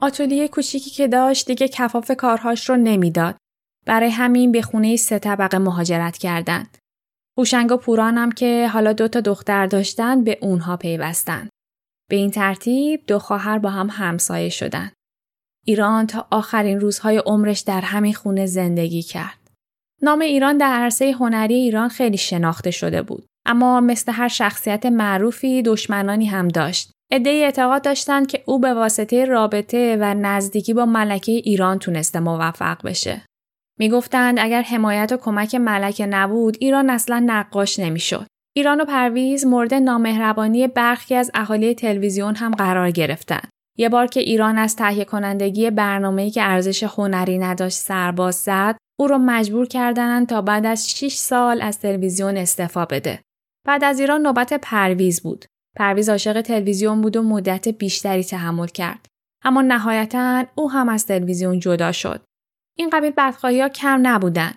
آتولیه 0.00 0.48
کوچیکی 0.48 0.90
که 0.90 1.08
داشت 1.08 1.46
دیگه 1.46 1.68
کفاف 1.68 2.10
کارهاش 2.18 2.70
رو 2.70 2.76
نمی‌داد. 2.76 3.36
برای 3.88 4.10
همین 4.10 4.52
به 4.52 4.62
خونه 4.62 4.96
سه 4.96 5.18
طبقه 5.18 5.58
مهاجرت 5.58 6.18
کردند. 6.18 6.78
هوشنگ 7.38 7.72
و 7.72 7.76
پوران 7.76 8.18
هم 8.18 8.32
که 8.32 8.68
حالا 8.72 8.92
دو 8.92 9.08
تا 9.08 9.20
دختر 9.20 9.66
داشتن 9.66 10.24
به 10.24 10.38
اونها 10.42 10.76
پیوستند. 10.76 11.48
به 12.10 12.16
این 12.16 12.30
ترتیب 12.30 13.04
دو 13.06 13.18
خواهر 13.18 13.58
با 13.58 13.70
هم 13.70 13.88
همسایه 13.90 14.48
شدند. 14.48 14.92
ایران 15.66 16.06
تا 16.06 16.26
آخرین 16.30 16.80
روزهای 16.80 17.18
عمرش 17.18 17.60
در 17.60 17.80
همین 17.80 18.14
خونه 18.14 18.46
زندگی 18.46 19.02
کرد. 19.02 19.38
نام 20.02 20.20
ایران 20.20 20.58
در 20.58 20.72
عرصه 20.72 21.12
هنری 21.12 21.54
ایران 21.54 21.88
خیلی 21.88 22.16
شناخته 22.16 22.70
شده 22.70 23.02
بود. 23.02 23.26
اما 23.46 23.80
مثل 23.80 24.12
هر 24.12 24.28
شخصیت 24.28 24.86
معروفی 24.86 25.62
دشمنانی 25.62 26.26
هم 26.26 26.48
داشت. 26.48 26.90
ادهی 27.12 27.44
اعتقاد 27.44 27.82
داشتند 27.82 28.26
که 28.26 28.42
او 28.46 28.58
به 28.58 28.74
واسطه 28.74 29.24
رابطه 29.24 29.96
و 30.00 30.14
نزدیکی 30.14 30.74
با 30.74 30.86
ملکه 30.86 31.32
ایران 31.32 31.78
تونسته 31.78 32.20
موفق 32.20 32.86
بشه. 32.86 33.27
می‌گفتند 33.78 34.38
اگر 34.40 34.62
حمایت 34.62 35.12
و 35.12 35.16
کمک 35.16 35.54
ملکه 35.54 36.06
نبود 36.06 36.56
ایران 36.60 36.90
اصلا 36.90 37.22
نقاش 37.26 37.78
نمی‌شد. 37.78 38.26
ایران 38.56 38.80
و 38.80 38.84
پرویز 38.84 39.46
مورد 39.46 39.74
نامهربانی 39.74 40.66
برخی 40.66 41.14
از 41.14 41.30
اهالی 41.34 41.74
تلویزیون 41.74 42.34
هم 42.34 42.50
قرار 42.50 42.90
گرفتند. 42.90 43.48
یه 43.78 43.88
بار 43.88 44.06
که 44.06 44.20
ایران 44.20 44.58
از 44.58 44.76
تهیه 44.76 45.04
کنندگی 45.04 45.70
برنامه‌ای 45.70 46.30
که 46.30 46.42
ارزش 46.42 46.82
هنری 46.82 47.38
نداشت 47.38 47.76
سرباز 47.76 48.34
زد، 48.34 48.76
او 49.00 49.06
را 49.06 49.18
مجبور 49.18 49.66
کردند 49.66 50.28
تا 50.28 50.42
بعد 50.42 50.66
از 50.66 50.90
6 50.90 51.14
سال 51.14 51.62
از 51.62 51.80
تلویزیون 51.80 52.36
استعفا 52.36 52.84
بده. 52.84 53.20
بعد 53.66 53.84
از 53.84 54.00
ایران 54.00 54.22
نوبت 54.22 54.52
پرویز 54.62 55.22
بود. 55.22 55.44
پرویز 55.76 56.08
عاشق 56.08 56.40
تلویزیون 56.40 57.00
بود 57.00 57.16
و 57.16 57.22
مدت 57.22 57.68
بیشتری 57.68 58.24
تحمل 58.24 58.66
کرد. 58.66 59.06
اما 59.44 59.62
نهایتا 59.62 60.44
او 60.54 60.70
هم 60.70 60.88
از 60.88 61.06
تلویزیون 61.06 61.58
جدا 61.60 61.92
شد. 61.92 62.24
این 62.78 62.90
قبیل 62.90 63.12
بدخواهی 63.16 63.60
ها 63.60 63.68
کم 63.68 64.00
نبودن. 64.02 64.52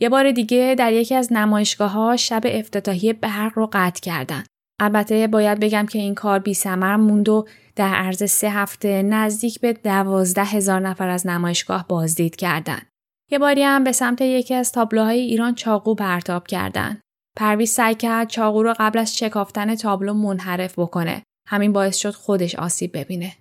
یه 0.00 0.08
بار 0.08 0.30
دیگه 0.30 0.74
در 0.78 0.92
یکی 0.92 1.14
از 1.14 1.32
نمایشگاه 1.32 1.90
ها 1.90 2.16
شب 2.16 2.40
افتتاحیه 2.44 3.12
برق 3.12 3.52
رو 3.54 3.70
قطع 3.72 4.00
کردن. 4.00 4.44
البته 4.80 5.26
باید 5.26 5.60
بگم 5.60 5.86
که 5.86 5.98
این 5.98 6.14
کار 6.14 6.38
بی 6.38 6.54
سمر 6.54 6.96
موند 6.96 7.28
و 7.28 7.46
در 7.76 7.94
عرض 7.94 8.30
سه 8.30 8.50
هفته 8.50 9.02
نزدیک 9.02 9.60
به 9.60 9.72
دوازده 9.72 10.44
هزار 10.44 10.80
نفر 10.80 11.08
از 11.08 11.26
نمایشگاه 11.26 11.88
بازدید 11.88 12.36
کردند. 12.36 12.86
یه 13.30 13.38
باری 13.38 13.62
هم 13.62 13.84
به 13.84 13.92
سمت 13.92 14.20
یکی 14.20 14.54
از 14.54 14.72
تابلوهای 14.72 15.20
ایران 15.20 15.54
چاقو 15.54 15.94
پرتاب 15.94 16.46
کردند. 16.46 17.00
پرویز 17.36 17.70
سعی 17.70 17.94
کرد 17.94 18.28
چاقو 18.28 18.62
رو 18.62 18.74
قبل 18.78 18.98
از 18.98 19.18
شکافتن 19.18 19.74
تابلو 19.74 20.14
منحرف 20.14 20.78
بکنه. 20.78 21.22
همین 21.48 21.72
باعث 21.72 21.96
شد 21.96 22.10
خودش 22.10 22.54
آسیب 22.54 22.98
ببینه. 22.98 23.32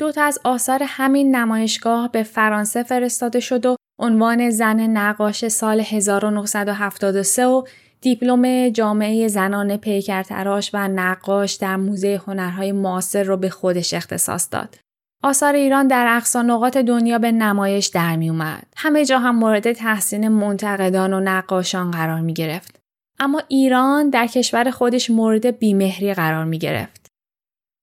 دو 0.00 0.12
تا 0.12 0.22
از 0.22 0.38
آثار 0.44 0.82
همین 0.86 1.36
نمایشگاه 1.36 2.12
به 2.12 2.22
فرانسه 2.22 2.82
فرستاده 2.82 3.40
شد 3.40 3.66
و 3.66 3.76
عنوان 3.98 4.50
زن 4.50 4.80
نقاش 4.80 5.48
سال 5.48 5.80
1973 5.80 7.46
و 7.46 7.64
دیپلم 8.00 8.68
جامعه 8.68 9.28
زنان 9.28 9.76
پیکرتراش 9.76 10.70
و 10.74 10.88
نقاش 10.88 11.54
در 11.54 11.76
موزه 11.76 12.20
هنرهای 12.26 12.72
معاصر 12.72 13.22
رو 13.22 13.36
به 13.36 13.50
خودش 13.50 13.94
اختصاص 13.94 14.48
داد. 14.50 14.78
آثار 15.22 15.54
ایران 15.54 15.86
در 15.86 16.06
اقصا 16.16 16.42
نقاط 16.42 16.76
دنیا 16.76 17.18
به 17.18 17.32
نمایش 17.32 17.86
در 17.86 18.16
می 18.16 18.30
اومد. 18.30 18.66
همه 18.76 19.04
جا 19.04 19.18
هم 19.18 19.36
مورد 19.36 19.72
تحسین 19.72 20.28
منتقدان 20.28 21.12
و 21.12 21.20
نقاشان 21.20 21.90
قرار 21.90 22.20
می 22.20 22.34
گرفت. 22.34 22.80
اما 23.18 23.42
ایران 23.48 24.10
در 24.10 24.26
کشور 24.26 24.70
خودش 24.70 25.10
مورد 25.10 25.58
بیمهری 25.58 26.14
قرار 26.14 26.44
می 26.44 26.58
گرفت. 26.58 26.99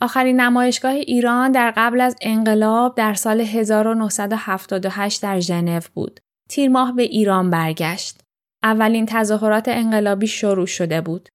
آخرین 0.01 0.41
نمایشگاه 0.41 0.91
ایران 0.91 1.51
در 1.51 1.73
قبل 1.77 2.01
از 2.01 2.15
انقلاب 2.21 2.95
در 2.95 3.13
سال 3.13 3.41
1978 3.41 5.21
در 5.21 5.39
ژنو 5.39 5.79
بود. 5.93 6.19
تیر 6.49 6.69
ماه 6.69 6.95
به 6.95 7.03
ایران 7.03 7.49
برگشت. 7.49 8.21
اولین 8.63 9.05
تظاهرات 9.05 9.67
انقلابی 9.67 10.27
شروع 10.27 10.65
شده 10.65 11.01
بود. 11.01 11.29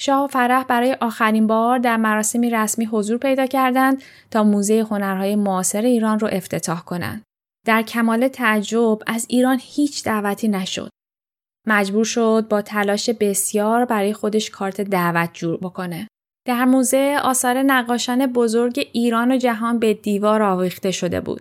شاه 0.00 0.24
و 0.24 0.26
فرح 0.26 0.64
برای 0.64 0.96
آخرین 1.00 1.46
بار 1.46 1.78
در 1.78 1.96
مراسمی 1.96 2.50
رسمی 2.50 2.84
حضور 2.84 3.18
پیدا 3.18 3.46
کردند 3.46 4.02
تا 4.30 4.44
موزه 4.44 4.86
هنرهای 4.90 5.36
معاصر 5.36 5.82
ایران 5.82 6.18
را 6.18 6.28
افتتاح 6.28 6.84
کنند. 6.84 7.22
در 7.66 7.82
کمال 7.82 8.28
تعجب 8.28 8.98
از 9.06 9.26
ایران 9.28 9.58
هیچ 9.62 10.04
دعوتی 10.04 10.48
نشد. 10.48 10.90
مجبور 11.66 12.04
شد 12.04 12.46
با 12.50 12.62
تلاش 12.62 13.10
بسیار 13.10 13.84
برای 13.84 14.12
خودش 14.12 14.50
کارت 14.50 14.80
دعوت 14.80 15.30
جور 15.32 15.56
بکنه. 15.56 16.08
در 16.44 16.64
موزه 16.64 17.18
آثار 17.22 17.62
نقاشان 17.62 18.26
بزرگ 18.26 18.88
ایران 18.92 19.32
و 19.32 19.36
جهان 19.36 19.78
به 19.78 19.94
دیوار 19.94 20.42
آویخته 20.42 20.90
شده 20.90 21.20
بود. 21.20 21.40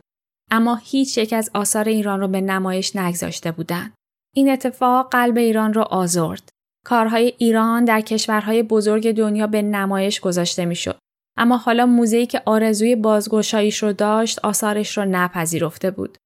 اما 0.52 0.76
هیچ 0.76 1.18
یک 1.18 1.34
از 1.34 1.50
آثار 1.54 1.90
ایران 1.90 2.20
را 2.20 2.28
به 2.28 2.42
نمایش 2.42 2.96
نگذاشته 2.96 3.52
بودند. 3.52 3.94
این 4.36 4.50
اتفاق 4.50 5.12
قلب 5.12 5.38
ایران 5.38 5.74
را 5.74 5.84
آزرد. 5.84 6.50
کارهای 6.86 7.34
ایران 7.38 7.86
در 7.86 8.02
کشورهای 8.02 8.64
بزرگ 8.64 9.12
دنیا 9.12 9.48
به 9.48 9.62
نمایش 9.62 10.20
گذاشته 10.20 10.66
می‌شد. 10.66 11.00
اما 11.38 11.58
حالا 11.58 11.86
موزه‌ای 11.86 12.26
که 12.26 12.42
آرزوی 12.46 12.96
بازگشاییش 12.96 13.84
رو 13.84 13.94
داشت 13.94 14.40
آثارش 14.40 14.98
را 14.98 15.06
نپذیرفته 15.06 15.92
بود. 15.92 16.18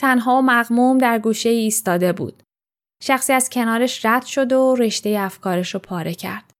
تنها 0.00 0.38
و 0.38 0.42
مغموم 0.42 0.98
در 0.98 1.18
گوشه 1.18 1.48
ایستاده 1.48 2.12
بود. 2.12 2.42
شخصی 3.02 3.32
از 3.32 3.50
کنارش 3.50 4.04
رد 4.04 4.24
شد 4.24 4.52
و 4.52 4.74
رشته 4.74 5.16
افکارش 5.20 5.74
رو 5.74 5.80
پاره 5.80 6.14
کرد. 6.14 6.53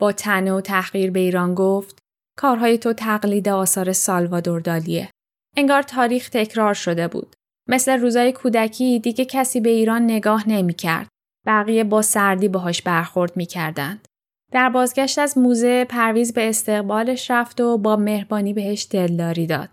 با 0.00 0.12
تنه 0.12 0.52
و 0.52 0.60
تحقیر 0.60 1.10
به 1.10 1.20
ایران 1.20 1.54
گفت 1.54 1.98
کارهای 2.38 2.78
تو 2.78 2.92
تقلید 2.92 3.48
آثار 3.48 3.92
سالوادور 3.92 4.60
دالیه. 4.60 5.10
انگار 5.56 5.82
تاریخ 5.82 6.28
تکرار 6.28 6.74
شده 6.74 7.08
بود. 7.08 7.36
مثل 7.68 8.00
روزای 8.00 8.32
کودکی 8.32 8.98
دیگه 8.98 9.24
کسی 9.24 9.60
به 9.60 9.70
ایران 9.70 10.02
نگاه 10.02 10.48
نمی 10.48 10.74
کرد. 10.74 11.08
بقیه 11.46 11.84
با 11.84 12.02
سردی 12.02 12.48
باهاش 12.48 12.82
برخورد 12.82 13.36
می 13.36 13.46
کردند. 13.46 14.08
در 14.52 14.68
بازگشت 14.68 15.18
از 15.18 15.38
موزه 15.38 15.84
پرویز 15.84 16.32
به 16.34 16.48
استقبالش 16.48 17.30
رفت 17.30 17.60
و 17.60 17.78
با 17.78 17.96
مهربانی 17.96 18.52
بهش 18.52 18.88
دلداری 18.90 19.46
داد. 19.46 19.68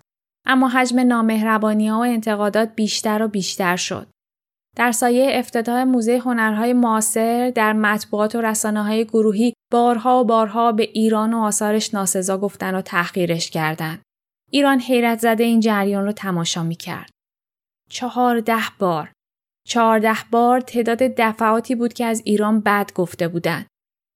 اما 0.45 0.69
حجم 0.69 0.99
نامهربانی 0.99 1.88
ها 1.88 1.97
و 1.97 2.03
انتقادات 2.03 2.76
بیشتر 2.76 3.24
و 3.24 3.28
بیشتر 3.28 3.76
شد. 3.76 4.07
در 4.76 4.91
سایه 4.91 5.28
افتتاح 5.32 5.84
موزه 5.84 6.17
هنرهای 6.17 6.74
معاصر 6.74 7.49
در 7.49 7.74
مطبوعات 7.74 8.36
و 8.36 8.41
رسانه 8.41 8.84
های 8.84 9.05
گروهی 9.05 9.53
بارها 9.71 10.21
و 10.21 10.24
بارها 10.24 10.71
به 10.71 10.84
ایران 10.84 11.34
و 11.34 11.38
آثارش 11.38 11.93
ناسزا 11.93 12.38
گفتن 12.38 12.76
و 12.76 12.82
تحقیرش 12.82 13.49
کردند. 13.49 14.01
ایران 14.51 14.80
حیرت 14.80 15.19
زده 15.19 15.43
این 15.43 15.59
جریان 15.59 16.05
رو 16.05 16.11
تماشا 16.11 16.63
می 16.63 16.76
کرد. 16.76 17.09
چهارده 17.89 18.57
بار. 18.80 19.11
چهارده 19.67 20.13
بار 20.32 20.61
تعداد 20.61 20.97
دفعاتی 20.97 21.76
بود 21.76 21.93
که 21.93 22.05
از 22.05 22.21
ایران 22.26 22.59
بد 22.59 22.91
گفته 22.95 23.28
بودند. 23.28 23.67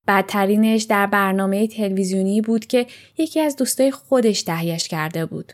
بدترینش 0.07 0.83
در 0.83 1.05
برنامه 1.05 1.67
تلویزیونی 1.67 2.41
بود 2.41 2.65
که 2.65 2.87
یکی 3.17 3.39
از 3.39 3.55
دوستای 3.55 3.91
خودش 3.91 4.43
تهیهش 4.43 4.87
کرده 4.87 5.25
بود. 5.25 5.51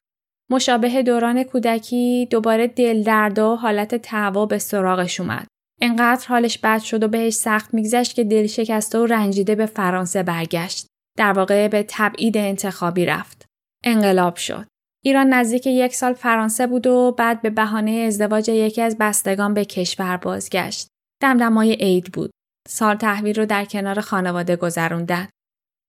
مشابه 0.50 1.04
دوران 1.04 1.44
کودکی 1.44 2.28
دوباره 2.32 2.68
دل 2.68 3.04
درد 3.04 3.40
و 3.40 3.56
حالت 3.56 3.96
تعوا 3.96 4.46
به 4.46 4.58
سراغش 4.58 5.20
اومد. 5.20 5.48
انقدر 5.82 6.28
حالش 6.28 6.58
بد 6.58 6.80
شد 6.80 7.04
و 7.04 7.08
بهش 7.08 7.34
سخت 7.34 7.74
میگذشت 7.74 8.16
که 8.16 8.24
دل 8.24 8.48
شکسته 8.48 9.00
و 9.00 9.06
رنجیده 9.06 9.56
به 9.56 9.66
فرانسه 9.66 10.24
برگشت. 10.24 10.88
در 11.18 11.34
واقع 11.34 11.68
به 11.68 11.86
تبعید 11.88 12.38
انتخابی 12.38 13.06
رفت. 13.06 13.46
انقلاب 13.84 14.36
شد. 14.36 14.68
ایران 15.06 15.34
نزدیک 15.34 15.68
یک 15.68 15.96
سال 15.96 16.14
فرانسه 16.14 16.68
بود 16.68 16.88
و 16.88 17.16
بعد 17.18 17.42
به 17.42 17.50
بهانه 17.50 17.92
ازدواج 17.92 18.50
یکی 18.50 18.82
از 18.82 18.98
بستگان 19.00 19.54
به 19.54 19.66
کشور 19.66 20.18
بازگشت. 20.18 20.88
دمدمای 21.22 21.74
عید 21.74 22.12
بود. 22.12 22.32
سال 22.68 22.96
تحویل 22.96 23.40
رو 23.40 23.46
در 23.46 23.66
کنار 23.66 24.02
خانواده 24.02 24.56
گذروندن. 24.56 25.28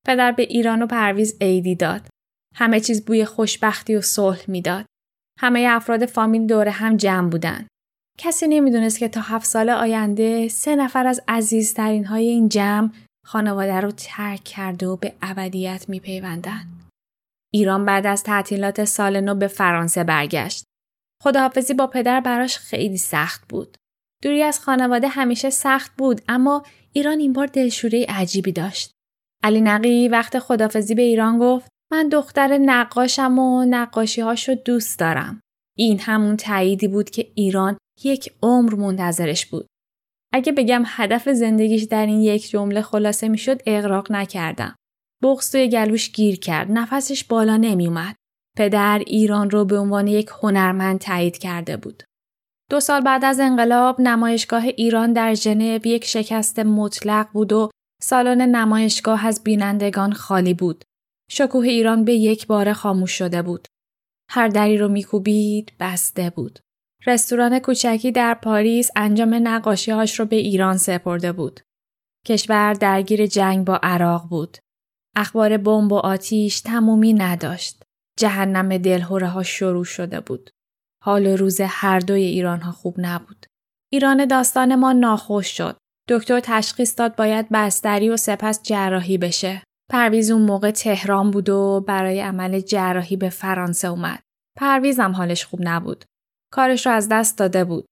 پدر 0.07 0.33
به 0.33 0.43
ایران 0.43 0.83
و 0.83 0.87
پرویز 0.87 1.37
عیدی 1.41 1.75
داد. 1.75 2.09
همه 2.55 2.81
چیز 2.81 3.05
بوی 3.05 3.25
خوشبختی 3.25 3.95
و 3.95 4.01
صلح 4.01 4.45
می‌داد. 4.49 4.87
همه 5.41 5.67
افراد 5.71 6.07
فامیل 6.07 6.47
دور 6.47 6.69
هم 6.69 6.97
جمع 6.97 7.31
بودن. 7.31 7.67
کسی 8.19 8.47
نمی‌دونست 8.49 8.99
که 8.99 9.09
تا 9.09 9.21
هفت 9.21 9.47
سال 9.47 9.71
آینده 9.71 10.49
سه 10.49 10.77
نفر 10.77 11.07
از 11.07 11.21
عزیزترین 11.29 12.05
های 12.05 12.29
این 12.29 12.49
جمع 12.49 12.91
خانواده 13.27 13.81
رو 13.81 13.91
ترک 13.91 14.45
کرده 14.45 14.87
و 14.87 14.97
به 14.97 15.13
ابدیت 15.23 15.85
میپیوندن. 15.89 16.69
ایران 17.55 17.85
بعد 17.85 18.07
از 18.07 18.23
تعطیلات 18.23 18.85
سال 18.85 19.21
نو 19.21 19.35
به 19.35 19.47
فرانسه 19.47 20.05
برگشت. 20.05 20.65
خداحافظی 21.23 21.75
با 21.75 21.87
پدر 21.87 22.21
براش 22.21 22.59
خیلی 22.59 22.97
سخت 22.97 23.49
بود. 23.49 23.77
دوری 24.23 24.43
از 24.43 24.61
خانواده 24.61 25.09
همیشه 25.09 25.51
سخت 25.51 25.93
بود 25.99 26.23
اما 26.29 26.63
ایران 26.93 27.19
این 27.19 27.33
بار 27.33 27.47
دلشوره 27.47 28.07
عجیبی 28.09 28.53
داشت. 28.53 28.91
علی 29.43 29.61
نقی 29.61 30.09
وقت 30.09 30.39
خداحافظی 30.39 30.95
به 30.95 31.03
ایران 31.03 31.39
گفت 31.39 31.69
من 31.95 32.09
دختر 32.09 32.59
نقاشم 32.59 33.39
و 33.39 33.65
نقاشی 33.65 34.21
هاشو 34.21 34.55
دوست 34.55 34.99
دارم. 34.99 35.41
این 35.79 36.01
همون 36.01 36.37
تاییدی 36.37 36.89
بود 36.89 37.11
که 37.11 37.33
ایران 37.35 37.79
یک 38.05 38.33
عمر 38.43 38.75
منتظرش 38.75 39.47
بود. 39.47 39.67
اگه 40.33 40.53
بگم 40.53 40.83
هدف 40.87 41.29
زندگیش 41.29 41.83
در 41.83 42.07
این 42.07 42.21
یک 42.21 42.51
جمله 42.51 42.83
خلاصه 42.83 43.29
می‌شد 43.29 43.61
اغراق 43.67 44.13
نکردم. 44.13 44.77
بغز 45.23 45.51
توی 45.51 45.69
گلوش 45.69 46.13
گیر 46.13 46.39
کرد. 46.39 46.71
نفسش 46.71 47.25
بالا 47.25 47.57
نمیومد. 47.57 48.17
پدر 48.57 49.03
ایران 49.07 49.51
رو 49.51 49.65
به 49.65 49.79
عنوان 49.79 50.07
یک 50.07 50.31
هنرمند 50.43 50.99
تایید 51.01 51.39
کرده 51.39 51.77
بود. 51.77 52.03
دو 52.71 52.81
سال 52.81 53.01
بعد 53.01 53.25
از 53.25 53.41
انقلاب 53.41 54.01
نمایشگاه 54.01 54.65
ایران 54.65 55.13
در 55.13 55.35
ژنو 55.35 55.87
یک 55.87 56.05
شکست 56.05 56.59
مطلق 56.59 57.29
بود 57.33 57.53
و 57.53 57.71
سالن 58.03 58.41
نمایشگاه 58.57 59.27
از 59.27 59.45
بینندگان 59.45 60.13
خالی 60.13 60.55
بود. 60.55 60.85
شکوه 61.31 61.67
ایران 61.67 62.05
به 62.05 62.15
یک 62.15 62.47
بار 62.47 62.73
خاموش 62.73 63.13
شده 63.13 63.43
بود. 63.43 63.69
هر 64.31 64.49
دری 64.49 64.79
رو 64.79 64.89
میکوبید 64.89 65.73
بسته 65.81 66.31
بود. 66.31 66.59
رستوران 67.07 67.59
کوچکی 67.59 68.13
در 68.13 68.35
پاریس 68.35 68.91
انجام 68.97 69.35
نقاشیهاش 69.35 70.21
رو 70.21 70.27
به 70.27 70.37
ایران 70.37 70.77
سپرده 70.77 71.33
بود. 71.33 71.61
کشور 72.27 72.73
درگیر 72.73 73.27
جنگ 73.27 73.67
با 73.67 73.81
عراق 73.83 74.29
بود. 74.29 74.59
اخبار 75.17 75.57
بمب 75.57 75.93
و 75.93 75.97
آتیش 75.97 76.61
تمومی 76.61 77.13
نداشت. 77.13 77.83
جهنم 78.19 78.79
دلهوره 78.79 79.27
ها 79.27 79.43
شروع 79.43 79.85
شده 79.85 80.21
بود. 80.21 80.51
حال 81.03 81.27
و 81.27 81.37
روز 81.37 81.61
هر 81.61 82.01
دوی 82.01 82.23
ایران 82.23 82.61
ها 82.61 82.73
خوب 82.73 82.95
نبود. 82.99 83.47
ایران 83.93 84.27
داستان 84.27 84.75
ما 84.75 84.93
ناخوش 84.93 85.57
شد. 85.57 85.77
دکتر 86.09 86.41
تشخیص 86.41 86.99
داد 86.99 87.17
باید 87.17 87.47
بستری 87.53 88.09
و 88.09 88.17
سپس 88.17 88.63
جراحی 88.63 89.19
بشه. 89.19 89.63
پرویز 89.91 90.31
اون 90.31 90.43
موقع 90.43 90.71
تهران 90.71 91.31
بود 91.31 91.49
و 91.49 91.85
برای 91.89 92.21
عمل 92.21 92.61
جراحی 92.61 93.17
به 93.17 93.29
فرانسه 93.29 93.89
اومد. 93.89 94.23
پرویز 94.59 95.01
هم 95.01 95.13
حالش 95.13 95.45
خوب 95.45 95.61
نبود. 95.63 96.05
کارش 96.53 96.87
رو 96.87 96.93
از 96.93 97.09
دست 97.09 97.39
داده 97.39 97.65
بود. 97.65 97.87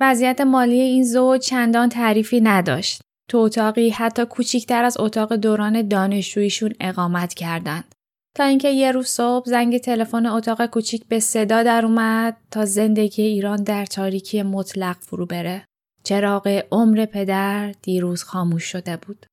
وضعیت 0.00 0.40
مالی 0.40 0.80
این 0.80 1.04
زوج 1.04 1.40
چندان 1.40 1.88
تعریفی 1.88 2.40
نداشت. 2.40 3.02
تو 3.30 3.38
اتاقی 3.38 3.90
حتی 3.90 4.24
کوچیکتر 4.24 4.84
از 4.84 4.96
اتاق 5.00 5.36
دوران 5.36 5.88
دانشجوییشون 5.88 6.72
اقامت 6.80 7.34
کردند. 7.34 7.94
تا 8.36 8.44
اینکه 8.44 8.68
یه 8.68 8.92
روز 8.92 9.06
صبح 9.06 9.46
زنگ 9.46 9.78
تلفن 9.78 10.26
اتاق 10.26 10.66
کوچیک 10.66 11.06
به 11.08 11.20
صدا 11.20 11.62
در 11.62 11.84
اومد 11.84 12.36
تا 12.50 12.64
زندگی 12.64 13.22
ایران 13.22 13.62
در 13.62 13.86
تاریکی 13.86 14.42
مطلق 14.42 14.96
فرو 15.00 15.26
بره. 15.26 15.64
چراغ 16.04 16.64
عمر 16.72 17.06
پدر 17.06 17.72
دیروز 17.82 18.22
خاموش 18.22 18.64
شده 18.64 18.96
بود. 18.96 19.26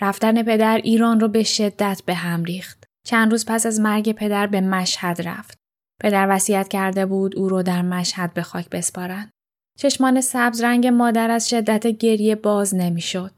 رفتن 0.00 0.42
پدر 0.42 0.76
ایران 0.76 1.20
رو 1.20 1.28
به 1.28 1.42
شدت 1.42 2.02
به 2.06 2.14
هم 2.14 2.44
ریخت. 2.44 2.84
چند 3.06 3.30
روز 3.30 3.44
پس 3.46 3.66
از 3.66 3.80
مرگ 3.80 4.12
پدر 4.12 4.46
به 4.46 4.60
مشهد 4.60 5.22
رفت. 5.28 5.58
پدر 6.00 6.26
وصیت 6.30 6.68
کرده 6.68 7.06
بود 7.06 7.36
او 7.36 7.48
رو 7.48 7.62
در 7.62 7.82
مشهد 7.82 8.34
به 8.34 8.42
خاک 8.42 8.70
بسپارند. 8.70 9.30
چشمان 9.78 10.20
سبز 10.20 10.60
رنگ 10.60 10.86
مادر 10.86 11.30
از 11.30 11.48
شدت 11.48 11.86
گریه 11.86 12.34
باز 12.34 12.74
نمی‌شد. 12.74 13.30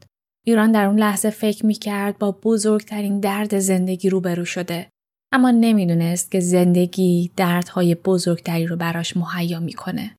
ایران 0.45 0.71
در 0.71 0.85
اون 0.85 0.99
لحظه 0.99 1.29
فکر 1.29 1.65
می 1.65 1.73
کرد 1.73 2.17
با 2.17 2.31
بزرگترین 2.43 3.19
درد 3.19 3.59
زندگی 3.59 4.09
روبرو 4.09 4.45
شده. 4.45 4.89
اما 5.33 5.51
نمی‌دونست 5.51 6.31
که 6.31 6.39
زندگی 6.39 7.31
دردهای 7.35 7.95
بزرگتری 7.95 8.67
رو 8.67 8.75
براش 8.75 9.17
مهیا 9.17 9.59
می‌کنه. 9.59 10.16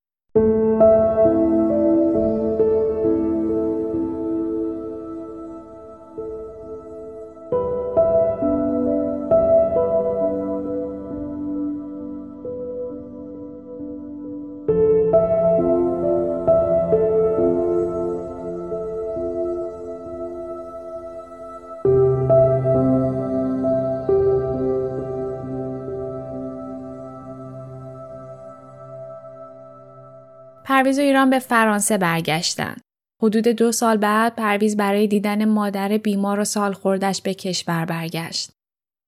پرویز 30.89 30.99
و 30.99 31.03
ایران 31.03 31.31
به 31.31 31.39
فرانسه 31.39 31.99
برگشتن. 31.99 32.77
حدود 33.23 33.49
دو 33.49 33.73
سال 33.73 33.97
بعد 33.97 34.35
پرویز 34.37 34.77
برای 34.77 35.07
دیدن 35.07 35.45
مادر 35.45 35.99
بیمار 35.99 36.41
و 36.41 36.45
سال 36.45 36.73
خوردش 36.73 37.23
به 37.23 37.35
کشور 37.35 37.85
برگشت. 37.85 38.51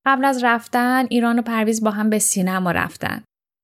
قبل 0.06 0.24
از 0.24 0.44
رفتن 0.44 1.06
ایران 1.10 1.38
و 1.38 1.42
پرویز 1.42 1.84
با 1.84 1.90
هم 1.90 2.10
به 2.10 2.18
سینما 2.18 2.70
رفتن. 2.70 3.22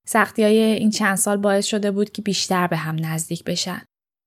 سختی 0.08 0.42
های 0.42 0.58
این 0.58 0.90
چند 0.90 1.16
سال 1.16 1.36
باعث 1.36 1.66
شده 1.66 1.90
بود 1.90 2.10
که 2.10 2.22
بیشتر 2.22 2.66
به 2.66 2.76
هم 2.76 2.96
نزدیک 3.00 3.44
بشن. 3.44 3.82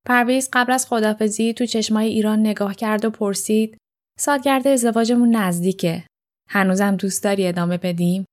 پرویز 0.08 0.50
قبل 0.54 0.74
از 0.74 0.88
خدافظی 0.88 1.54
تو 1.54 1.66
چشمای 1.66 2.08
ایران 2.08 2.40
نگاه 2.40 2.76
کرد 2.76 3.06
و 3.06 3.10
پرسید 3.10 3.78
سالگرد 4.20 4.68
ازدواجمون 4.68 5.36
نزدیکه. 5.36 6.04
هنوزم 6.50 6.96
دوست 6.96 7.24
داری 7.24 7.48
ادامه 7.48 7.78
بدیم؟ 7.78 8.26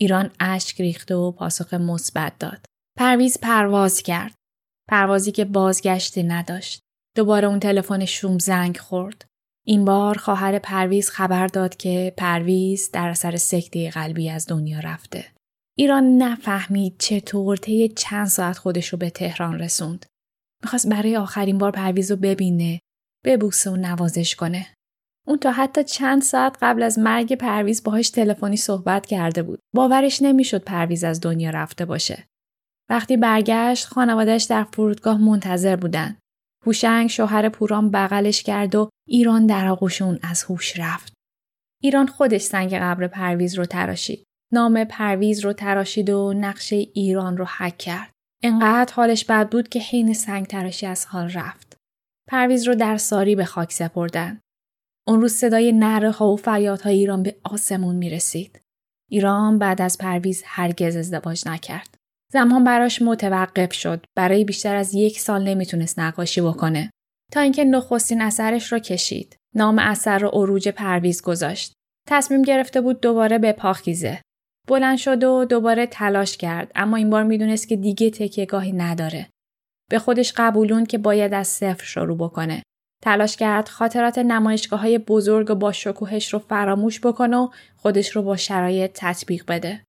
ایران 0.00 0.30
اشک 0.40 0.80
ریخت 0.80 1.14
و 1.14 1.32
پاسخ 1.32 1.74
مثبت 1.74 2.38
داد. 2.38 2.64
پرویز 2.98 3.40
پرواز 3.40 4.02
کرد. 4.02 4.34
پروازی 4.88 5.32
که 5.32 5.44
بازگشتی 5.44 6.22
نداشت. 6.22 6.80
دوباره 7.16 7.48
اون 7.48 7.60
تلفن 7.60 8.04
شوم 8.04 8.38
زنگ 8.38 8.76
خورد. 8.76 9.24
این 9.66 9.84
بار 9.84 10.18
خواهر 10.18 10.58
پرویز 10.58 11.10
خبر 11.10 11.46
داد 11.46 11.76
که 11.76 12.14
پرویز 12.16 12.90
در 12.90 13.08
اثر 13.08 13.36
سکته 13.36 13.90
قلبی 13.90 14.30
از 14.30 14.46
دنیا 14.46 14.80
رفته. 14.80 15.24
ایران 15.78 16.18
نفهمید 16.18 16.96
چطور 16.98 17.56
طی 17.56 17.88
چند 17.88 18.26
ساعت 18.26 18.58
خودش 18.58 18.88
رو 18.88 18.98
به 18.98 19.10
تهران 19.10 19.58
رسوند. 19.58 20.06
می‌خواست 20.62 20.88
برای 20.88 21.16
آخرین 21.16 21.58
بار 21.58 21.70
پرویز 21.70 22.10
رو 22.10 22.16
ببینه، 22.16 22.80
ببوسه 23.24 23.70
و 23.70 23.76
نوازش 23.76 24.36
کنه. 24.36 24.66
اون 25.26 25.38
تا 25.38 25.52
حتی 25.52 25.84
چند 25.84 26.22
ساعت 26.22 26.58
قبل 26.62 26.82
از 26.82 26.98
مرگ 26.98 27.34
پرویز 27.34 27.82
باهاش 27.82 28.10
تلفنی 28.10 28.56
صحبت 28.56 29.06
کرده 29.06 29.42
بود. 29.42 29.58
باورش 29.74 30.22
نمی‌شد 30.22 30.64
پرویز 30.64 31.04
از 31.04 31.20
دنیا 31.20 31.50
رفته 31.50 31.84
باشه. 31.84 32.26
وقتی 32.94 33.16
برگشت 33.16 33.86
خانوادش 33.86 34.42
در 34.44 34.64
فرودگاه 34.64 35.18
منتظر 35.18 35.76
بودن. 35.76 36.16
هوشنگ 36.66 37.10
شوهر 37.10 37.48
پوران 37.48 37.90
بغلش 37.90 38.42
کرد 38.42 38.74
و 38.74 38.88
ایران 39.08 39.46
در 39.46 39.68
آغوش 39.68 40.02
اون 40.02 40.18
از 40.22 40.44
هوش 40.44 40.78
رفت. 40.78 41.12
ایران 41.82 42.06
خودش 42.06 42.40
سنگ 42.40 42.74
قبر 42.74 43.06
پرویز 43.06 43.54
رو 43.54 43.64
تراشید. 43.64 44.24
نام 44.52 44.84
پرویز 44.84 45.40
رو 45.40 45.52
تراشید 45.52 46.10
و 46.10 46.32
نقشه 46.36 46.76
ایران 46.76 47.36
رو 47.36 47.44
حک 47.58 47.78
کرد. 47.78 48.10
انقدر 48.42 48.94
حالش 48.94 49.24
بد 49.24 49.50
بود 49.50 49.68
که 49.68 49.78
حین 49.78 50.12
سنگ 50.12 50.46
تراشی 50.46 50.86
از 50.86 51.06
حال 51.06 51.30
رفت. 51.30 51.76
پرویز 52.30 52.68
رو 52.68 52.74
در 52.74 52.96
ساری 52.96 53.36
به 53.36 53.44
خاک 53.44 53.72
سپردن. 53.72 54.40
اون 55.06 55.20
روز 55.20 55.32
صدای 55.32 55.72
نره 55.72 56.10
ها 56.10 56.32
و 56.32 56.36
فریادهای 56.36 56.94
ایران 56.94 57.22
به 57.22 57.36
آسمون 57.44 57.96
می 57.96 58.10
رسید. 58.10 58.60
ایران 59.10 59.58
بعد 59.58 59.82
از 59.82 59.98
پرویز 59.98 60.42
هرگز 60.46 60.96
ازدواج 60.96 61.48
نکرد. 61.48 62.03
زمان 62.34 62.64
براش 62.64 63.02
متوقف 63.02 63.72
شد. 63.72 64.04
برای 64.16 64.44
بیشتر 64.44 64.74
از 64.74 64.94
یک 64.94 65.20
سال 65.20 65.48
نمی‌تونست 65.48 65.98
نقاشی 65.98 66.40
بکنه. 66.40 66.90
تا 67.32 67.40
اینکه 67.40 67.64
نخستین 67.64 68.22
اثرش 68.22 68.72
رو 68.72 68.78
کشید. 68.78 69.36
نام 69.54 69.78
اثر 69.78 70.18
رو 70.18 70.28
عروج 70.28 70.68
پرویز 70.68 71.22
گذاشت. 71.22 71.72
تصمیم 72.08 72.42
گرفته 72.42 72.80
بود 72.80 73.00
دوباره 73.00 73.38
به 73.38 73.52
پاخیزه. 73.52 74.20
بلند 74.68 74.98
شد 74.98 75.24
و 75.24 75.44
دوباره 75.44 75.86
تلاش 75.86 76.36
کرد 76.36 76.72
اما 76.74 76.96
این 76.96 77.10
بار 77.10 77.22
می‌دونست 77.22 77.68
که 77.68 77.76
دیگه 77.76 78.10
تکیهگاهی 78.10 78.72
نداره. 78.72 79.28
به 79.90 79.98
خودش 79.98 80.32
قبولون 80.36 80.86
که 80.86 80.98
باید 80.98 81.34
از 81.34 81.48
صفر 81.48 81.84
شروع 81.84 82.18
بکنه. 82.18 82.62
تلاش 83.02 83.36
کرد 83.36 83.68
خاطرات 83.68 84.18
نمایشگاه 84.18 84.80
های 84.80 84.98
بزرگ 84.98 85.50
و 85.50 85.54
با 85.54 85.72
شکوهش 85.72 86.32
رو 86.32 86.38
فراموش 86.38 87.00
بکنه 87.00 87.36
و 87.36 87.48
خودش 87.76 88.10
رو 88.16 88.22
با 88.22 88.36
شرایط 88.36 88.90
تطبیق 88.94 89.44
بده. 89.48 89.84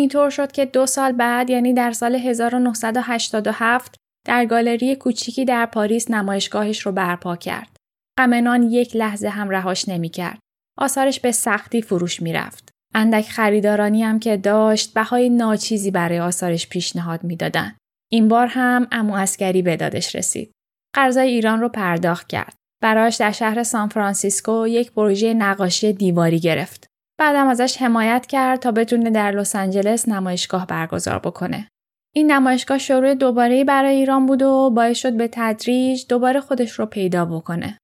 اینطور 0.00 0.30
شد 0.30 0.52
که 0.52 0.64
دو 0.64 0.86
سال 0.86 1.12
بعد 1.12 1.50
یعنی 1.50 1.74
در 1.74 1.92
سال 1.92 2.14
1987 2.14 3.94
در 4.26 4.46
گالری 4.46 4.96
کوچیکی 4.96 5.44
در 5.44 5.66
پاریس 5.66 6.10
نمایشگاهش 6.10 6.80
رو 6.80 6.92
برپا 6.92 7.36
کرد. 7.36 7.76
غمنان 8.18 8.62
یک 8.62 8.96
لحظه 8.96 9.28
هم 9.28 9.50
رهاش 9.50 9.88
نمی‌کرد. 9.88 10.38
آثارش 10.78 11.20
به 11.20 11.32
سختی 11.32 11.82
فروش 11.82 12.22
می‌رفت. 12.22 12.70
اندک 12.94 13.28
خریدارانی 13.28 14.02
هم 14.02 14.18
که 14.18 14.36
داشت 14.36 14.94
بهای 14.94 15.30
ناچیزی 15.30 15.90
برای 15.90 16.20
آثارش 16.20 16.68
پیشنهاد 16.68 17.24
می‌دادند. 17.24 17.76
این 18.10 18.28
بار 18.28 18.46
هم 18.46 18.86
امو 18.92 19.14
اسکری 19.14 19.62
به 19.62 19.76
دادش 19.76 20.16
رسید. 20.16 20.52
قرضای 20.94 21.28
ایران 21.28 21.60
رو 21.60 21.68
پرداخت 21.68 22.28
کرد. 22.28 22.54
براش 22.82 23.16
در 23.16 23.32
شهر 23.32 23.62
سان 23.62 23.88
فرانسیسکو 23.88 24.66
یک 24.66 24.92
پروژه 24.92 25.34
نقاشی 25.34 25.92
دیواری 25.92 26.40
گرفت. 26.40 26.89
بعدم 27.20 27.46
ازش 27.46 27.76
حمایت 27.76 28.26
کرد 28.26 28.60
تا 28.60 28.72
بتونه 28.72 29.10
در 29.10 29.30
لس 29.30 29.56
آنجلس 29.56 30.08
نمایشگاه 30.08 30.66
برگزار 30.66 31.18
بکنه. 31.18 31.68
این 32.14 32.32
نمایشگاه 32.32 32.78
شروع 32.78 33.14
دوباره 33.14 33.64
برای 33.64 33.96
ایران 33.96 34.26
بود 34.26 34.42
و 34.42 34.70
باعث 34.70 34.98
شد 34.98 35.16
به 35.16 35.28
تدریج 35.32 36.06
دوباره 36.08 36.40
خودش 36.40 36.70
رو 36.72 36.86
پیدا 36.86 37.24
بکنه. 37.24 37.78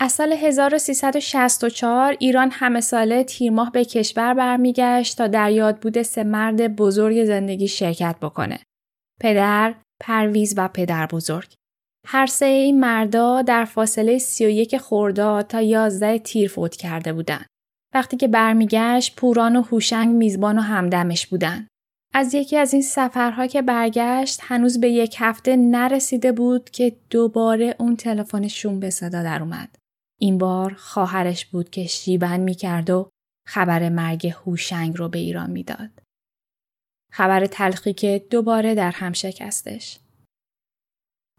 از 0.00 0.12
سال 0.12 0.32
1364 0.32 2.16
ایران 2.18 2.50
همه 2.52 2.80
ساله 2.80 3.24
تیر 3.24 3.52
ماه 3.52 3.72
به 3.72 3.84
کشور 3.84 4.34
برمیگشت 4.34 5.18
تا 5.18 5.26
در 5.26 5.50
یاد 5.50 5.80
بوده 5.80 6.02
سه 6.02 6.24
مرد 6.24 6.76
بزرگ 6.76 7.24
زندگی 7.24 7.68
شرکت 7.68 8.16
بکنه. 8.22 8.58
پدر، 9.20 9.74
پرویز 10.00 10.54
و 10.56 10.68
پدر 10.68 11.06
بزرگ. 11.06 11.54
هر 12.06 12.26
سه 12.26 12.46
این 12.46 12.80
مردا 12.80 13.42
در 13.42 13.64
فاصله 13.64 14.18
31 14.18 14.76
خورداد 14.76 15.46
تا 15.46 15.60
11 15.60 16.18
تیر 16.18 16.48
فوت 16.48 16.76
کرده 16.76 17.12
بودند. 17.12 17.46
وقتی 17.94 18.16
که 18.16 18.28
برمیگشت 18.28 19.16
پوران 19.16 19.56
و 19.56 19.62
هوشنگ 19.62 20.14
میزبان 20.14 20.58
و 20.58 20.60
همدمش 20.60 21.26
بودن. 21.26 21.66
از 22.14 22.34
یکی 22.34 22.56
از 22.56 22.72
این 22.72 22.82
سفرها 22.82 23.46
که 23.46 23.62
برگشت 23.62 24.40
هنوز 24.42 24.80
به 24.80 24.90
یک 24.90 25.16
هفته 25.18 25.56
نرسیده 25.56 26.32
بود 26.32 26.70
که 26.70 26.96
دوباره 27.10 27.76
اون 27.78 27.96
تلفن 27.96 28.48
شوم 28.48 28.80
به 28.80 28.90
صدا 28.90 29.22
در 29.22 29.42
اومد. 29.42 29.76
این 30.20 30.38
بار 30.38 30.74
خواهرش 30.74 31.46
بود 31.46 31.70
که 31.70 31.86
شیبن 31.86 32.40
می‌کرد 32.40 32.90
و 32.90 33.10
خبر 33.46 33.88
مرگ 33.88 34.26
هوشنگ 34.26 34.96
رو 34.96 35.08
به 35.08 35.18
ایران 35.18 35.50
می‌داد. 35.50 35.90
خبر 37.12 37.46
تلخی 37.46 37.92
که 37.92 38.26
دوباره 38.30 38.74
در 38.74 38.90
هم 38.90 39.12
شکستش. 39.12 39.98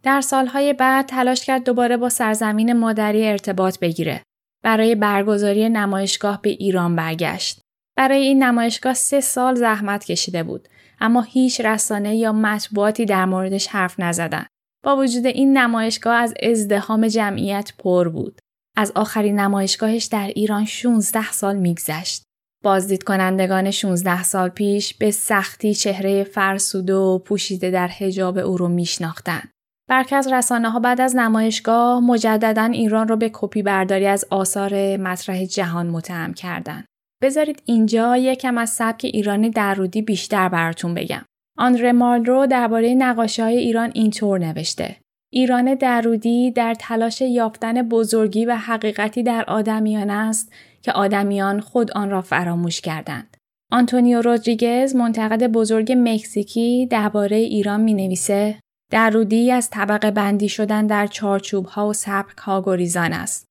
در 0.04 0.22
سالهای 0.22 0.74
بعد 0.74 1.06
تلاش 1.06 1.46
کرد 1.46 1.64
دوباره 1.64 1.98
با 1.98 2.10
سرزمین 2.10 2.74
مادری 2.74 3.28
ارتباط 3.28 3.80
بگیره. 3.80 4.24
برای 4.64 4.96
برگزاری 4.96 5.70
نمایشگاه 5.70 6.42
به 6.42 6.50
ایران 6.50 6.96
برگشت. 6.96 7.60
برای 7.98 8.22
این 8.22 8.44
نمایشگاه 8.44 8.94
سه 8.94 9.22
سال 9.22 9.56
زحمت 9.56 10.06
کشیده 10.06 10.44
بود 10.44 10.68
اما 11.00 11.22
هیچ 11.22 11.62
رسانه 11.62 12.16
یا 12.16 12.32
مطبوعاتی 12.32 13.06
در 13.06 13.26
موردش 13.26 13.68
حرف 13.68 14.00
نزدن. 14.00 14.46
با 14.84 14.98
وجود 14.98 15.26
این 15.26 15.58
نمایشگاه 15.58 16.16
از 16.16 16.34
ازدهام 16.44 17.08
جمعیت 17.08 17.74
پر 17.78 18.10
بود. 18.10 18.40
از 18.78 18.92
آخرین 18.96 19.40
نمایشگاهش 19.40 20.06
در 20.06 20.28
ایران 20.28 20.66
16 20.66 21.32
سال 21.32 21.56
میگذشت. 21.56 22.24
بازدید 22.64 23.04
کنندگان 23.04 23.72
16 23.72 24.24
سال 24.24 24.50
پیش 24.50 24.94
به 24.94 25.12
سختی 25.12 25.74
چهره 25.74 26.24
فرسوده 26.24 26.96
و 26.96 27.20
پوشیده 27.20 27.72
در 27.72 27.88
حجاب 27.88 28.38
او 28.38 28.58
رو 28.58 28.68
میشناختند. 28.68 29.50
برخی 29.92 30.16
از 30.16 30.34
رسانه 30.34 30.70
ها 30.70 30.80
بعد 30.80 31.02
از 31.02 31.16
نمایشگاه 31.16 32.00
مجددا 32.00 32.64
ایران 32.64 33.08
را 33.08 33.16
به 33.16 33.30
کپی 33.34 33.64
برداری 33.64 34.06
از 34.06 34.26
آثار 34.30 34.98
مطرح 34.98 35.46
جهان 35.46 35.88
متهم 35.88 36.34
کردند. 36.34 36.86
بذارید 37.24 37.64
اینجا 37.66 38.18
یکم 38.18 38.58
از 38.58 38.70
سبک 38.70 39.02
ایرانی 39.04 39.50
درودی 39.50 40.02
بیشتر 40.02 40.50
براتون 40.50 40.94
بگم. 40.94 41.22
آندره 41.58 41.92
مالرو 41.92 42.46
درباره 42.46 42.94
نقاشی 42.94 43.42
های 43.42 43.58
ایران 43.58 43.92
اینطور 43.94 44.40
نوشته. 44.40 44.96
ایران 45.34 45.76
درودی 45.76 46.52
در 46.52 46.74
تلاش 46.74 47.22
یافتن 47.22 47.82
بزرگی 47.82 48.46
و 48.46 48.56
حقیقتی 48.56 49.24
در 49.24 49.44
آدمیان 49.48 50.10
است 50.10 50.54
که 50.82 50.92
آدمیان 50.92 51.60
خود 51.60 51.92
آن 51.92 52.10
را 52.10 52.22
فراموش 52.22 52.82
کردند. 52.82 53.38
آنتونیو 53.72 54.22
رودریگز 54.22 54.96
منتقد 54.96 55.48
بزرگ 55.48 55.94
مکزیکی 55.98 56.88
درباره 56.92 57.38
ایران 57.38 57.82
می 57.82 57.94
نویسه 57.94 58.61
درودی 58.92 59.52
از 59.52 59.70
طبقه 59.70 60.12
بندی 60.12 60.50
شدن 60.50 60.88
در 60.88 61.08
چارچوب 61.08 61.66
ها 61.66 61.88
و 61.88 61.94
سبک 61.94 62.38
ها 62.38 62.62
گریزان 62.66 63.14
است. 63.14 63.46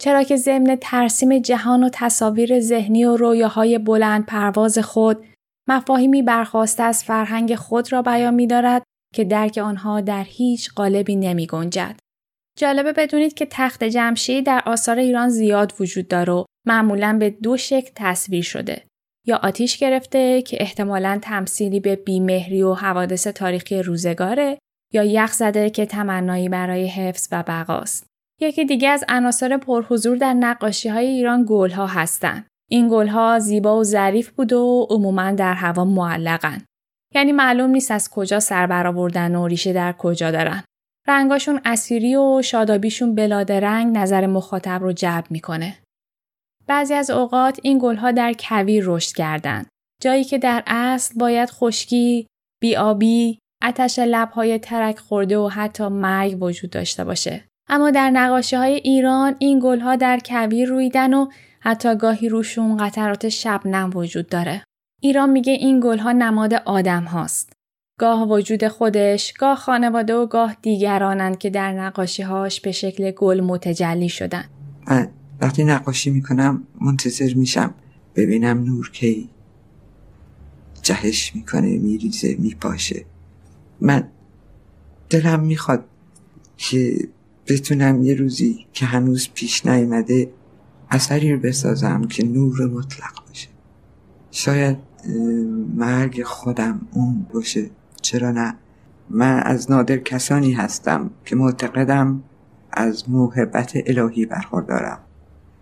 چرا 0.00 0.22
که 0.22 0.36
ضمن 0.36 0.76
ترسیم 0.80 1.38
جهان 1.38 1.84
و 1.84 1.88
تصاویر 1.92 2.60
ذهنی 2.60 3.04
و 3.04 3.16
رویاهای 3.16 3.78
بلند 3.78 4.26
پرواز 4.26 4.78
خود 4.78 5.24
مفاهیمی 5.68 6.22
برخواسته 6.22 6.82
از 6.82 7.04
فرهنگ 7.04 7.54
خود 7.54 7.92
را 7.92 8.02
بیان 8.02 8.34
می 8.34 8.46
دارد 8.46 8.82
که 9.14 9.24
درک 9.24 9.58
آنها 9.58 10.00
در 10.00 10.24
هیچ 10.24 10.72
قالبی 10.74 11.16
نمی 11.16 11.46
گنجد. 11.46 11.96
جالبه 12.58 12.92
بدونید 12.92 13.34
که 13.34 13.46
تخت 13.50 13.84
جمشید 13.84 14.46
در 14.46 14.62
آثار 14.66 14.98
ایران 14.98 15.28
زیاد 15.28 15.74
وجود 15.80 16.08
داره 16.08 16.32
و 16.32 16.44
معمولا 16.66 17.16
به 17.20 17.30
دو 17.30 17.56
شکل 17.56 17.90
تصویر 17.94 18.42
شده. 18.42 18.84
یا 19.26 19.36
آتیش 19.42 19.78
گرفته 19.78 20.42
که 20.42 20.56
احتمالا 20.60 21.18
تمثیلی 21.22 21.80
به 21.80 21.96
بیمهری 21.96 22.62
و 22.62 22.74
حوادث 22.74 23.26
تاریخی 23.26 23.82
روزگاره 23.82 24.58
یا 24.92 25.02
یخ 25.02 25.32
زده 25.32 25.70
که 25.70 25.86
تمنایی 25.86 26.48
برای 26.48 26.86
حفظ 26.86 27.28
و 27.32 27.42
بقاست. 27.42 28.06
یکی 28.40 28.64
دیگه 28.64 28.88
از 28.88 29.04
عناصر 29.08 29.56
پرحضور 29.56 30.16
در 30.16 30.34
نقاشی 30.34 30.88
های 30.88 31.06
ایران 31.06 31.46
گلها 31.48 31.86
هستند. 31.86 32.46
این 32.70 32.88
گلها 32.88 33.38
زیبا 33.38 33.78
و 33.78 33.84
ظریف 33.84 34.30
بود 34.30 34.52
و 34.52 34.86
عموما 34.90 35.32
در 35.32 35.54
هوا 35.54 35.84
معلقن. 35.84 36.62
یعنی 37.14 37.32
معلوم 37.32 37.70
نیست 37.70 37.90
از 37.90 38.10
کجا 38.10 38.40
سر 38.40 38.66
برآوردن 38.66 39.34
و 39.34 39.46
ریشه 39.46 39.72
در 39.72 39.92
کجا 39.92 40.30
دارن. 40.30 40.64
رنگاشون 41.08 41.60
اسیری 41.64 42.16
و 42.16 42.42
شادابیشون 42.42 43.14
بلاد 43.14 43.52
رنگ 43.52 43.98
نظر 43.98 44.26
مخاطب 44.26 44.82
رو 44.82 44.92
جلب 44.92 45.24
می‌کنه. 45.30 45.78
بعضی 46.66 46.94
از 46.94 47.10
اوقات 47.10 47.60
این 47.62 47.78
گلها 47.82 48.10
در 48.10 48.34
کویر 48.38 48.84
رشد 48.86 49.16
کردند. 49.16 49.66
جایی 50.02 50.24
که 50.24 50.38
در 50.38 50.62
اصل 50.66 51.18
باید 51.18 51.50
خشکی، 51.50 52.26
بیابی، 52.60 53.38
آتش 53.62 53.98
لبهای 53.98 54.58
ترک 54.58 54.98
خورده 54.98 55.38
و 55.38 55.48
حتی 55.48 55.88
مرگ 55.88 56.42
وجود 56.42 56.70
داشته 56.70 57.04
باشه. 57.04 57.44
اما 57.68 57.90
در 57.90 58.10
نقاشی 58.10 58.56
های 58.56 58.74
ایران 58.74 59.36
این 59.38 59.60
گلها 59.62 59.96
در 59.96 60.20
کویر 60.24 60.68
رویدن 60.68 61.14
و 61.14 61.26
حتی 61.60 61.96
گاهی 61.96 62.28
روشون 62.28 62.76
قطرات 62.76 63.28
شبنم 63.28 63.90
وجود 63.94 64.28
داره. 64.28 64.64
ایران 65.02 65.30
میگه 65.30 65.52
این 65.52 65.80
گلها 65.80 66.12
نماد 66.12 66.54
آدم 66.54 67.04
هاست. 67.04 67.52
گاه 68.00 68.28
وجود 68.28 68.68
خودش، 68.68 69.32
گاه 69.32 69.56
خانواده 69.56 70.14
و 70.14 70.26
گاه 70.26 70.56
دیگرانند 70.62 71.38
که 71.38 71.50
در 71.50 71.72
نقاشی 71.72 72.22
هاش 72.22 72.60
به 72.60 72.72
شکل 72.72 73.10
گل 73.10 73.40
متجلی 73.40 74.08
شدن. 74.08 74.44
من 74.86 75.08
وقتی 75.40 75.64
نقاشی 75.64 76.10
می‌کنم 76.10 76.66
منتظر 76.80 77.34
میشم 77.34 77.74
ببینم 78.16 78.64
نور 78.64 78.90
کی 78.90 79.30
جهش 80.82 81.34
می‌کنه 81.34 81.78
میریزه 81.78 82.36
میپاشه 82.38 83.04
من 83.82 84.08
دلم 85.10 85.40
می‌خواد 85.40 85.84
که 86.56 87.08
بتونم 87.46 88.02
یه 88.02 88.14
روزی 88.14 88.66
که 88.72 88.86
هنوز 88.86 89.28
پیش 89.34 89.66
نیامده 89.66 90.32
اثری 90.90 91.32
رو 91.32 91.40
بسازم 91.40 92.04
که 92.04 92.24
نور 92.24 92.66
مطلق 92.66 93.26
باشه. 93.28 93.48
شاید 94.30 94.78
مرگ 95.76 96.22
خودم 96.22 96.80
اون 96.92 97.26
باشه. 97.32 97.70
چرا 98.02 98.30
نه؟ 98.30 98.54
من 99.10 99.42
از 99.42 99.70
نادر 99.70 99.96
کسانی 99.96 100.52
هستم 100.52 101.10
که 101.24 101.36
معتقدم 101.36 102.22
از 102.70 103.10
موهبت 103.10 103.72
الهی 103.86 104.26
برخوردارم. 104.26 104.98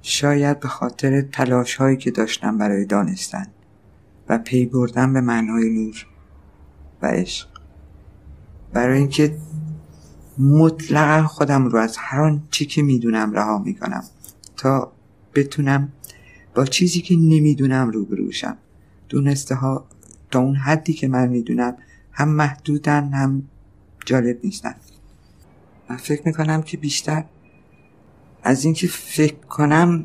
شاید 0.03 0.61
به 0.61 0.69
خاطر 0.69 1.23
تلاش 1.23 1.77
هایی 1.77 1.97
که 1.97 2.11
داشتم 2.11 2.59
برای 2.59 2.85
دانستن 2.85 3.47
و 4.29 4.39
پی 4.39 4.67
بردن 4.67 5.13
به 5.13 5.21
معنای 5.21 5.71
نور 5.71 6.07
و 7.03 7.07
عشق. 7.07 7.50
برای 8.73 8.99
اینکه 8.99 9.39
مطلقا 10.39 11.27
خودم 11.27 11.67
رو 11.67 11.79
از 11.79 11.97
هر 11.99 12.39
چی 12.51 12.67
که 12.67 12.83
می‌دونم 12.83 13.33
رها 13.33 13.59
می‌کنم 13.59 14.05
تا 14.57 14.93
بتونم 15.35 15.93
با 16.55 16.65
چیزی 16.65 17.01
که 17.01 17.17
نمی‌دونم 17.17 17.91
روبروشم 17.91 18.57
دونسته 19.09 19.55
ها 19.55 19.87
تا 20.31 20.41
اون 20.41 20.55
حدی 20.55 20.93
که 20.93 21.09
من 21.09 21.29
می‌دونم 21.29 21.77
هم 22.13 22.29
محدودن 22.29 23.09
هم 23.13 23.43
جالب 24.07 24.39
نیستن. 24.45 24.75
من 25.91 25.97
فکر 25.97 26.23
می‌کنم 26.25 26.63
که 26.63 26.77
بیشتر 26.77 27.25
از 28.43 28.65
اینکه 28.65 28.87
فکر 28.89 29.47
کنم 29.47 30.05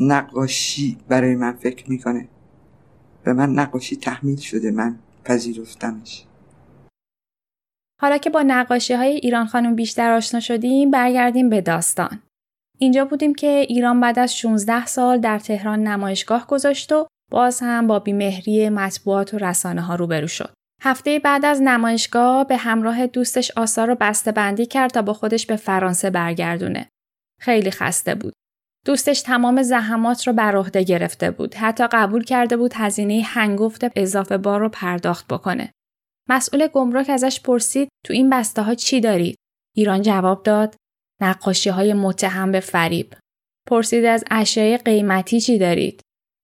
نقاشی 0.00 0.98
برای 1.08 1.34
من 1.34 1.52
فکر 1.52 1.90
می‌کنه. 1.90 2.28
به 3.24 3.32
من 3.32 3.50
نقاشی 3.50 3.96
تحمیل 3.96 4.36
شده 4.36 4.70
من 4.70 4.98
پذیرفتمش. 5.24 6.24
حالا 8.00 8.18
که 8.18 8.30
با 8.30 8.42
نقاشی 8.42 8.94
های 8.94 9.12
ایران 9.12 9.46
خانم 9.46 9.76
بیشتر 9.76 10.12
آشنا 10.12 10.40
شدیم 10.40 10.90
برگردیم 10.90 11.48
به 11.48 11.60
داستان. 11.60 12.22
اینجا 12.78 13.04
بودیم 13.04 13.34
که 13.34 13.66
ایران 13.68 14.00
بعد 14.00 14.18
از 14.18 14.38
16 14.38 14.86
سال 14.86 15.20
در 15.20 15.38
تهران 15.38 15.82
نمایشگاه 15.82 16.46
گذاشت 16.46 16.92
و 16.92 17.06
باز 17.30 17.60
هم 17.60 17.86
با 17.86 17.98
بیمهری 17.98 18.68
مطبوعات 18.68 19.34
و 19.34 19.38
رسانه 19.38 19.82
ها 19.82 19.94
روبرو 19.94 20.26
شد. 20.26 20.52
هفته 20.82 21.18
بعد 21.18 21.44
از 21.44 21.62
نمایشگاه 21.62 22.46
به 22.46 22.56
همراه 22.56 23.06
دوستش 23.06 23.50
آثار 23.56 23.88
رو 23.88 23.96
بسته 24.00 24.32
بندی 24.32 24.66
کرد 24.66 24.90
تا 24.90 25.02
با 25.02 25.12
خودش 25.12 25.46
به 25.46 25.56
فرانسه 25.56 26.10
برگردونه. 26.10 26.88
خیلی 27.40 27.70
خسته 27.70 28.14
بود. 28.14 28.32
دوستش 28.86 29.20
تمام 29.22 29.62
زحمات 29.62 30.26
رو 30.26 30.32
بر 30.32 30.56
عهده 30.56 30.82
گرفته 30.82 31.30
بود. 31.30 31.54
حتی 31.54 31.86
قبول 31.92 32.24
کرده 32.24 32.56
بود 32.56 32.72
هزینه 32.74 33.22
هنگفت 33.26 33.84
اضافه 33.96 34.38
بار 34.38 34.60
رو 34.60 34.68
پرداخت 34.68 35.26
بکنه. 35.28 35.72
مسئول 36.28 36.66
گمرک 36.66 37.10
ازش 37.10 37.40
پرسید 37.40 37.88
تو 38.06 38.12
این 38.12 38.30
بسته 38.30 38.62
ها 38.62 38.74
چی 38.74 39.00
دارید؟ 39.00 39.36
ایران 39.76 40.02
جواب 40.02 40.42
داد 40.42 40.76
نقاشی 41.22 41.70
های 41.70 41.92
متهم 41.92 42.52
به 42.52 42.60
فریب. 42.60 43.14
پرسید 43.68 44.04
از 44.04 44.24
اشیای 44.30 44.76
قیمتی 44.76 45.40
چی 45.40 45.58
دارید؟ 45.58 46.00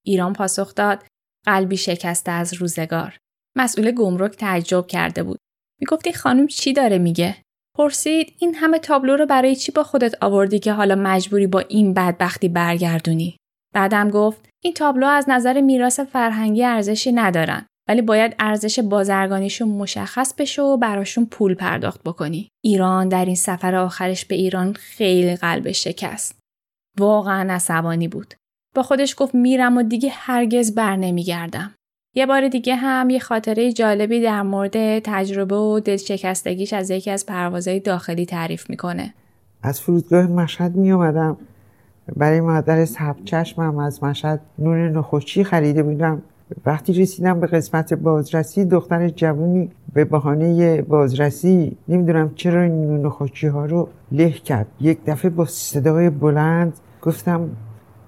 ایران 0.07 0.33
پاسخ 0.33 0.75
داد 0.75 1.07
قلبی 1.47 1.77
شکسته 1.77 2.31
از 2.33 2.55
روزگار. 2.55 3.17
مسئول 3.57 3.91
گمرک 3.91 4.37
تعجب 4.37 4.87
کرده 4.87 5.23
بود. 5.23 5.39
می‌گفتی 5.81 6.13
خانم 6.13 6.47
چی 6.47 6.73
داره 6.73 6.99
میگه؟ 6.99 7.37
پرسید 7.77 8.37
این 8.39 8.55
همه 8.55 8.79
تابلو 8.79 9.17
رو 9.17 9.27
برای 9.27 9.57
چی 9.57 9.73
با 9.73 9.83
خودت 9.83 10.23
آوردی 10.23 10.59
که 10.59 10.73
حالا 10.73 10.95
مجبوری 10.95 11.47
با 11.47 11.61
این 11.61 11.95
بدبختی 11.95 12.49
برگردونی؟ 12.49 13.37
بعدم 13.75 14.11
گفت 14.11 14.49
این 14.65 14.75
تابلو 14.75 15.07
از 15.07 15.25
نظر 15.29 15.61
میراث 15.61 16.01
فرهنگی 16.01 16.65
ارزشی 16.65 17.13
ندارن. 17.13 17.67
ولی 17.89 18.03
باید 18.03 18.35
ارزش 18.39 18.79
بازرگانیشون 18.79 19.69
مشخص 19.69 20.35
بشه 20.39 20.63
و 20.63 20.77
براشون 20.77 21.27
پول 21.27 21.55
پرداخت 21.55 22.03
بکنی. 22.03 22.49
ایران 22.65 23.09
در 23.09 23.25
این 23.25 23.35
سفر 23.35 23.75
آخرش 23.75 24.25
به 24.25 24.35
ایران 24.35 24.73
خیلی 24.73 25.37
قلبش 25.37 25.85
شکست. 25.85 26.39
واقعا 26.99 27.55
عصبانی 27.55 28.09
بود. 28.09 28.35
با 28.75 28.83
خودش 28.83 29.15
گفت 29.19 29.35
میرم 29.35 29.77
و 29.77 29.83
دیگه 29.83 30.11
هرگز 30.13 30.75
بر 30.75 30.97
نمیگردم. 30.97 31.75
یه 32.17 32.27
بار 32.27 32.49
دیگه 32.49 32.75
هم 32.75 33.11
یه 33.11 33.19
خاطره 33.19 33.73
جالبی 33.73 34.21
در 34.21 34.43
مورد 34.43 34.99
تجربه 34.99 35.57
و 35.57 35.81
دلشکستگیش 35.81 36.73
از 36.73 36.91
یکی 36.91 37.11
از 37.11 37.27
پروازهای 37.27 37.81
داخلی 37.81 38.27
تعریف 38.27 38.71
می‌کنه. 38.71 39.15
از 39.63 39.81
فرودگاه 39.81 40.27
مشهد 40.27 40.77
می 40.77 40.93
اومدم 40.93 41.37
برای 42.17 42.41
مادر 42.41 42.85
سب 42.85 43.17
چشمم 43.25 43.79
از 43.79 44.05
مشهد 44.05 44.41
نون 44.59 44.89
نخوشی 44.89 45.45
خریده 45.45 45.83
بودم 45.83 46.23
وقتی 46.67 46.93
رسیدم 46.93 47.41
به 47.41 47.47
قسمت 47.47 47.95
بازرسی 47.95 48.65
دختر 48.65 49.09
جوونی 49.09 49.71
به 49.93 50.05
بهانه 50.05 50.83
بازرسی 50.83 51.77
نمی‌دونم 51.89 52.35
چرا 52.35 52.63
این 52.63 52.87
نون 52.87 53.13
ها 53.53 53.65
رو 53.65 53.89
له 54.13 54.31
کرد. 54.31 54.67
یک 54.81 54.99
دفعه 55.07 55.31
با 55.31 55.45
صدای 55.45 56.11
بلند 56.11 56.73
گفتم 57.03 57.51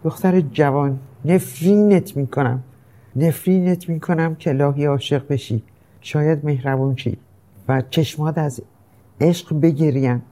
دختر 0.05 0.41
جوان 0.41 0.99
نفرینت 1.25 2.17
می‌کنم. 2.17 2.63
نفرینت 3.17 3.89
می‌کنم 3.89 4.35
که 4.35 4.53
لاهی 4.53 4.85
عاشق 4.85 5.29
بشی. 5.29 5.63
شاید 6.01 6.45
مهربون 6.45 6.97
شی 6.97 7.17
و 7.69 7.83
چشمات 7.91 8.39
از 8.39 8.63
عشق 9.21 9.61
بگریم 9.61 10.23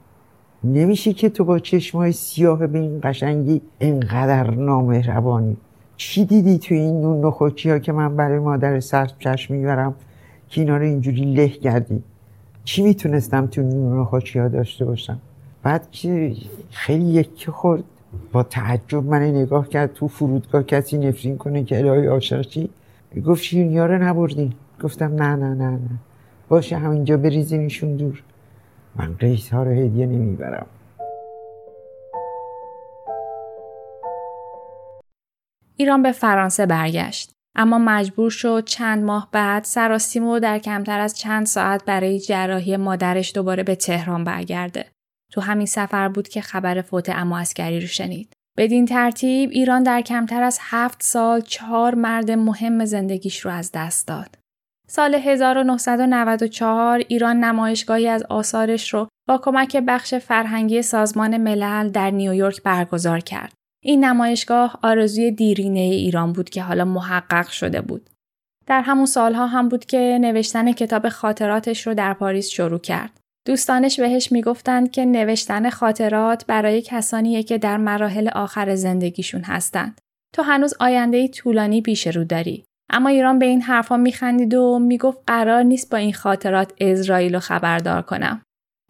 نمیشه 0.63 1.13
که 1.13 1.29
تو 1.29 1.45
با 1.45 1.59
چشمای 1.59 2.11
سیاه 2.11 2.67
به 2.67 2.79
این 2.79 2.99
قشنگی 3.03 3.61
اینقدر 3.79 4.51
نامهربانی. 4.51 5.57
چی 5.97 6.25
دیدی 6.25 6.57
تو 6.57 6.75
این 6.75 7.01
نون 7.01 7.25
نخوچی 7.25 7.69
ها 7.69 7.79
که 7.79 7.91
من 7.91 8.15
برای 8.15 8.39
مادر 8.39 8.79
سر 8.79 9.11
چشم 9.19 9.53
می‌برم 9.53 9.95
که 10.49 10.61
اینا 10.61 10.77
رو 10.77 10.83
اینجوری 10.83 11.33
له 11.33 11.47
کردی؟ 11.47 12.03
چی 12.63 12.83
می‌تونستم 12.83 13.47
تو 13.47 13.61
نون 13.61 13.99
نخوچی 13.99 14.39
ها 14.39 14.47
داشته 14.47 14.85
باشم؟ 14.85 15.17
بعد 15.63 15.91
که 15.91 16.35
خیلی 16.71 17.05
یکی 17.05 17.51
خورد. 17.51 17.83
با 18.31 18.43
تعجب 18.43 19.03
من 19.03 19.21
نگاه 19.21 19.69
کرد 19.69 19.93
تو 19.93 20.07
فرودگاه 20.07 20.63
کسی 20.63 20.97
نفرین 20.97 21.37
کنه 21.37 21.63
که 21.63 21.77
الهی 21.79 22.07
عاشق 22.07 22.41
چی؟ 22.41 22.69
گفت 23.25 23.43
شیرینیا 23.43 23.85
رو 23.85 24.03
نبردین. 24.03 24.53
گفتم 24.83 25.13
نه 25.15 25.35
نه 25.35 25.53
نه 25.53 25.69
نه. 25.69 25.79
باشه 26.49 26.77
همینجا 26.77 27.17
بریزینشون 27.17 27.95
دور. 27.95 28.23
من 28.95 29.13
قیس 29.19 29.49
ها 29.53 29.63
رو 29.63 29.71
هدیه 29.71 30.05
نمی‌برم. 30.05 30.65
ایران 35.77 36.03
به 36.03 36.11
فرانسه 36.11 36.65
برگشت. 36.65 37.31
اما 37.55 37.77
مجبور 37.77 38.29
شد 38.29 38.63
چند 38.65 39.03
ماه 39.03 39.29
بعد 39.31 39.63
سراسیمو 39.63 40.39
در 40.39 40.59
کمتر 40.59 40.99
از 40.99 41.17
چند 41.17 41.45
ساعت 41.45 41.85
برای 41.85 42.19
جراحی 42.19 42.77
مادرش 42.77 43.31
دوباره 43.35 43.63
به 43.63 43.75
تهران 43.75 44.23
برگرده. 44.23 44.85
تو 45.31 45.41
همین 45.41 45.65
سفر 45.65 46.07
بود 46.07 46.27
که 46.27 46.41
خبر 46.41 46.81
فوت 46.81 47.09
اما 47.09 47.39
اسکری 47.39 47.79
رو 47.81 47.87
شنید. 47.87 48.33
بدین 48.57 48.85
ترتیب 48.85 49.49
ایران 49.53 49.83
در 49.83 50.01
کمتر 50.01 50.43
از 50.43 50.59
هفت 50.61 51.03
سال 51.03 51.41
چهار 51.41 51.95
مرد 51.95 52.31
مهم 52.31 52.85
زندگیش 52.85 53.39
رو 53.39 53.51
از 53.51 53.71
دست 53.73 54.07
داد. 54.07 54.37
سال 54.87 55.15
1994 55.15 57.03
ایران 57.07 57.39
نمایشگاهی 57.39 58.07
از 58.07 58.23
آثارش 58.23 58.93
رو 58.93 59.07
با 59.27 59.37
کمک 59.37 59.77
بخش 59.77 60.13
فرهنگی 60.13 60.81
سازمان 60.81 61.37
ملل 61.37 61.89
در 61.89 62.11
نیویورک 62.11 62.63
برگزار 62.63 63.19
کرد. 63.19 63.53
این 63.85 64.05
نمایشگاه 64.05 64.79
آرزوی 64.81 65.31
دیرینه 65.31 65.79
ایران 65.79 66.33
بود 66.33 66.49
که 66.49 66.63
حالا 66.63 66.85
محقق 66.85 67.47
شده 67.47 67.81
بود. 67.81 68.09
در 68.67 68.81
همون 68.81 69.05
سالها 69.05 69.47
هم 69.47 69.69
بود 69.69 69.85
که 69.85 70.17
نوشتن 70.21 70.71
کتاب 70.71 71.09
خاطراتش 71.09 71.87
رو 71.87 71.93
در 71.93 72.13
پاریس 72.13 72.49
شروع 72.49 72.79
کرد. 72.79 73.19
دوستانش 73.47 73.99
بهش 73.99 74.31
می‌گفتند 74.31 74.91
که 74.91 75.05
نوشتن 75.05 75.69
خاطرات 75.69 76.45
برای 76.45 76.81
کسانیه 76.81 77.43
که 77.43 77.57
در 77.57 77.77
مراحل 77.77 78.29
آخر 78.29 78.75
زندگیشون 78.75 79.41
هستند. 79.41 80.01
تو 80.35 80.41
هنوز 80.41 80.73
آینده 80.79 81.27
طولانی 81.27 81.81
پیش 81.81 82.07
رو 82.07 82.23
داری. 82.23 82.63
اما 82.89 83.09
ایران 83.09 83.39
به 83.39 83.45
این 83.45 83.61
حرفا 83.61 83.97
میخندید 83.97 84.53
و 84.53 84.79
می‌گفت 84.79 85.17
قرار 85.27 85.63
نیست 85.63 85.89
با 85.91 85.97
این 85.97 86.13
خاطرات 86.13 86.73
اسرائیل 86.79 87.33
رو 87.33 87.39
خبردار 87.39 88.01
کنم. 88.01 88.41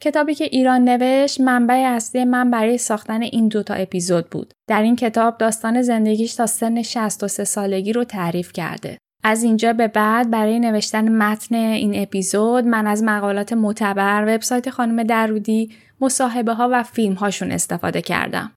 کتابی 0.05 0.35
که 0.35 0.43
ایران 0.43 0.83
نوشت 0.89 1.41
منبع 1.41 1.73
اصلی 1.73 2.25
من 2.25 2.51
برای 2.51 2.77
ساختن 2.77 3.21
این 3.21 3.47
دوتا 3.47 3.73
اپیزود 3.73 4.29
بود. 4.29 4.53
در 4.67 4.81
این 4.81 4.95
کتاب 4.95 5.37
داستان 5.37 5.81
زندگیش 5.81 6.35
تا 6.35 6.45
سن 6.45 6.81
63 6.81 7.43
سالگی 7.43 7.93
رو 7.93 8.03
تعریف 8.03 8.53
کرده. 8.53 8.97
از 9.23 9.43
اینجا 9.43 9.73
به 9.73 9.87
بعد 9.87 10.31
برای 10.31 10.59
نوشتن 10.59 11.11
متن 11.11 11.55
این 11.55 12.01
اپیزود 12.01 12.65
من 12.65 12.87
از 12.87 13.03
مقالات 13.03 13.53
معتبر 13.53 14.35
وبسایت 14.35 14.69
خانم 14.69 15.03
درودی 15.03 15.71
مصاحبه 16.01 16.53
ها 16.53 16.69
و 16.71 16.83
فیلم 16.83 17.13
هاشون 17.13 17.51
استفاده 17.51 18.01
کردم. 18.01 18.51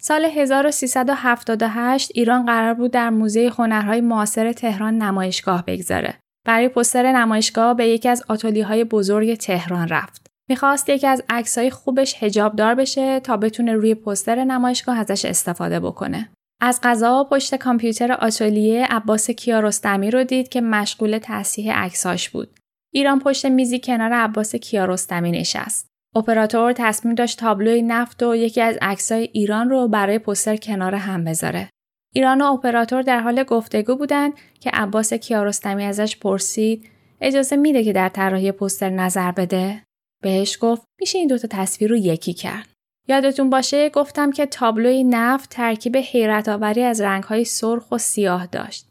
سال 0.00 0.24
1378 0.24 2.10
ایران 2.14 2.46
قرار 2.46 2.74
بود 2.74 2.90
در 2.90 3.10
موزه 3.10 3.52
هنرهای 3.58 4.00
معاصر 4.00 4.52
تهران 4.52 4.98
نمایشگاه 4.98 5.64
بگذاره. 5.66 6.14
برای 6.46 6.68
پستر 6.68 7.12
نمایشگاه 7.12 7.74
به 7.74 7.88
یکی 7.88 8.08
از 8.08 8.24
های 8.64 8.84
بزرگ 8.84 9.34
تهران 9.34 9.88
رفت. 9.88 10.23
می‌خواست 10.48 10.88
یکی 10.88 11.06
از 11.06 11.22
عکسهای 11.28 11.70
خوبش 11.70 12.22
هجاب 12.22 12.56
دار 12.56 12.74
بشه 12.74 13.20
تا 13.20 13.36
بتونه 13.36 13.72
روی 13.72 13.94
پستر 13.94 14.44
نمایشگاه 14.44 14.98
ازش 14.98 15.24
استفاده 15.24 15.80
بکنه. 15.80 16.30
از 16.60 16.80
غذا 16.82 17.24
پشت 17.24 17.54
کامپیوتر 17.54 18.12
آتلیه 18.12 18.86
عباس 18.86 19.30
کیارستمی 19.30 20.10
رو 20.10 20.24
دید 20.24 20.48
که 20.48 20.60
مشغول 20.60 21.18
تصحیح 21.22 21.74
عکساش 21.74 22.30
بود. 22.30 22.48
ایران 22.92 23.18
پشت 23.18 23.46
میزی 23.46 23.78
کنار 23.78 24.12
عباس 24.12 24.56
کیارستمی 24.56 25.30
نشست. 25.30 25.88
اپراتور 26.16 26.72
تصمیم 26.72 27.14
داشت 27.14 27.38
تابلوی 27.38 27.82
نفت 27.82 28.22
و 28.22 28.36
یکی 28.36 28.60
از 28.60 28.78
عکسای 28.82 29.28
ایران 29.32 29.70
رو 29.70 29.88
برای 29.88 30.18
پستر 30.18 30.56
کنار 30.56 30.94
هم 30.94 31.24
بذاره. 31.24 31.68
ایران 32.14 32.42
و 32.42 32.44
اپراتور 32.44 33.02
در 33.02 33.20
حال 33.20 33.42
گفتگو 33.42 33.96
بودند 33.96 34.32
که 34.60 34.70
عباس 34.70 35.12
کیارستمی 35.12 35.84
ازش 35.84 36.16
پرسید 36.16 36.90
اجازه 37.20 37.56
میده 37.56 37.84
که 37.84 37.92
در 37.92 38.08
طراحی 38.08 38.52
پستر 38.52 38.90
نظر 38.90 39.32
بده 39.32 39.82
بهش 40.24 40.58
گفت 40.60 40.82
میشه 41.00 41.18
این 41.18 41.28
دوتا 41.28 41.48
تصویر 41.50 41.90
رو 41.90 41.96
یکی 41.96 42.32
کرد 42.32 42.68
یادتون 43.08 43.50
باشه 43.50 43.88
گفتم 43.88 44.30
که 44.30 44.46
تابلوی 44.46 45.04
نفت 45.04 45.50
ترکیب 45.50 45.96
حیرت 45.96 46.48
آوری 46.48 46.82
از 46.82 47.00
رنگهای 47.00 47.44
سرخ 47.44 47.92
و 47.92 47.98
سیاه 47.98 48.46
داشت. 48.46 48.90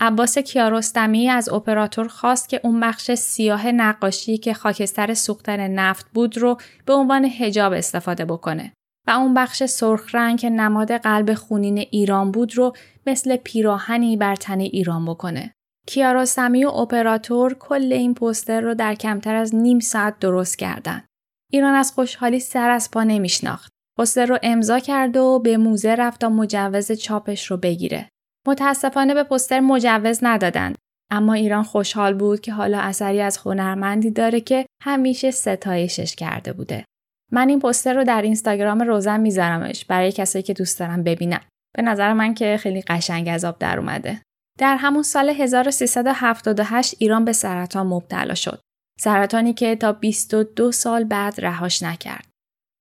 عباس 0.00 0.38
کیارستمی 0.38 1.28
از 1.28 1.48
اپراتور 1.48 2.08
خواست 2.08 2.48
که 2.48 2.60
اون 2.64 2.80
بخش 2.80 3.10
سیاه 3.14 3.72
نقاشی 3.72 4.38
که 4.38 4.54
خاکستر 4.54 5.14
سوختن 5.14 5.68
نفت 5.68 6.06
بود 6.14 6.38
رو 6.38 6.56
به 6.86 6.92
عنوان 6.92 7.24
هجاب 7.24 7.72
استفاده 7.72 8.24
بکنه 8.24 8.72
و 9.06 9.10
اون 9.10 9.34
بخش 9.34 9.64
سرخ 9.64 10.14
رنگ 10.14 10.38
که 10.38 10.50
نماد 10.50 10.92
قلب 10.92 11.34
خونین 11.34 11.78
ایران 11.78 12.30
بود 12.30 12.56
رو 12.56 12.72
مثل 13.06 13.36
پیراهنی 13.36 14.16
بر 14.16 14.36
تن 14.36 14.60
ایران 14.60 15.04
بکنه. 15.04 15.54
کیارستمی 15.86 16.64
و 16.64 16.68
اپراتور 16.68 17.54
کل 17.54 17.92
این 17.92 18.14
پوستر 18.14 18.60
رو 18.60 18.74
در 18.74 18.94
کمتر 18.94 19.34
از 19.34 19.54
نیم 19.54 19.80
ساعت 19.80 20.18
درست 20.18 20.58
کردند. 20.58 21.06
ایران 21.50 21.74
از 21.74 21.92
خوشحالی 21.92 22.40
سر 22.40 22.70
از 22.70 22.90
پا 22.90 23.04
نمیشناخت. 23.04 23.72
پوستر 23.96 24.26
رو 24.26 24.38
امضا 24.42 24.78
کرد 24.78 25.16
و 25.16 25.38
به 25.38 25.56
موزه 25.56 25.94
رفت 25.94 26.20
تا 26.20 26.28
مجوز 26.28 26.92
چاپش 26.92 27.50
رو 27.50 27.56
بگیره. 27.56 28.08
متاسفانه 28.46 29.14
به 29.14 29.24
پوستر 29.24 29.60
مجوز 29.60 30.18
ندادند. 30.22 30.78
اما 31.10 31.32
ایران 31.32 31.62
خوشحال 31.62 32.14
بود 32.14 32.40
که 32.40 32.52
حالا 32.52 32.78
اثری 32.80 33.20
از 33.20 33.38
هنرمندی 33.38 34.10
داره 34.10 34.40
که 34.40 34.66
همیشه 34.82 35.30
ستایشش 35.30 36.16
کرده 36.16 36.52
بوده. 36.52 36.84
من 37.32 37.48
این 37.48 37.60
پوستر 37.60 37.94
رو 37.94 38.04
در 38.04 38.22
اینستاگرام 38.22 38.80
روزن 38.80 39.20
میذارمش 39.20 39.84
برای 39.84 40.12
کسایی 40.12 40.42
که 40.42 40.52
دوست 40.52 40.78
دارم 40.78 41.02
ببینم. 41.02 41.40
به 41.76 41.82
نظر 41.82 42.12
من 42.12 42.34
که 42.34 42.56
خیلی 42.60 42.82
قشنگ 42.82 43.28
از 43.28 43.44
آب 43.44 43.58
در 43.58 43.78
اومده. 43.78 44.22
در 44.58 44.76
همون 44.76 45.02
سال 45.02 45.28
1378 45.28 46.94
ایران 46.98 47.24
به 47.24 47.32
سرطان 47.32 47.86
مبتلا 47.86 48.34
شد. 48.34 48.60
سرطانی 49.00 49.54
که 49.54 49.76
تا 49.76 49.92
22 49.92 50.72
سال 50.72 51.04
بعد 51.04 51.40
رهاش 51.40 51.82
نکرد. 51.82 52.26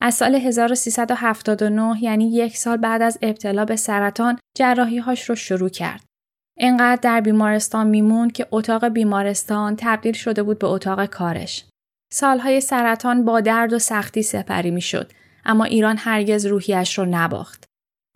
از 0.02 0.14
سال 0.14 0.36
1379 0.36 2.04
یعنی 2.04 2.32
یک 2.32 2.58
سال 2.58 2.78
بعد 2.78 3.02
از 3.02 3.18
ابتلا 3.22 3.66
به 3.66 3.76
سرطان 3.76 4.40
هاش 5.06 5.30
رو 5.30 5.36
شروع 5.36 5.70
کرد. 5.70 6.04
اینقدر 6.58 7.00
در 7.02 7.22
بیمارستان 7.22 7.88
میمون 7.88 8.30
که 8.30 8.48
اتاق 8.52 8.88
بیمارستان 8.88 9.76
تبدیل 9.78 10.14
شده 10.14 10.44
بود 10.44 10.60
به 10.60 10.68
اتاق 10.68 11.06
کارش. 11.06 11.66
سالهای 12.14 12.62
سرطان 12.62 13.26
با 13.26 13.42
درد 13.42 13.74
و 13.74 13.80
سختی 13.80 14.24
سپری 14.24 14.72
می‌شد 14.72 15.12
اما 15.46 15.64
ایران 15.64 15.98
هرگز 15.98 16.46
روحیش 16.46 16.98
رو 16.98 17.06
نباخت. 17.06 17.71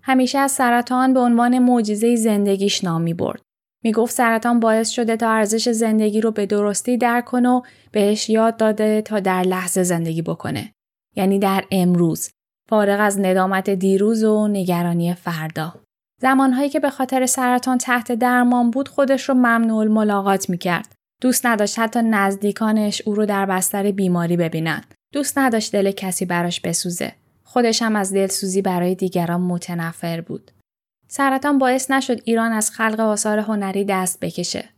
همیشه 0.08 0.40
از 0.40 0.52
سرطان 0.52 1.14
به 1.14 1.20
عنوان 1.20 1.60
معجزه 1.60 2.16
زندگیش 2.16 2.84
نام 2.84 3.02
می 3.02 3.14
برد. 3.14 3.42
می 3.84 3.92
گفت 3.92 4.14
سرطان 4.14 4.60
باعث 4.60 4.90
شده 4.90 5.18
تا 5.18 5.30
ارزش 5.30 5.70
زندگی 5.70 6.22
رو 6.22 6.32
به 6.32 6.46
درستی 6.46 6.98
درک 6.98 7.26
کنه 7.26 7.50
و 7.50 7.62
بهش 7.92 8.30
یاد 8.30 8.58
داده 8.58 9.02
تا 9.02 9.20
در 9.20 9.42
لحظه 9.42 9.84
زندگی 9.84 10.22
بکنه. 10.22 10.74
یعنی 11.16 11.40
در 11.40 11.64
امروز. 11.72 12.30
فارغ 12.70 13.00
از 13.00 13.20
ندامت 13.20 13.70
دیروز 13.70 14.24
و 14.24 14.48
نگرانی 14.48 15.14
فردا. 15.14 15.74
زمانهایی 16.22 16.70
که 16.70 16.80
به 16.80 16.90
خاطر 16.90 17.26
سرطان 17.26 17.78
تحت 17.78 18.12
درمان 18.12 18.72
بود 18.72 18.90
خودش 18.90 19.30
رو 19.30 19.36
ممنوع 19.36 19.86
ملاقات 19.86 20.50
می 20.50 20.58
کرد. 20.58 20.96
دوست 21.22 21.46
نداشت 21.46 21.80
حتی 21.80 22.02
نزدیکانش 22.02 23.02
او 23.06 23.16
رو 23.16 23.26
در 23.26 23.46
بستر 23.46 23.92
بیماری 23.92 24.38
ببینن. 24.38 24.84
دوست 25.14 25.38
نداشت 25.38 25.72
دل 25.72 25.92
کسی 25.92 26.26
براش 26.26 26.62
بسوزه. 26.62 27.14
خودش 27.56 27.82
هم 27.82 27.96
از 27.96 28.14
دلسوزی 28.14 28.62
برای 28.62 28.96
دیگران 28.96 29.42
متنفر 29.42 30.22
بود. 30.22 30.52
سرطان 31.08 31.58
باعث 31.58 31.92
نشد 31.92 32.22
ایران 32.26 32.52
از 32.52 32.72
خلق 32.72 33.00
آثار 33.00 33.40
هنری 33.40 33.86
دست 33.86 34.20
بکشه. 34.20 34.70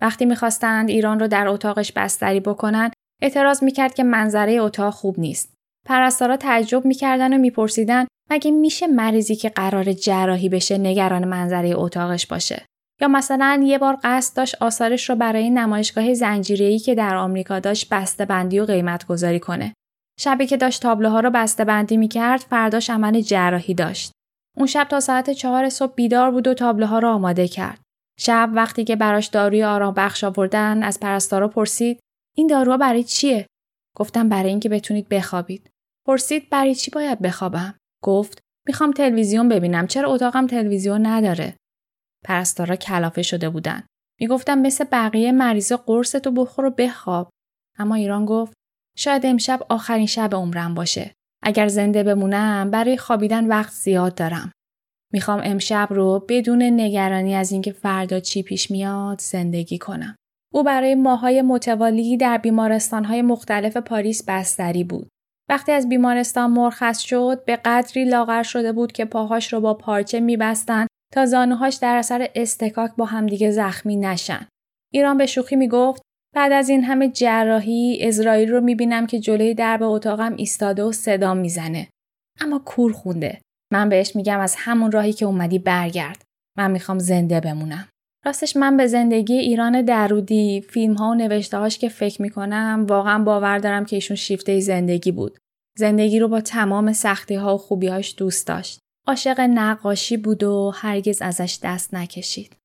وقتی 0.00 0.24
می‌خواستند 0.24 0.88
ایران 0.88 1.20
رو 1.20 1.28
در 1.28 1.48
اتاقش 1.48 1.92
بستری 1.92 2.40
بکنن، 2.40 2.90
اعتراض 3.22 3.62
می‌کرد 3.64 3.94
که 3.94 4.04
منظره 4.04 4.52
اتاق 4.52 4.94
خوب 4.94 5.20
نیست. 5.20 5.54
پرستارا 5.86 6.36
تعجب 6.36 6.84
می‌کردن 6.84 7.32
و 7.32 7.38
میپرسیدن 7.38 8.06
مگه 8.30 8.50
میشه 8.50 8.86
مریضی 8.86 9.36
که 9.36 9.48
قرار 9.48 9.92
جراحی 9.92 10.48
بشه 10.48 10.78
نگران 10.78 11.28
منظره 11.28 11.72
اتاقش 11.74 12.26
باشه؟ 12.26 12.66
یا 13.00 13.08
مثلا 13.08 13.62
یه 13.64 13.78
بار 13.78 13.98
قصد 14.04 14.36
داشت 14.36 14.62
آثارش 14.62 15.10
رو 15.10 15.16
برای 15.16 15.50
نمایشگاه 15.50 16.14
زنجیره‌ای 16.14 16.78
که 16.78 16.94
در 16.94 17.16
آمریکا 17.16 17.60
داشت 17.60 17.88
بسته 17.88 18.24
بندی 18.24 18.60
و 18.60 18.64
قیمت 18.64 19.06
گذاری 19.06 19.40
کنه. 19.40 19.74
شبی 20.20 20.46
که 20.46 20.56
داشت 20.56 20.82
تابلوها 20.82 21.20
رو 21.20 21.30
بسته 21.30 21.64
بندی 21.64 21.96
می‌کرد 21.96 22.40
فرداش 22.40 22.90
عمل 22.90 23.20
جراحی 23.20 23.74
داشت. 23.74 24.12
اون 24.56 24.66
شب 24.66 24.86
تا 24.90 25.00
ساعت 25.00 25.30
چهار 25.30 25.68
صبح 25.68 25.94
بیدار 25.94 26.30
بود 26.30 26.46
و 26.46 26.54
تابلوها 26.54 26.98
رو 26.98 27.08
آماده 27.08 27.48
کرد. 27.48 27.80
شب 28.18 28.50
وقتی 28.54 28.84
که 28.84 28.96
براش 28.96 29.26
داروی 29.26 29.64
آرام 29.64 29.94
بخش 29.94 30.24
آوردن 30.24 30.82
از 30.82 31.00
پرستارا 31.00 31.48
پرسید 31.48 32.00
این 32.36 32.46
داروها 32.46 32.76
برای 32.76 33.04
چیه؟ 33.04 33.46
گفتم 33.96 34.28
برای 34.28 34.48
اینکه 34.48 34.68
بتونید 34.68 35.08
بخوابید. 35.08 35.70
پرسید 36.06 36.50
برای 36.50 36.74
چی 36.74 36.90
باید 36.90 37.20
بخوابم؟ 37.20 37.74
گفت 38.02 38.38
می‌خوام 38.66 38.92
تلویزیون 38.92 39.48
ببینم 39.48 39.86
چرا 39.86 40.10
اتاقم 40.10 40.46
تلویزیون 40.46 41.06
نداره؟ 41.06 41.56
پرستارا 42.24 42.76
کلافه 42.76 43.22
شده 43.22 43.50
بودن. 43.50 43.82
می‌گفتم 44.20 44.58
مثل 44.58 44.84
بقیه 44.92 45.32
مریضا 45.32 45.76
قرصتو 45.76 46.30
بخور 46.30 46.64
و 46.64 46.70
بخواب. 46.70 47.30
اما 47.78 47.94
ایران 47.94 48.24
گفت 48.26 48.52
شاید 49.00 49.26
امشب 49.26 49.60
آخرین 49.68 50.06
شب 50.06 50.34
عمرم 50.34 50.74
باشه. 50.74 51.12
اگر 51.42 51.68
زنده 51.68 52.02
بمونم 52.02 52.70
برای 52.70 52.96
خوابیدن 52.96 53.46
وقت 53.46 53.72
زیاد 53.72 54.14
دارم. 54.14 54.52
می‌خوام 55.12 55.40
امشب 55.44 55.88
رو 55.90 56.26
بدون 56.28 56.62
نگرانی 56.62 57.34
از 57.34 57.52
اینکه 57.52 57.72
فردا 57.72 58.20
چی 58.20 58.42
پیش 58.42 58.70
میاد 58.70 59.20
زندگی 59.20 59.78
کنم. 59.78 60.16
او 60.52 60.62
برای 60.62 60.94
ماهای 60.94 61.42
متوالی 61.42 62.16
در 62.16 62.38
بیمارستانهای 62.38 63.22
مختلف 63.22 63.76
پاریس 63.76 64.24
بستری 64.28 64.84
بود. 64.84 65.08
وقتی 65.48 65.72
از 65.72 65.88
بیمارستان 65.88 66.50
مرخص 66.50 66.98
شد 66.98 67.44
به 67.44 67.56
قدری 67.56 68.04
لاغر 68.04 68.42
شده 68.42 68.72
بود 68.72 68.92
که 68.92 69.04
پاهاش 69.04 69.52
رو 69.52 69.60
با 69.60 69.74
پارچه 69.74 70.20
میبستن 70.20 70.86
تا 71.12 71.26
زانوهاش 71.26 71.74
در 71.74 71.96
اثر 71.96 72.28
استکاک 72.34 72.90
با 72.96 73.04
همدیگه 73.04 73.50
زخمی 73.50 73.96
نشن. 73.96 74.46
ایران 74.92 75.18
به 75.18 75.26
شوخی 75.26 75.56
می‌گفت 75.56 76.02
بعد 76.34 76.52
از 76.52 76.68
این 76.68 76.84
همه 76.84 77.08
جراحی 77.08 77.98
اسرائیل 78.00 78.50
رو 78.50 78.60
می‌بینم 78.60 79.06
که 79.06 79.20
جلوی 79.20 79.54
درب 79.54 79.82
اتاقم 79.82 80.36
ایستاده 80.36 80.82
و 80.82 80.92
صدا 80.92 81.34
می‌زنه. 81.34 81.88
اما 82.40 82.58
کور 82.58 82.92
خونده. 82.92 83.40
من 83.72 83.88
بهش 83.88 84.16
میگم 84.16 84.40
از 84.40 84.54
همون 84.58 84.92
راهی 84.92 85.12
که 85.12 85.26
اومدی 85.26 85.58
برگرد. 85.58 86.22
من 86.58 86.70
می‌خوام 86.70 86.98
زنده 86.98 87.40
بمونم. 87.40 87.88
راستش 88.26 88.56
من 88.56 88.76
به 88.76 88.86
زندگی 88.86 89.34
ایران 89.34 89.82
درودی، 89.82 90.60
فیلم 90.60 90.94
ها 90.94 91.10
و 91.10 91.14
نوشته 91.14 91.58
هاش 91.58 91.78
که 91.78 91.88
فکر 91.88 92.22
می‌کنم 92.22 92.86
واقعا 92.88 93.24
باور 93.24 93.58
دارم 93.58 93.84
که 93.84 93.96
ایشون 93.96 94.16
شیفته 94.16 94.60
زندگی 94.60 95.12
بود. 95.12 95.38
زندگی 95.78 96.18
رو 96.18 96.28
با 96.28 96.40
تمام 96.40 96.92
سختی 96.92 97.34
ها 97.34 97.54
و 97.54 97.58
خوبیهاش 97.58 98.14
دوست 98.18 98.46
داشت. 98.46 98.78
عاشق 99.08 99.40
نقاشی 99.40 100.16
بود 100.16 100.42
و 100.42 100.70
هرگز 100.74 101.22
ازش 101.22 101.58
دست 101.62 101.94
نکشید. 101.94 102.56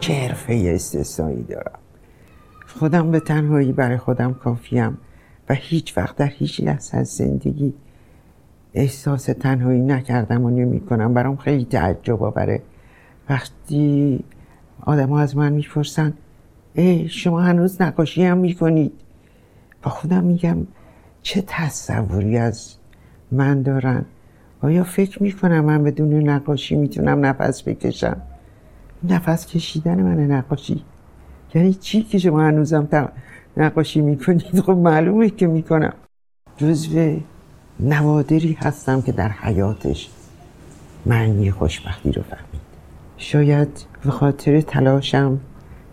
چه 0.00 0.12
حرفه 0.12 0.72
استثنایی 0.74 1.42
دارم. 1.42 1.78
خودم 2.78 3.10
به 3.10 3.20
تنهایی 3.20 3.72
برای 3.72 3.96
خودم 3.96 4.34
کافیم 4.34 4.98
و 5.48 5.54
هیچ 5.54 5.98
وقت 5.98 6.16
در 6.16 6.26
هیچ 6.26 6.60
لحظه 6.60 6.96
از 6.96 7.08
زندگی 7.08 7.74
احساس 8.74 9.24
تنهایی 9.24 9.80
نکردم 9.80 10.44
و 10.44 10.50
نمی 10.50 10.80
کنم. 10.80 11.14
برام 11.14 11.36
خیلی 11.36 11.64
تعجب 11.64 12.22
آوره. 12.22 12.62
وقتی 13.28 14.24
آدم 14.80 15.08
ها 15.08 15.20
از 15.20 15.36
من 15.36 15.52
می‌پرسن 15.52 16.12
ای 16.74 17.08
شما 17.08 17.40
هنوز 17.40 17.82
نقاشی 17.82 18.24
هم 18.24 18.38
می‌کنید؟ 18.38 18.92
با 19.82 19.90
خودم 19.90 20.24
میگم 20.24 20.56
چه 21.22 21.44
تصوری 21.46 22.38
از 22.38 22.76
من 23.32 23.62
دارن؟ 23.62 24.04
آیا 24.62 24.84
فکر 24.84 25.22
می‌کنم 25.22 25.64
من 25.64 25.84
بدون 25.84 26.28
نقاشی 26.28 26.76
می‌تونم 26.76 27.26
نفس 27.26 27.62
بکشم؟ 27.62 28.16
نفس 29.04 29.46
کشیدن 29.46 30.02
من 30.02 30.20
نقاشی 30.20 30.84
یعنی 31.56 31.74
چی 31.74 32.02
که 32.02 32.18
شما 32.18 32.40
هنوزم 32.40 32.88
نقاشی 33.56 34.00
می‌کنید؟ 34.00 34.60
خب 34.60 34.70
معلومه 34.70 35.30
که 35.30 35.46
می‌کنم. 35.46 35.92
جزو 36.56 37.20
نوادری 37.80 38.52
هستم 38.52 39.02
که 39.02 39.12
در 39.12 39.28
حیاتش 39.28 40.10
معنی 41.06 41.50
خوشبختی 41.50 42.12
رو 42.12 42.22
فهمید. 42.22 42.66
شاید 43.16 43.86
به 44.04 44.10
خاطر 44.10 44.60
تلاشم 44.60 45.40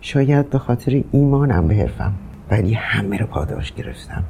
شاید 0.00 0.50
به 0.50 0.58
خاطر 0.58 1.02
ایمانم 1.12 1.68
به 1.68 1.74
حرفم 1.74 2.14
ولی 2.50 2.74
همه 2.74 3.16
رو 3.16 3.26
پاداش 3.26 3.72
گرفتم. 3.72 4.24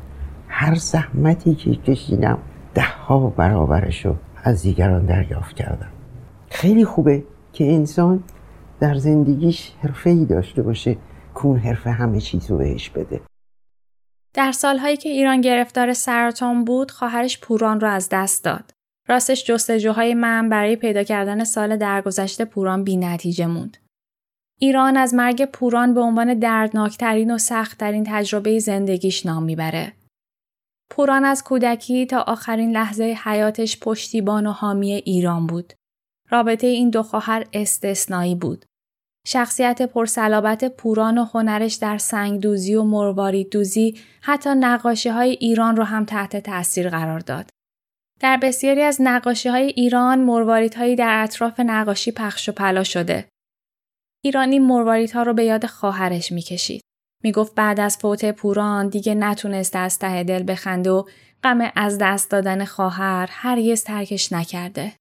هر 0.49 0.75
زحمتی 0.75 1.55
که 1.55 1.75
کشیدم 1.75 2.39
ده 2.75 2.83
ها 2.83 3.19
برابرش 3.19 4.07
رو 4.07 4.17
از 4.45 4.63
دیگران 4.63 5.07
دریافت 5.07 5.57
کردم. 5.57 5.89
خیلی 6.51 6.85
خوبه 6.85 7.23
که 7.53 7.73
انسان 7.73 8.23
در 8.81 8.95
زندگیش 8.95 9.73
حرفه 9.83 10.11
ای 10.11 10.25
داشته 10.25 10.63
باشه. 10.63 10.97
کون 11.35 11.59
حرفه 11.59 11.91
همه 11.91 12.21
چیز 12.21 12.51
رو 12.51 12.59
بهش 12.59 12.91
بده 12.91 13.21
در 14.35 14.53
سالهایی 14.53 14.97
که 14.97 15.09
ایران 15.09 15.41
گرفتار 15.41 15.93
سرطان 15.93 16.65
بود 16.65 16.91
خواهرش 16.91 17.39
پوران 17.41 17.81
رو 17.81 17.89
از 17.89 18.09
دست 18.13 18.45
داد 18.45 18.71
راستش 19.09 19.45
جستجوهای 19.45 20.15
من 20.15 20.49
برای 20.49 20.77
پیدا 20.77 21.03
کردن 21.03 21.45
سال 21.45 21.77
درگذشته 21.77 22.45
پوران 22.45 22.85
بی 22.85 22.97
نتیجه 22.97 23.47
موند. 23.47 23.77
ایران 24.61 24.97
از 24.97 25.15
مرگ 25.15 25.45
پوران 25.45 25.95
به 25.95 26.01
عنوان 26.01 26.39
دردناکترین 26.39 27.35
و 27.35 27.39
سختترین 27.39 28.05
تجربه 28.07 28.59
زندگیش 28.59 29.27
نام 29.27 29.43
می‌بره. 29.43 29.93
پوران 30.91 31.25
از 31.25 31.45
کودکی 31.45 32.07
تا 32.07 32.21
آخرین 32.21 32.71
لحظه 32.71 33.19
حیاتش 33.25 33.81
پشتیبان 33.81 34.47
و 34.47 34.53
حامی 34.53 34.93
ایران 34.93 35.47
بود. 35.47 35.73
رابطه 36.31 36.67
این 36.67 36.91
دو 36.91 37.03
خواهر 37.03 37.45
استثنایی 37.53 38.35
بود. 38.35 38.65
شخصیت 39.27 39.83
پرسلابت 39.83 40.65
پوران 40.65 41.19
و 41.19 41.25
هنرش 41.25 41.75
در 41.75 41.99
سنگدوزی 41.99 42.75
و 42.75 42.83
مروارید 42.83 43.51
دوزی 43.51 43.99
حتی 44.21 44.51
نقاشی 44.51 45.09
های 45.09 45.31
ایران 45.31 45.77
رو 45.77 45.83
هم 45.83 46.05
تحت 46.05 46.37
تاثیر 46.37 46.91
قرار 46.91 47.21
داد. 47.21 47.51
در 48.21 48.37
بسیاری 48.37 48.83
از 48.83 48.97
نقاشی 49.01 49.49
های 49.49 49.67
ایران 49.67 50.21
مرواریت 50.21 50.77
هایی 50.77 50.97
در 50.97 51.23
اطراف 51.23 51.61
نقاشی 51.61 52.13
پخش 52.13 52.49
و 52.49 52.53
پلا 52.53 52.85
شده. 52.85 53.29
ایرانی 54.25 54.59
مرواریت 54.59 55.13
ها 55.13 55.23
رو 55.23 55.35
به 55.35 55.45
یاد 55.45 55.67
خواهرش 55.67 56.33
می‌کشید. 56.33 56.81
می‌گفت 57.23 57.55
بعد 57.55 57.81
از 57.81 57.97
فوت 57.97 58.31
پوران 58.31 58.89
دیگه 58.89 59.15
نتونست 59.15 59.77
از 59.77 59.99
ته 59.99 60.25
دل 60.25 60.45
بخنده 60.49 60.91
و 60.91 61.05
غم 61.43 61.71
از 61.77 61.99
دست 62.01 62.31
دادن 62.31 62.65
خواهر 62.65 63.29
هرگز 63.31 63.85
ترکش 63.85 64.33
نکرده. 64.33 64.93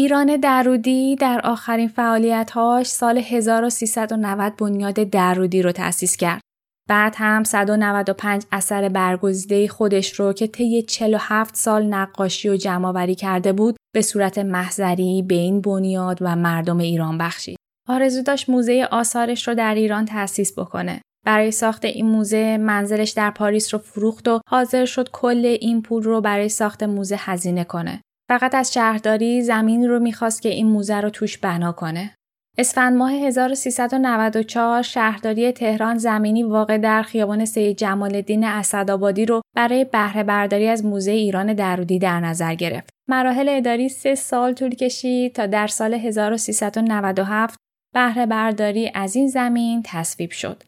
ایران 0.00 0.36
درودی 0.36 1.16
در 1.16 1.40
آخرین 1.44 1.88
فعالیتهاش 1.88 2.86
سال 2.86 3.18
1390 3.18 4.56
بنیاد 4.56 4.94
درودی 4.94 5.62
رو 5.62 5.72
تأسیس 5.72 6.16
کرد. 6.16 6.40
بعد 6.88 7.14
هم 7.16 7.44
195 7.44 8.44
اثر 8.52 8.88
برگزیده 8.88 9.68
خودش 9.68 10.20
رو 10.20 10.32
که 10.32 10.46
طی 10.46 10.82
47 10.82 11.56
سال 11.56 11.86
نقاشی 11.86 12.48
و 12.48 12.56
جمعآوری 12.56 13.14
کرده 13.14 13.52
بود 13.52 13.76
به 13.94 14.02
صورت 14.02 14.38
محضری 14.38 15.24
به 15.28 15.34
این 15.34 15.60
بنیاد 15.60 16.18
و 16.20 16.36
مردم 16.36 16.78
ایران 16.78 17.18
بخشید. 17.18 17.58
آرزو 17.88 18.22
داشت 18.22 18.50
موزه 18.50 18.88
آثارش 18.90 19.48
رو 19.48 19.54
در 19.54 19.74
ایران 19.74 20.04
تأسیس 20.04 20.58
بکنه. 20.58 21.00
برای 21.26 21.50
ساخت 21.50 21.84
این 21.84 22.06
موزه 22.06 22.58
منزلش 22.58 23.10
در 23.10 23.30
پاریس 23.30 23.74
رو 23.74 23.80
فروخت 23.80 24.28
و 24.28 24.40
حاضر 24.48 24.84
شد 24.84 25.08
کل 25.12 25.56
این 25.60 25.82
پول 25.82 26.02
رو 26.02 26.20
برای 26.20 26.48
ساخت 26.48 26.82
موزه 26.82 27.16
هزینه 27.18 27.64
کنه. 27.64 28.02
فقط 28.30 28.54
از 28.54 28.72
شهرداری 28.72 29.42
زمین 29.42 29.88
رو 29.88 29.98
می‌خواست 29.98 30.42
که 30.42 30.48
این 30.48 30.66
موزه 30.66 31.00
رو 31.00 31.10
توش 31.10 31.38
بنا 31.38 31.72
کنه. 31.72 32.14
اسفند 32.58 32.96
ماه 32.96 33.12
1394 33.12 34.82
شهرداری 34.82 35.52
تهران 35.52 35.98
زمینی 35.98 36.42
واقع 36.42 36.78
در 36.78 37.02
خیابان 37.02 37.44
سید 37.44 37.76
جمال 37.76 38.14
الدین 38.14 38.44
اسدآبادی 38.44 39.26
رو 39.26 39.40
برای 39.56 39.84
بهره 39.84 40.22
برداری 40.22 40.68
از 40.68 40.84
موزه 40.84 41.10
ایران 41.10 41.52
درودی 41.52 41.98
در 41.98 42.20
نظر 42.20 42.54
گرفت. 42.54 42.90
مراحل 43.08 43.48
اداری 43.48 43.88
سه 43.88 44.14
سال 44.14 44.52
طول 44.52 44.74
کشید 44.74 45.32
تا 45.34 45.46
در 45.46 45.66
سال 45.66 45.94
1397 45.94 47.56
بهره 47.94 48.26
برداری 48.26 48.90
از 48.94 49.16
این 49.16 49.28
زمین 49.28 49.82
تصویب 49.84 50.30
شد. 50.30 50.62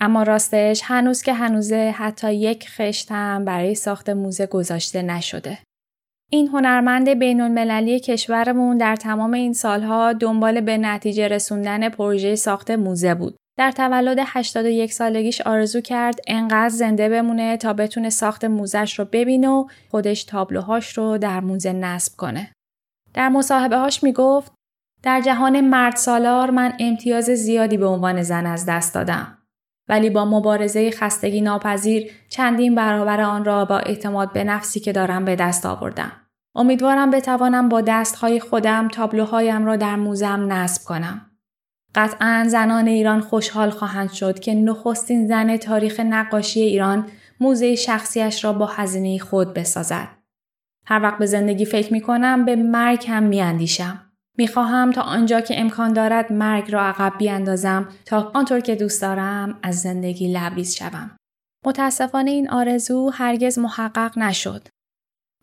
اما 0.00 0.22
راستش 0.22 0.80
هنوز 0.84 1.22
که 1.22 1.32
هنوزه 1.32 1.94
حتی 1.96 2.34
یک 2.34 2.68
خشت 2.68 3.12
هم 3.12 3.44
برای 3.44 3.74
ساخت 3.74 4.10
موزه 4.10 4.46
گذاشته 4.46 5.02
نشده. 5.02 5.58
این 6.30 6.48
هنرمند 6.48 7.08
بین 7.08 7.40
المللی 7.40 8.00
کشورمون 8.00 8.78
در 8.78 8.96
تمام 8.96 9.32
این 9.32 9.52
سالها 9.52 10.12
دنبال 10.12 10.60
به 10.60 10.78
نتیجه 10.78 11.28
رسوندن 11.28 11.88
پروژه 11.88 12.34
ساخت 12.34 12.70
موزه 12.70 13.14
بود. 13.14 13.36
در 13.58 13.70
تولد 13.70 14.18
81 14.20 14.92
سالگیش 14.92 15.40
آرزو 15.40 15.80
کرد 15.80 16.20
انقدر 16.26 16.68
زنده 16.68 17.08
بمونه 17.08 17.56
تا 17.56 17.72
بتونه 17.72 18.10
ساخت 18.10 18.44
موزش 18.44 18.98
رو 18.98 19.04
ببینه 19.04 19.48
و 19.48 19.66
خودش 19.90 20.24
تابلوهاش 20.24 20.98
رو 20.98 21.18
در 21.18 21.40
موزه 21.40 21.72
نصب 21.72 22.16
کنه. 22.16 22.52
در 23.14 23.28
مصاحبه 23.28 23.76
هاش 23.76 24.02
می 24.02 24.12
گفت 24.12 24.52
در 25.02 25.20
جهان 25.20 25.60
مرد 25.60 25.96
سالار 25.96 26.50
من 26.50 26.72
امتیاز 26.80 27.24
زیادی 27.24 27.76
به 27.76 27.86
عنوان 27.86 28.22
زن 28.22 28.46
از 28.46 28.66
دست 28.66 28.94
دادم. 28.94 29.37
ولی 29.88 30.10
با 30.10 30.24
مبارزه 30.24 30.90
خستگی 30.90 31.40
ناپذیر 31.40 32.10
چندین 32.28 32.74
برابر 32.74 33.20
آن 33.20 33.44
را 33.44 33.64
با 33.64 33.78
اعتماد 33.78 34.32
به 34.32 34.44
نفسی 34.44 34.80
که 34.80 34.92
دارم 34.92 35.24
به 35.24 35.36
دست 35.36 35.66
آوردم. 35.66 36.12
امیدوارم 36.54 37.10
بتوانم 37.10 37.68
با 37.68 37.80
دستهای 37.80 38.40
خودم 38.40 38.88
تابلوهایم 38.88 39.66
را 39.66 39.76
در 39.76 39.96
موزم 39.96 40.52
نصب 40.52 40.84
کنم. 40.84 41.30
قطعا 41.94 42.44
زنان 42.48 42.86
ایران 42.86 43.20
خوشحال 43.20 43.70
خواهند 43.70 44.10
شد 44.10 44.38
که 44.38 44.54
نخستین 44.54 45.28
زن 45.28 45.56
تاریخ 45.56 46.00
نقاشی 46.00 46.60
ایران 46.60 47.06
موزه 47.40 47.74
شخصیش 47.74 48.44
را 48.44 48.52
با 48.52 48.66
هزینه 48.66 49.18
خود 49.18 49.54
بسازد. 49.54 50.08
هر 50.86 51.02
وقت 51.02 51.18
به 51.18 51.26
زندگی 51.26 51.64
فکر 51.64 51.92
می 51.92 52.00
کنم 52.00 52.44
به 52.44 52.56
مرگ 52.56 53.06
هم 53.08 53.22
می 53.22 53.40
اندیشم. 53.40 54.07
می 54.38 54.48
خواهم 54.48 54.90
تا 54.90 55.02
آنجا 55.02 55.40
که 55.40 55.60
امکان 55.60 55.92
دارد 55.92 56.32
مرگ 56.32 56.72
را 56.72 56.82
عقب 56.82 57.18
بیاندازم 57.18 57.88
تا 58.06 58.30
آنطور 58.34 58.60
که 58.60 58.74
دوست 58.74 59.02
دارم 59.02 59.58
از 59.62 59.80
زندگی 59.80 60.32
لبریز 60.32 60.74
شوم. 60.74 61.16
متاسفانه 61.66 62.30
این 62.30 62.50
آرزو 62.50 63.10
هرگز 63.10 63.58
محقق 63.58 64.18
نشد. 64.18 64.68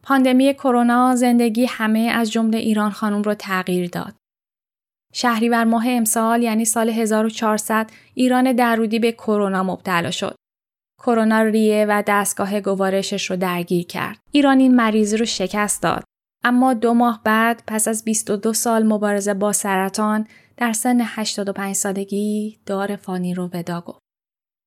پاندمی 0.03 0.53
کرونا 0.53 1.15
زندگی 1.15 1.65
همه 1.65 1.99
از 1.99 2.31
جمله 2.31 2.57
ایران 2.57 2.91
خانم 2.91 3.21
رو 3.21 3.33
تغییر 3.33 3.89
داد. 3.89 4.15
شهریور 5.13 5.63
ماه 5.63 5.85
امسال 5.89 6.43
یعنی 6.43 6.65
سال 6.65 6.89
1400 6.89 7.89
ایران 8.13 8.51
درودی 8.51 8.99
به 8.99 9.11
کرونا 9.11 9.63
مبتلا 9.63 10.11
شد. 10.11 10.35
کرونا 11.03 11.41
ریه 11.41 11.85
و 11.89 12.03
دستگاه 12.07 12.61
گوارشش 12.61 13.29
رو 13.29 13.35
درگیر 13.35 13.85
کرد. 13.85 14.19
ایران 14.31 14.59
این 14.59 14.75
مریضی 14.75 15.17
رو 15.17 15.25
شکست 15.25 15.83
داد. 15.83 16.03
اما 16.47 16.73
دو 16.73 16.93
ماه 16.93 17.21
بعد 17.23 17.63
پس 17.67 17.87
از 17.87 18.03
22 18.03 18.53
سال 18.53 18.83
مبارزه 18.83 19.33
با 19.33 19.53
سرطان 19.53 20.27
در 20.57 20.73
سن 20.73 20.97
85 21.01 21.75
سالگی 21.75 22.59
دار 22.65 22.95
فانی 22.95 23.33
رو 23.33 23.49
ودا 23.53 23.81
گفت. 23.81 23.99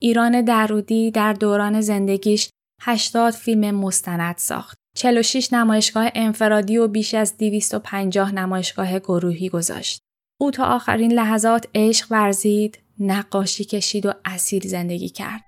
ایران 0.01 0.43
درودی 0.43 1.11
در 1.11 1.33
دوران 1.33 1.81
زندگیش 1.81 2.51
80 2.83 3.33
فیلم 3.33 3.71
مستند 3.71 4.37
ساخت. 4.37 4.79
46 4.97 5.53
نمایشگاه 5.53 6.11
انفرادی 6.15 6.79
و 6.79 6.89
بیش 6.89 7.15
از 7.15 7.37
250 7.37 8.35
نمایشگاه 8.35 8.99
گروهی 8.99 9.49
گذاشت. 9.49 10.01
او 10.41 10.51
تا 10.51 10.65
آخرین 10.65 11.13
لحظات 11.13 11.67
عشق 11.75 12.07
ورزید، 12.11 12.79
نقاشی 13.01 13.65
کشید 13.65 14.07
و 14.07 14.13
اسیر 14.25 14.63
زندگی 14.67 15.09
کرد. 15.09 15.45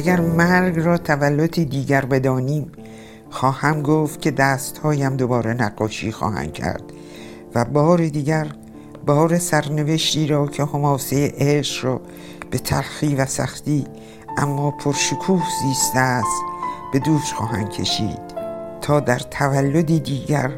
اگر 0.00 0.20
مرگ 0.20 0.78
را 0.78 0.98
تولدی 0.98 1.64
دیگر 1.64 2.04
بدانیم 2.04 2.72
خواهم 3.30 3.82
گفت 3.82 4.20
که 4.20 4.30
دستهایم 4.30 5.16
دوباره 5.16 5.54
نقاشی 5.54 6.12
خواهند 6.12 6.52
کرد 6.52 6.82
و 7.54 7.64
بار 7.64 8.08
دیگر 8.08 8.46
بار 9.06 9.38
سرنوشتی 9.38 10.26
را 10.26 10.46
که 10.46 10.64
حماسه 10.64 11.32
عشق 11.38 11.84
را 11.84 12.00
به 12.50 12.58
تلخی 12.58 13.14
و 13.14 13.26
سختی 13.26 13.86
اما 14.38 14.70
پرشکوه 14.70 15.42
زیسته 15.62 15.98
است 15.98 16.42
به 16.92 16.98
دوش 16.98 17.32
خواهند 17.32 17.70
کشید 17.70 18.20
تا 18.80 19.00
در 19.00 19.18
تولدی 19.18 20.00
دیگر 20.00 20.52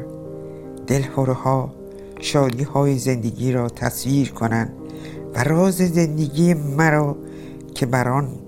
دلهوره 0.87 1.33
ها 1.33 1.73
شادی 2.19 2.63
های 2.63 2.97
زندگی 2.97 3.51
را 3.51 3.69
تصویر 3.69 4.31
کنند 4.31 4.73
و 5.35 5.43
راز 5.43 5.77
زندگی 5.77 6.53
مرا 6.53 7.15
که 7.75 7.85
بر 7.85 8.09
آن 8.09 8.42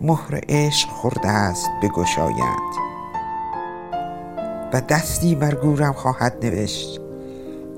مهر 0.00 0.40
عشق 0.48 0.88
خورده 0.88 1.28
است 1.28 1.70
بگشایند 1.82 2.74
و 4.72 4.80
دستی 4.80 5.34
بر 5.34 5.54
گورم 5.54 5.92
خواهد 5.92 6.36
نوشت 6.42 7.00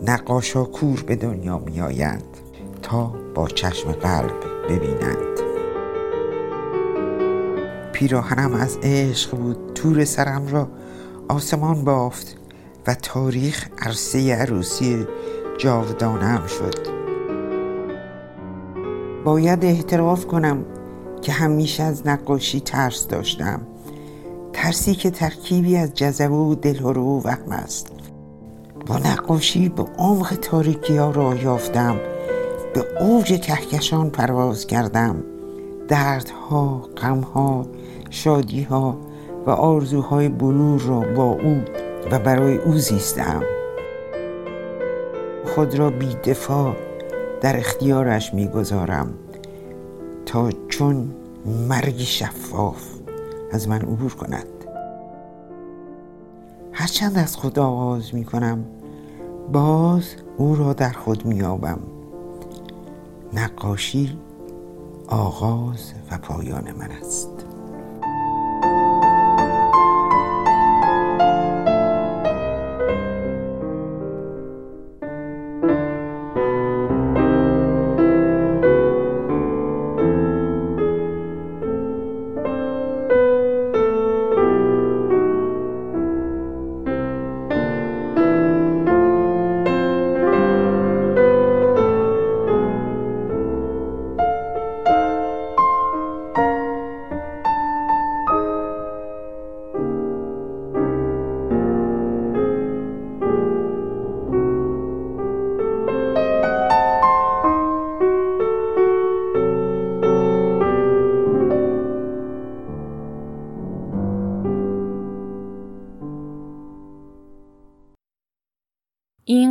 نقاشا 0.06 0.64
کور 0.64 1.02
به 1.02 1.16
دنیا 1.16 1.58
می 1.58 1.80
آیند 1.80 2.22
تا 2.82 3.14
با 3.34 3.48
چشم 3.48 3.92
قلب 3.92 4.34
ببینند. 4.68 5.38
پیراهنم 7.92 8.54
از 8.54 8.78
عشق 8.82 9.36
بود 9.36 9.72
تور 9.74 10.04
سرم 10.04 10.48
را 10.48 10.68
آسمان 11.28 11.84
بافت 11.84 12.36
و 12.86 12.94
تاریخ 12.94 13.68
عرصه 13.78 14.34
عروسی 14.34 15.06
جاودانم 15.58 16.46
شد. 16.46 16.98
باید 19.24 19.64
اعتراف 19.64 20.26
کنم 20.26 20.64
که 21.20 21.32
همیشه 21.32 21.82
از 21.82 22.06
نقاشی 22.06 22.60
ترس 22.60 23.06
داشتم. 23.08 23.60
ترسی 24.52 24.94
که 24.94 25.10
ترکیبی 25.10 25.76
از 25.76 25.94
جذبه 25.94 26.34
و 26.34 26.54
دلهرو 26.54 27.02
و 27.02 27.20
وهم 27.24 27.52
است. 27.52 27.92
با 28.86 28.98
نقاشی 28.98 29.68
به 29.68 29.82
عمق 29.98 30.34
تاریکی 30.42 30.96
ها 30.96 31.10
را 31.10 31.34
یافتم. 31.34 31.96
به 32.74 33.02
اوج 33.02 33.40
کهکشان 33.40 34.10
پرواز 34.10 34.66
کردم. 34.66 35.24
دردها، 35.88 36.88
غمها، 36.96 37.66
شادیها 38.10 38.98
و 39.46 39.50
آرزوهای 39.50 40.28
بلور 40.28 40.80
را 40.80 41.00
با 41.00 41.24
او 41.24 41.62
و 42.10 42.18
برای 42.18 42.56
او 42.56 42.78
زیستم. 42.78 43.42
خود 45.54 45.74
را 45.74 45.90
بی 45.90 46.14
دفاع 46.24 46.76
در 47.40 47.58
اختیارش 47.58 48.34
می‌گذارم. 48.34 49.14
تا 50.28 50.50
چون 50.68 51.14
مرگی 51.68 52.04
شفاف 52.04 52.84
از 53.52 53.68
من 53.68 53.80
عبور 53.80 54.14
کند. 54.14 54.46
هرچند 56.72 57.18
از 57.18 57.36
خود 57.36 57.58
آغاز 57.58 58.14
می 58.14 58.24
کنم 58.24 58.64
باز 59.52 60.04
او 60.36 60.56
را 60.56 60.72
در 60.72 60.92
خود 60.92 61.26
میابم 61.26 61.78
نقاشی 63.32 64.18
آغاز 65.06 65.92
و 66.10 66.18
پایان 66.18 66.72
من 66.78 66.90
است. 66.90 67.37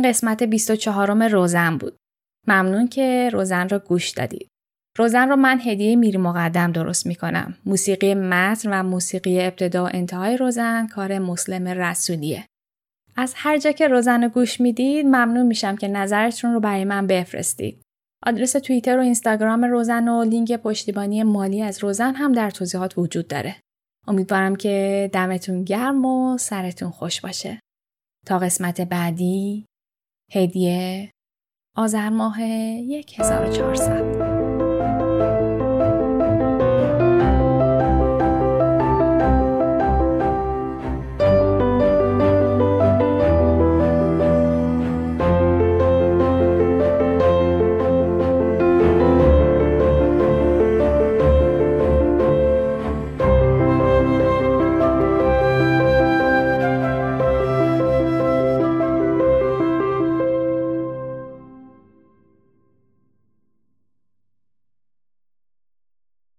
قسمت 0.08 0.42
24 0.42 1.28
روزن 1.28 1.78
بود. 1.78 1.96
ممنون 2.46 2.88
که 2.88 3.30
روزن 3.32 3.68
را 3.68 3.78
گوش 3.78 4.10
دادید. 4.10 4.48
روزن 4.98 5.28
رو 5.28 5.36
من 5.36 5.60
هدیه 5.60 5.96
میری 5.96 6.18
مقدم 6.18 6.72
درست 6.72 7.06
می 7.06 7.14
کنم. 7.14 7.54
موسیقی 7.66 8.14
متن 8.14 8.70
و 8.72 8.82
موسیقی 8.82 9.40
ابتدا 9.42 9.84
و 9.84 9.88
انتهای 9.92 10.36
روزن 10.36 10.86
کار 10.86 11.18
مسلم 11.18 11.68
رسولیه. 11.68 12.46
از 13.16 13.34
هر 13.36 13.58
جا 13.58 13.72
که 13.72 13.88
روزن 13.88 14.22
رو 14.22 14.28
گوش 14.28 14.60
می‌دید 14.60 15.06
ممنون 15.06 15.46
میشم 15.46 15.76
که 15.76 15.88
نظرتون 15.88 16.52
رو 16.52 16.60
برای 16.60 16.84
من 16.84 17.06
بفرستید. 17.06 17.82
آدرس 18.26 18.52
توییتر 18.52 18.98
و 18.98 19.02
اینستاگرام 19.02 19.64
روزن 19.64 20.08
و 20.08 20.24
لینک 20.24 20.52
پشتیبانی 20.52 21.22
مالی 21.22 21.62
از 21.62 21.84
روزن 21.84 22.14
هم 22.14 22.32
در 22.32 22.50
توضیحات 22.50 22.98
وجود 22.98 23.28
داره. 23.28 23.56
امیدوارم 24.06 24.56
که 24.56 25.10
دمتون 25.12 25.64
گرم 25.64 26.04
و 26.04 26.38
سرتون 26.38 26.90
خوش 26.90 27.20
باشه. 27.20 27.60
تا 28.26 28.38
قسمت 28.38 28.80
بعدی 28.80 29.67
هدیه 30.32 31.12
آذر 31.76 32.08
ماه 32.08 32.42
1400 32.42 34.27